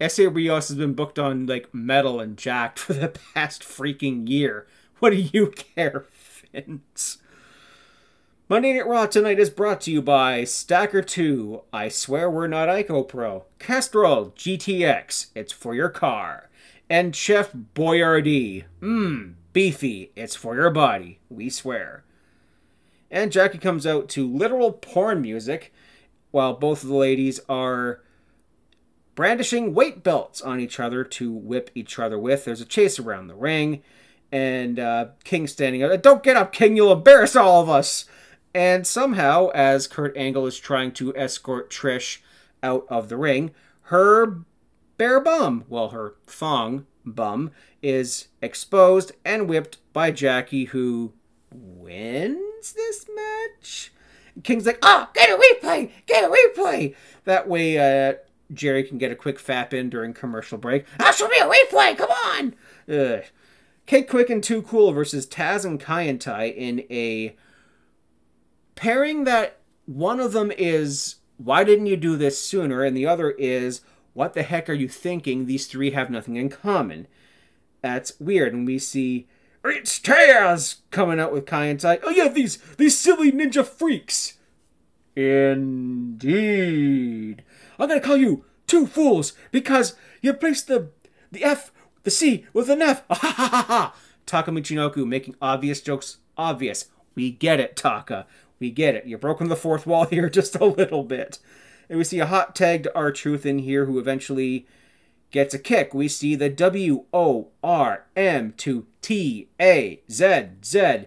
Essa 0.00 0.30
Rios 0.30 0.68
has 0.68 0.76
been 0.76 0.94
booked 0.94 1.18
on 1.18 1.46
like 1.46 1.74
metal 1.74 2.20
and 2.20 2.36
Jakked 2.36 2.78
for 2.78 2.92
the 2.92 3.08
past 3.08 3.62
freaking 3.62 4.28
year. 4.28 4.66
What 4.98 5.10
do 5.10 5.16
you 5.16 5.48
care, 5.48 6.06
Vince? 6.52 7.18
Monday 8.48 8.72
Night 8.72 8.86
Raw 8.86 9.06
tonight 9.06 9.38
is 9.38 9.50
brought 9.50 9.80
to 9.82 9.90
you 9.90 10.00
by 10.00 10.44
Stacker 10.44 11.02
2. 11.02 11.62
I 11.72 11.88
swear 11.88 12.30
we're 12.30 12.46
not 12.46 12.68
Ico 12.68 13.06
Pro. 13.06 13.44
Castrol 13.58 14.32
GTX. 14.36 15.26
It's 15.34 15.52
for 15.52 15.74
your 15.74 15.90
car. 15.90 16.48
And 16.88 17.14
Chef 17.14 17.52
Boyardee. 17.52 18.64
Mmm, 18.80 19.34
beefy. 19.52 20.12
It's 20.16 20.34
for 20.34 20.54
your 20.54 20.70
body. 20.70 21.18
We 21.28 21.50
swear. 21.50 22.04
And 23.10 23.32
Jackie 23.32 23.58
comes 23.58 23.86
out 23.86 24.08
to 24.10 24.26
literal 24.26 24.72
porn 24.72 25.20
music 25.20 25.72
while 26.30 26.54
both 26.54 26.82
of 26.82 26.88
the 26.88 26.96
ladies 26.96 27.40
are 27.48 28.00
brandishing 29.18 29.74
weight 29.74 30.04
belts 30.04 30.40
on 30.40 30.60
each 30.60 30.78
other 30.78 31.02
to 31.02 31.32
whip 31.32 31.72
each 31.74 31.98
other 31.98 32.16
with. 32.16 32.44
There's 32.44 32.60
a 32.60 32.64
chase 32.64 33.00
around 33.00 33.26
the 33.26 33.34
ring, 33.34 33.82
and 34.30 34.78
uh, 34.78 35.06
King 35.24 35.48
standing 35.48 35.82
up. 35.82 36.00
Don't 36.02 36.22
get 36.22 36.36
up, 36.36 36.52
King! 36.52 36.76
You'll 36.76 36.92
embarrass 36.92 37.34
all 37.34 37.60
of 37.60 37.68
us. 37.68 38.04
And 38.54 38.86
somehow, 38.86 39.48
as 39.48 39.88
Kurt 39.88 40.16
Angle 40.16 40.46
is 40.46 40.56
trying 40.56 40.92
to 40.92 41.12
escort 41.16 41.68
Trish 41.68 42.18
out 42.62 42.86
of 42.88 43.08
the 43.08 43.16
ring, 43.16 43.50
her 43.86 44.44
bare 44.98 45.18
bum, 45.18 45.64
well, 45.68 45.88
her 45.88 46.14
thong 46.28 46.86
bum, 47.04 47.50
is 47.82 48.28
exposed 48.40 49.10
and 49.24 49.48
whipped 49.48 49.78
by 49.92 50.12
Jackie, 50.12 50.66
who 50.66 51.12
wins 51.52 52.72
this 52.72 53.04
match. 53.16 53.92
King's 54.44 54.64
like, 54.64 54.78
oh, 54.82 55.08
get 55.12 55.28
a 55.28 55.36
replay, 55.36 55.90
get 56.06 56.22
a 56.22 56.28
replay. 56.28 56.94
That 57.24 57.48
way, 57.48 57.78
uh, 57.78 58.14
Jerry 58.52 58.82
can 58.82 58.98
get 58.98 59.12
a 59.12 59.16
quick 59.16 59.38
fap 59.38 59.72
in 59.72 59.90
during 59.90 60.14
commercial 60.14 60.58
break. 60.58 60.86
I'll 61.00 61.12
show 61.12 61.28
me 61.28 61.38
a 61.38 61.46
replay, 61.46 61.96
come 61.96 62.10
on. 62.10 62.54
Ugh. 62.88 63.24
K-Kwik 63.86 64.28
and 64.28 64.42
Too 64.42 64.62
Cool 64.62 64.92
versus 64.92 65.26
Taz 65.26 65.64
and 65.64 65.80
Kaientai 65.80 66.54
in 66.54 66.84
a 66.90 67.34
pairing 68.74 69.24
that 69.24 69.58
one 69.86 70.20
of 70.20 70.32
them 70.32 70.52
is 70.56 71.16
why 71.38 71.64
didn't 71.64 71.86
you 71.86 71.96
do 71.96 72.16
this 72.16 72.40
sooner 72.40 72.84
and 72.84 72.96
the 72.96 73.06
other 73.06 73.30
is 73.30 73.80
what 74.12 74.34
the 74.34 74.42
heck 74.42 74.68
are 74.68 74.74
you 74.74 74.88
thinking 74.88 75.46
these 75.46 75.66
three 75.66 75.92
have 75.92 76.10
nothing 76.10 76.36
in 76.36 76.48
common 76.50 77.06
that's 77.80 78.20
weird 78.20 78.52
and 78.52 78.66
we 78.66 78.78
see 78.78 79.26
it's 79.64 79.98
Taz 79.98 80.76
coming 80.90 81.18
out 81.20 81.32
with 81.32 81.46
Kaientai. 81.46 82.00
Oh 82.02 82.10
yeah, 82.10 82.28
these 82.28 82.58
these 82.76 82.98
silly 82.98 83.32
ninja 83.32 83.66
freaks. 83.66 84.34
Indeed. 85.16 86.22
I'm 87.78 87.88
gonna 87.88 88.00
call 88.00 88.16
you 88.16 88.44
two 88.66 88.86
fools 88.86 89.32
because 89.50 89.94
you 90.20 90.32
placed 90.34 90.66
the 90.66 90.90
the 91.30 91.44
F 91.44 91.72
the 92.02 92.10
C 92.10 92.46
with 92.52 92.70
an 92.70 92.82
F. 92.82 93.02
Ha 93.10 93.16
ha 93.16 93.48
ha 93.48 93.64
ha. 93.68 93.94
Taka 94.26 94.52
making 94.52 95.34
obvious 95.40 95.80
jokes 95.80 96.18
obvious. 96.36 96.86
We 97.14 97.30
get 97.30 97.60
it, 97.60 97.76
Taka. 97.76 98.26
We 98.58 98.70
get 98.70 98.94
it. 98.94 99.06
You've 99.06 99.20
broken 99.20 99.48
the 99.48 99.56
fourth 99.56 99.86
wall 99.86 100.04
here 100.10 100.28
just 100.28 100.54
a 100.56 100.64
little 100.64 101.02
bit. 101.02 101.38
And 101.88 101.98
we 101.98 102.04
see 102.04 102.20
a 102.20 102.26
hot 102.26 102.54
tagged 102.54 102.86
R-Truth 102.94 103.46
in 103.46 103.60
here 103.60 103.86
who 103.86 103.98
eventually 103.98 104.66
gets 105.30 105.54
a 105.54 105.58
kick. 105.58 105.94
We 105.94 106.08
see 106.08 106.34
the 106.34 106.50
W 106.50 107.04
O 107.12 107.48
R 107.62 108.04
M 108.16 108.52
to 108.58 108.86
T 109.00 109.48
A 109.60 110.02
Z 110.10 110.48
Z. 110.64 111.06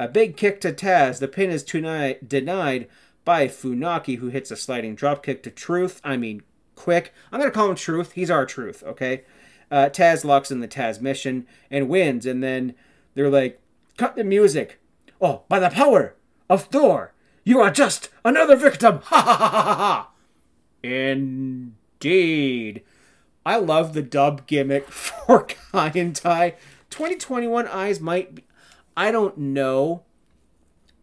A 0.00 0.08
big 0.08 0.36
kick 0.36 0.60
to 0.60 0.72
Taz. 0.72 1.18
The 1.18 1.28
pin 1.28 1.50
is 1.50 1.62
tonight 1.62 2.28
denied 2.28 2.88
by 3.28 3.46
Funaki, 3.46 4.16
who 4.16 4.28
hits 4.28 4.50
a 4.50 4.56
sliding 4.56 4.96
dropkick 4.96 5.42
to 5.42 5.50
Truth. 5.50 6.00
I 6.02 6.16
mean, 6.16 6.40
quick. 6.74 7.12
I'm 7.30 7.38
going 7.38 7.50
to 7.50 7.54
call 7.54 7.68
him 7.68 7.74
Truth. 7.74 8.12
He's 8.12 8.30
our 8.30 8.46
Truth, 8.46 8.82
okay? 8.82 9.24
Uh, 9.70 9.90
Taz 9.90 10.24
locks 10.24 10.50
in 10.50 10.60
the 10.60 10.66
Tazmission 10.66 11.44
and 11.70 11.90
wins. 11.90 12.24
And 12.24 12.42
then 12.42 12.74
they're 13.12 13.28
like, 13.28 13.60
cut 13.98 14.16
the 14.16 14.24
music. 14.24 14.80
Oh, 15.20 15.42
by 15.46 15.58
the 15.58 15.68
power 15.68 16.14
of 16.48 16.64
Thor. 16.64 17.12
You 17.44 17.60
are 17.60 17.70
just 17.70 18.08
another 18.24 18.56
victim. 18.56 19.00
Ha 19.02 19.20
ha 19.20 19.36
ha 19.36 19.48
ha 19.50 19.74
ha. 19.74 20.10
Indeed. 20.82 22.82
I 23.44 23.58
love 23.58 23.92
the 23.92 24.00
dub 24.00 24.46
gimmick 24.46 24.86
for 24.90 25.44
Kaientai. 25.44 26.54
2021 26.88 27.68
eyes 27.68 28.00
might 28.00 28.36
be. 28.36 28.44
I 28.96 29.12
don't 29.12 29.36
know 29.36 30.04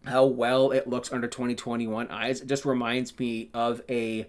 how 0.05 0.25
well 0.25 0.71
it 0.71 0.87
looks 0.87 1.11
under 1.11 1.27
2021 1.27 2.09
eyes. 2.09 2.41
It 2.41 2.47
just 2.47 2.65
reminds 2.65 3.17
me 3.17 3.49
of 3.53 3.81
a 3.89 4.27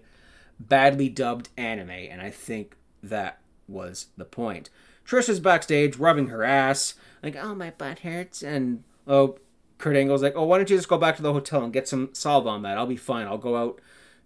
badly 0.59 1.09
dubbed 1.09 1.49
anime, 1.57 1.89
and 1.89 2.21
I 2.21 2.29
think 2.29 2.75
that 3.03 3.39
was 3.67 4.07
the 4.17 4.25
point. 4.25 4.69
Trish 5.05 5.29
is 5.29 5.39
backstage 5.39 5.97
rubbing 5.97 6.27
her 6.27 6.43
ass, 6.43 6.95
like, 7.23 7.35
oh, 7.35 7.55
my 7.55 7.71
butt 7.71 7.99
hurts. 7.99 8.43
And, 8.43 8.83
oh, 9.07 9.37
Kurt 9.77 9.95
Angle's 9.95 10.23
like, 10.23 10.33
oh, 10.35 10.43
why 10.43 10.57
don't 10.57 10.69
you 10.69 10.75
just 10.75 10.89
go 10.89 10.97
back 10.97 11.15
to 11.15 11.21
the 11.21 11.33
hotel 11.33 11.63
and 11.63 11.73
get 11.73 11.87
some 11.87 12.09
salve 12.13 12.47
on 12.47 12.63
that? 12.63 12.77
I'll 12.77 12.87
be 12.87 12.97
fine. 12.97 13.27
I'll 13.27 13.37
go 13.37 13.55
out 13.55 13.79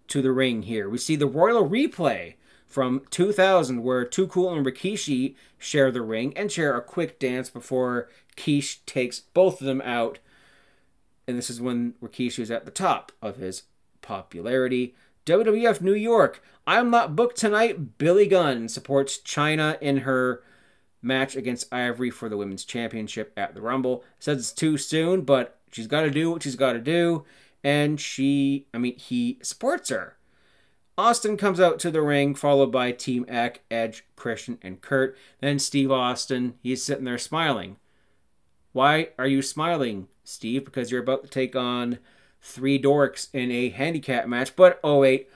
to 0.08 0.22
the 0.22 0.32
ring 0.32 0.62
here. 0.62 0.88
We 0.88 0.98
see 0.98 1.16
the 1.16 1.26
Royal 1.26 1.68
replay 1.68 2.34
from 2.66 3.02
2000 3.10 3.82
where 3.82 4.04
Too 4.04 4.26
Cool 4.26 4.54
and 4.54 4.64
Rikishi 4.64 5.34
share 5.58 5.90
the 5.90 6.02
ring 6.02 6.32
and 6.36 6.50
share 6.50 6.76
a 6.76 6.82
quick 6.82 7.18
dance 7.18 7.50
before 7.50 8.08
Kish 8.34 8.80
takes 8.86 9.20
both 9.20 9.60
of 9.60 9.66
them 9.66 9.82
out. 9.82 10.18
And 11.26 11.38
this 11.38 11.50
is 11.50 11.60
when 11.60 11.94
Rikishi 12.02 12.40
is 12.40 12.50
at 12.50 12.64
the 12.64 12.70
top 12.70 13.12
of 13.20 13.36
his 13.36 13.64
popularity. 14.00 14.94
WWF 15.26 15.80
New 15.80 15.94
York. 15.94 16.42
I'm 16.66 16.90
not 16.90 17.16
booked 17.16 17.36
tonight. 17.36 17.98
Billy 17.98 18.26
Gunn 18.26 18.68
supports 18.68 19.18
Chyna 19.18 19.80
in 19.80 19.98
her 19.98 20.42
match 21.00 21.36
against 21.36 21.72
Ivory 21.72 22.10
for 22.10 22.28
the 22.28 22.36
women's 22.36 22.64
championship 22.64 23.32
at 23.36 23.54
the 23.54 23.60
Rumble. 23.60 24.04
Says 24.18 24.38
it's 24.38 24.52
too 24.52 24.76
soon, 24.76 25.22
but 25.22 25.58
she's 25.70 25.86
got 25.86 26.02
to 26.02 26.10
do 26.10 26.30
what 26.30 26.42
she's 26.42 26.56
got 26.56 26.72
to 26.72 26.80
do. 26.80 27.24
And 27.64 28.00
she, 28.00 28.66
I 28.74 28.78
mean, 28.78 28.96
he 28.96 29.38
supports 29.42 29.90
her. 29.90 30.16
Austin 30.98 31.36
comes 31.36 31.58
out 31.58 31.78
to 31.80 31.90
the 31.90 32.02
ring, 32.02 32.34
followed 32.34 32.70
by 32.70 32.92
Team 32.92 33.24
Eck, 33.28 33.62
Edge, 33.70 34.04
Christian, 34.14 34.58
and 34.62 34.80
Kurt. 34.80 35.16
Then 35.40 35.58
Steve 35.58 35.90
Austin, 35.90 36.54
he's 36.62 36.82
sitting 36.82 37.04
there 37.04 37.18
smiling. 37.18 37.76
Why 38.72 39.08
are 39.18 39.26
you 39.26 39.42
smiling, 39.42 40.08
Steve? 40.24 40.64
Because 40.64 40.90
you're 40.90 41.02
about 41.02 41.22
to 41.24 41.28
take 41.28 41.54
on 41.54 41.98
three 42.40 42.80
dorks 42.80 43.28
in 43.32 43.50
a 43.50 43.68
handicap 43.70 44.26
match. 44.26 44.56
But 44.56 44.80
oh 44.82 44.98
wait, 44.98 45.28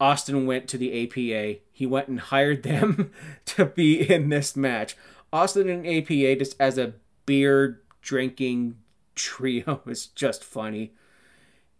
Austin 0.00 0.46
went 0.46 0.68
to 0.68 0.78
the 0.78 1.04
APA. 1.04 1.60
He 1.72 1.86
went 1.86 2.08
and 2.08 2.20
hired 2.20 2.62
them 2.62 3.10
to 3.46 3.64
be 3.64 4.08
in 4.10 4.28
this 4.28 4.56
match. 4.56 4.96
Austin 5.32 5.68
and 5.68 5.86
APA 5.86 6.36
just 6.36 6.56
as 6.60 6.78
a 6.78 6.94
beer 7.26 7.80
drinking 8.02 8.76
trio 9.14 9.80
is 9.86 10.06
just 10.06 10.44
funny. 10.44 10.92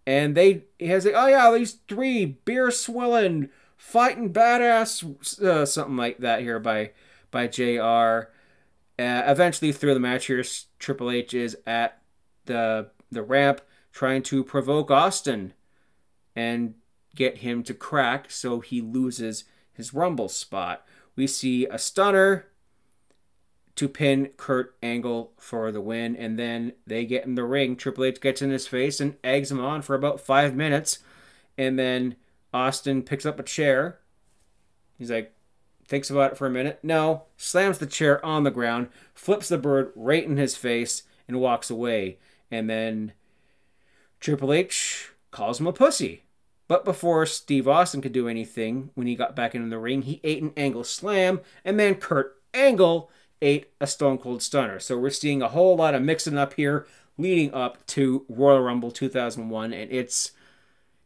And 0.07 0.36
they 0.36 0.64
he 0.78 0.86
has 0.88 1.05
like, 1.05 1.14
oh 1.16 1.26
yeah, 1.26 1.51
these 1.53 1.78
three 1.88 2.24
beer 2.24 2.70
swilling, 2.70 3.49
fighting 3.76 4.32
badass, 4.32 5.42
uh, 5.42 5.66
something 5.66 5.97
like 5.97 6.18
that 6.18 6.40
here 6.40 6.61
by 6.61 6.92
by 7.30 7.47
Jr. 7.47 8.30
Uh, 8.99 9.22
eventually, 9.26 9.72
through 9.72 9.95
the 9.95 10.01
match 10.01 10.26
here, 10.26 10.45
Triple 10.78 11.11
H 11.11 11.34
is 11.34 11.57
at 11.66 12.01
the 12.47 12.90
the 13.11 13.22
ramp 13.22 13.61
trying 13.92 14.22
to 14.22 14.42
provoke 14.45 14.90
Austin 14.90 15.53
and 16.34 16.74
get 17.14 17.38
him 17.38 17.62
to 17.62 17.74
crack 17.74 18.30
so 18.30 18.61
he 18.61 18.80
loses 18.80 19.45
his 19.72 19.95
Rumble 19.95 20.28
spot. 20.28 20.84
We 21.16 21.26
see 21.26 21.66
a 21.66 21.78
stunner 21.78 22.47
to 23.76 23.88
pin 23.88 24.30
Kurt 24.36 24.76
Angle 24.82 25.32
for 25.36 25.72
the 25.72 25.80
win, 25.80 26.16
and 26.16 26.38
then 26.38 26.72
they 26.86 27.05
get 27.05 27.24
in 27.24 27.34
the 27.34 27.45
ring. 27.45 27.76
Triple 27.76 28.05
H 28.05 28.20
gets 28.20 28.42
in 28.42 28.51
his 28.51 28.66
face 28.66 29.01
and 29.01 29.16
eggs 29.24 29.51
him 29.51 29.61
on 29.61 29.82
for 29.82 29.95
about 29.95 30.20
five 30.20 30.55
minutes, 30.55 31.01
and 31.59 31.78
then 31.78 32.16
Austin 32.53 33.03
picks 33.03 33.26
up 33.26 33.40
a 33.40 33.45
chair. 33.45 33.99
He's 34.97 35.11
like, 35.11 35.34
thinks 35.87 36.11
about 36.11 36.32
it 36.32 36.39
for 36.39 36.47
a 36.47 36.51
minute. 36.51 36.80
No, 36.82 37.24
slams 37.37 37.78
the 37.78 37.87
chair 37.87 38.24
on 38.24 38.45
the 38.45 38.51
ground, 38.51 38.89
flips 39.14 39.49
the 39.49 39.59
bird 39.59 39.93
right 39.95 40.24
in 40.24 40.37
his 40.37 40.57
face, 40.57 41.03
and 41.28 41.41
walks 41.41 41.70
away. 41.70 42.18
And 42.51 42.68
then 42.68 43.12
Triple 44.20 44.53
H 44.53 45.11
calls 45.30 45.61
him 45.61 45.66
a 45.66 45.72
pussy. 45.72 46.22
But 46.66 46.85
before 46.85 47.26
Steve 47.26 47.68
Austin 47.68 48.01
could 48.01 48.12
do 48.12 48.28
anything, 48.28 48.91
when 48.95 49.07
he 49.07 49.14
got 49.14 49.37
back 49.37 49.55
into 49.55 49.68
the 49.68 49.78
ring, 49.78 50.03
he 50.03 50.20
ate 50.24 50.43
an 50.43 50.53
angle 50.57 50.85
slam, 50.85 51.41
and 51.64 51.78
then 51.78 51.97
Kurt 51.97 52.41
Angle 52.55 53.11
ate 53.43 53.70
a 53.80 53.87
Stone 53.87 54.18
Cold 54.18 54.43
Stunner. 54.43 54.80
So 54.80 54.97
we're 54.97 55.11
seeing 55.11 55.43
a 55.43 55.49
whole 55.49 55.76
lot 55.76 55.95
of 55.95 56.03
mixing 56.03 56.39
up 56.39 56.55
here 56.55 56.87
leading 57.18 57.53
up 57.53 57.85
to 57.87 58.24
Royal 58.28 58.61
Rumble 58.61 58.91
2001, 58.91 59.72
and 59.72 59.93
it's 59.93 60.32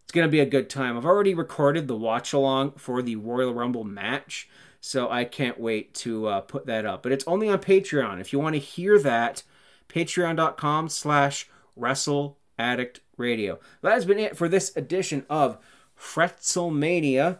it's 0.04 0.12
gonna 0.12 0.28
be 0.28 0.40
a 0.40 0.46
good 0.46 0.70
time. 0.70 0.96
I've 0.96 1.04
already 1.04 1.34
recorded 1.34 1.88
the 1.88 1.96
watch 1.96 2.32
along 2.32 2.72
for 2.72 3.02
the 3.02 3.16
Royal 3.16 3.52
Rumble 3.52 3.84
match, 3.84 4.48
so 4.80 5.10
I 5.10 5.24
can't 5.24 5.60
wait 5.60 5.94
to 5.94 6.26
uh, 6.26 6.40
put 6.42 6.66
that 6.66 6.86
up. 6.86 7.02
But 7.02 7.12
it's 7.12 7.26
only 7.26 7.48
on 7.48 7.58
Patreon. 7.58 8.20
If 8.20 8.32
you 8.32 8.38
want 8.38 8.54
to 8.54 8.60
hear 8.60 8.98
that, 8.98 9.42
patreon.com/slash 9.88 11.48
Wrestle 11.76 12.38
Addict 12.58 13.00
Radio. 13.16 13.58
That 13.82 13.92
has 13.92 14.04
been 14.04 14.18
it 14.18 14.36
for 14.36 14.48
this 14.48 14.76
edition 14.76 15.24
of 15.28 15.58
Fretzelmania. 15.98 17.38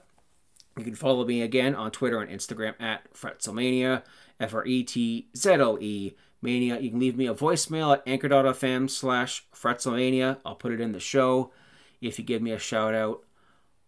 You 0.76 0.84
can 0.84 0.94
follow 0.94 1.24
me 1.24 1.42
again 1.42 1.74
on 1.74 1.90
Twitter 1.90 2.20
and 2.20 2.30
Instagram 2.30 2.74
at 2.80 3.12
Fretzelmania. 3.12 4.02
F 4.40 4.54
R 4.54 4.64
E 4.64 4.84
T 4.84 5.28
Z 5.36 5.50
L 5.50 5.78
E 5.80 6.14
Mania. 6.40 6.78
You 6.78 6.90
can 6.90 7.00
leave 7.00 7.16
me 7.16 7.26
a 7.26 7.34
voicemail 7.34 7.94
at 7.94 8.02
anchor.fm 8.06 8.88
slash 8.88 9.46
Fretzelmania. 9.54 10.38
I'll 10.44 10.54
put 10.54 10.72
it 10.72 10.80
in 10.80 10.92
the 10.92 11.00
show 11.00 11.52
if 12.00 12.18
you 12.18 12.24
give 12.24 12.42
me 12.42 12.52
a 12.52 12.58
shout 12.58 12.94
out 12.94 13.24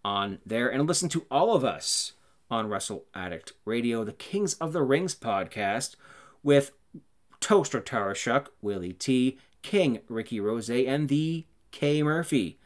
on 0.04 0.38
there. 0.44 0.68
And 0.68 0.86
listen 0.86 1.08
to 1.10 1.26
all 1.30 1.54
of 1.54 1.64
us 1.64 2.14
on 2.50 2.68
Wrestle 2.68 3.04
Addict 3.14 3.52
Radio, 3.64 4.04
the 4.04 4.12
Kings 4.12 4.54
of 4.54 4.72
the 4.72 4.82
Rings 4.82 5.14
podcast 5.14 5.96
with 6.42 6.72
Toaster 7.40 7.80
Tarashuk, 7.80 8.48
Willie 8.60 8.92
T, 8.92 9.38
King 9.62 10.00
Ricky 10.08 10.40
Rose, 10.40 10.70
and 10.70 11.08
the 11.08 11.46
K 11.70 12.02
Murphy. 12.02 12.58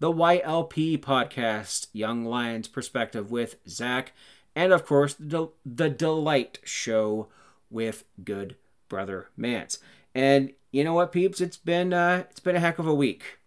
The 0.00 0.12
YLP 0.12 0.98
podcast, 0.98 1.88
Young 1.92 2.24
Lions 2.24 2.68
Perspective 2.68 3.30
with 3.30 3.56
Zach 3.68 4.12
and 4.58 4.72
of 4.72 4.84
course 4.84 5.14
the, 5.14 5.48
the 5.64 5.88
delight 5.88 6.58
show 6.64 7.28
with 7.70 8.02
good 8.24 8.56
brother 8.88 9.28
Mance. 9.36 9.78
And 10.16 10.52
you 10.72 10.82
know 10.82 10.94
what, 10.94 11.12
peeps? 11.12 11.40
It's 11.40 11.56
been 11.56 11.92
uh, 11.92 12.24
it's 12.28 12.40
been 12.40 12.56
a 12.56 12.60
heck 12.60 12.80
of 12.80 12.86
a 12.88 12.94
week. 12.94 13.38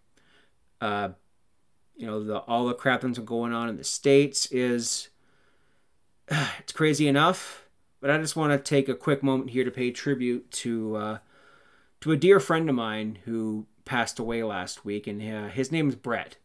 Uh, 0.80 1.10
you 1.96 2.06
know, 2.06 2.24
the 2.24 2.38
all 2.38 2.66
the 2.66 2.74
crap 2.74 3.02
that's 3.02 3.18
going 3.18 3.52
on 3.52 3.68
in 3.68 3.76
the 3.76 3.84
states 3.84 4.46
is 4.46 5.10
it's 6.58 6.72
crazy 6.72 7.08
enough. 7.08 7.66
But 8.00 8.10
I 8.10 8.18
just 8.18 8.36
want 8.36 8.52
to 8.52 8.58
take 8.58 8.88
a 8.88 8.94
quick 8.94 9.22
moment 9.22 9.50
here 9.50 9.64
to 9.64 9.70
pay 9.70 9.90
tribute 9.90 10.50
to 10.52 10.96
uh, 10.96 11.18
to 12.00 12.12
a 12.12 12.16
dear 12.16 12.40
friend 12.40 12.68
of 12.68 12.74
mine 12.74 13.18
who 13.24 13.66
passed 13.84 14.18
away 14.18 14.42
last 14.42 14.84
week, 14.84 15.06
and 15.06 15.22
uh, 15.22 15.48
his 15.48 15.70
name 15.70 15.88
is 15.88 15.94
Brett. 15.94 16.36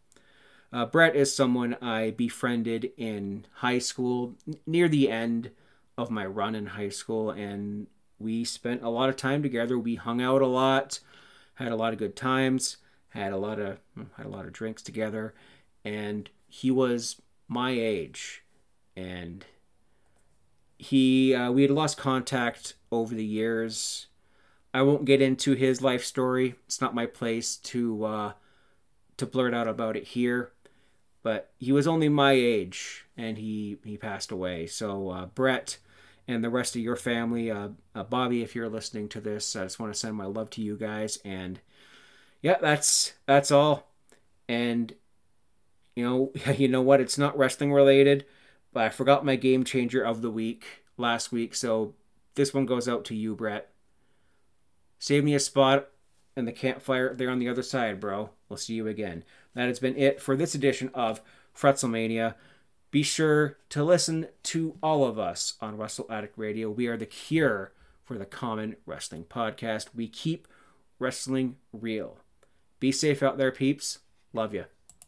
Uh, 0.72 0.86
Brett 0.86 1.16
is 1.16 1.36
someone 1.36 1.78
I 1.82 2.12
befriended 2.12 2.92
in 2.98 3.46
high 3.56 3.80
school, 3.80 4.36
near 4.68 4.88
the 4.88 5.10
end 5.10 5.52
of 5.98 6.12
my 6.12 6.26
run 6.26 6.54
in 6.54 6.68
high 6.68 6.90
school, 6.90 7.32
and 7.32 7.88
we 8.20 8.44
spent 8.44 8.84
a 8.84 8.90
lot 8.90 9.10
of 9.10 9.16
time 9.16 9.42
together. 9.42 9.80
We 9.80 9.96
hung 9.96 10.22
out 10.22 10.42
a 10.44 10.48
lot, 10.48 11.00
had 11.56 11.72
a 11.72 11.76
lot 11.76 11.94
of 11.94 12.00
good 12.00 12.16
times, 12.16 12.78
had 13.10 13.34
a 13.34 13.38
lot 13.38 13.60
of 13.60 13.80
had 14.18 14.28
a 14.28 14.30
lot 14.30 14.46
of 14.46 14.54
drinks 14.54 14.84
together, 14.84 15.34
and 15.84 16.30
he 16.48 16.70
was 16.70 17.20
my 17.48 17.72
age, 17.72 18.44
and 18.96 19.44
he 20.78 21.34
uh, 21.34 21.52
we 21.52 21.64
had 21.64 21.72
lost 21.72 21.98
contact 21.98 22.76
over 22.92 23.14
the 23.14 23.26
years. 23.26 24.08
I 24.74 24.82
won't 24.84 25.06
get 25.06 25.22
into 25.22 25.54
his 25.54 25.82
life 25.82 26.04
story. 26.04 26.56
It's 26.66 26.82
not 26.82 26.94
my 26.94 27.06
place 27.06 27.58
to 27.58 28.04
uh, 28.06 28.32
to 29.18 29.26
blurt 29.26 29.54
out 29.54 29.68
about 29.68 29.96
it 29.96 30.04
here 30.06 30.52
but 31.28 31.52
he 31.58 31.74
was 31.74 31.88
only 31.88 32.08
my 32.08 32.32
age 32.32 33.06
and 33.18 33.38
he 33.38 33.78
he 33.84 33.98
passed 33.98 34.32
away. 34.32 34.66
So 34.66 35.10
uh, 35.10 35.26
Brett 35.26 35.78
and 36.26 36.42
the 36.42 36.50
rest 36.50 36.74
of 36.78 36.82
your 36.82 36.96
family, 36.96 37.52
uh, 37.52 37.68
uh, 37.94 38.04
Bobby, 38.04 38.44
if 38.44 38.56
you're 38.56 38.70
listening 38.70 39.10
to 39.10 39.20
this, 39.20 39.54
I 39.54 39.64
just 39.64 39.78
want 39.78 39.92
to 39.92 40.00
send 40.00 40.16
my 40.16 40.24
love 40.24 40.50
to 40.52 40.62
you 40.62 40.78
guys. 40.78 41.20
And 41.26 41.60
yeah, 42.42 42.56
that's 42.62 43.12
that's 43.26 43.52
all. 43.52 43.92
And 44.48 44.94
you 45.98 46.06
know, 46.06 46.32
you 46.54 46.70
know 46.70 46.82
what? 46.82 47.02
It's 47.02 47.18
not 47.18 47.38
wrestling 47.38 47.74
related, 47.74 48.26
but 48.78 48.86
I 48.86 48.90
forgot 48.90 49.26
my 49.26 49.38
game 49.38 49.64
changer 49.64 50.04
of 50.04 50.22
the 50.22 50.30
week 50.30 50.84
last 50.98 51.32
week, 51.32 51.56
so 51.56 51.96
this 52.36 52.54
one 52.54 52.68
goes 52.68 52.88
out 52.88 53.06
to 53.06 53.16
you, 53.16 53.34
Brett. 53.34 53.72
Save 55.00 55.24
me 55.24 55.34
a 55.34 55.40
spot 55.40 55.88
in 56.36 56.46
the 56.46 56.52
campfire 56.52 57.12
there 57.16 57.32
on 57.32 57.40
the 57.40 57.50
other 57.50 57.64
side, 57.64 58.00
bro. 58.00 58.30
We'll 58.48 58.58
see 58.58 58.76
you 58.76 58.86
again. 58.86 59.24
That 59.56 59.68
has 59.68 59.80
been 59.80 59.98
it 59.98 60.22
for 60.22 60.36
this 60.36 60.54
edition 60.54 60.92
of 60.94 61.22
Fretzelmania. 61.60 62.36
Be 62.92 63.02
sure 63.02 63.58
to 63.70 63.84
listen 63.84 64.28
to 64.44 64.78
all 64.84 65.06
of 65.06 65.18
us 65.18 65.54
on 65.60 65.76
Wrestle 65.76 66.06
Addict 66.08 66.38
Radio. 66.38 66.70
We 66.70 66.86
are 66.86 66.98
the 66.98 67.08
cure 67.08 67.74
for 68.04 68.20
the 68.20 68.28
common 68.28 68.76
wrestling 68.86 69.24
podcast. 69.24 69.88
We 69.96 70.08
keep 70.08 70.48
wrestling 71.00 71.56
real. 71.74 72.20
Be 72.80 72.92
safe 72.92 73.24
out 73.24 73.40
there, 73.40 73.52
peeps. 73.52 73.98
Love 74.34 74.54
you. 74.54 74.66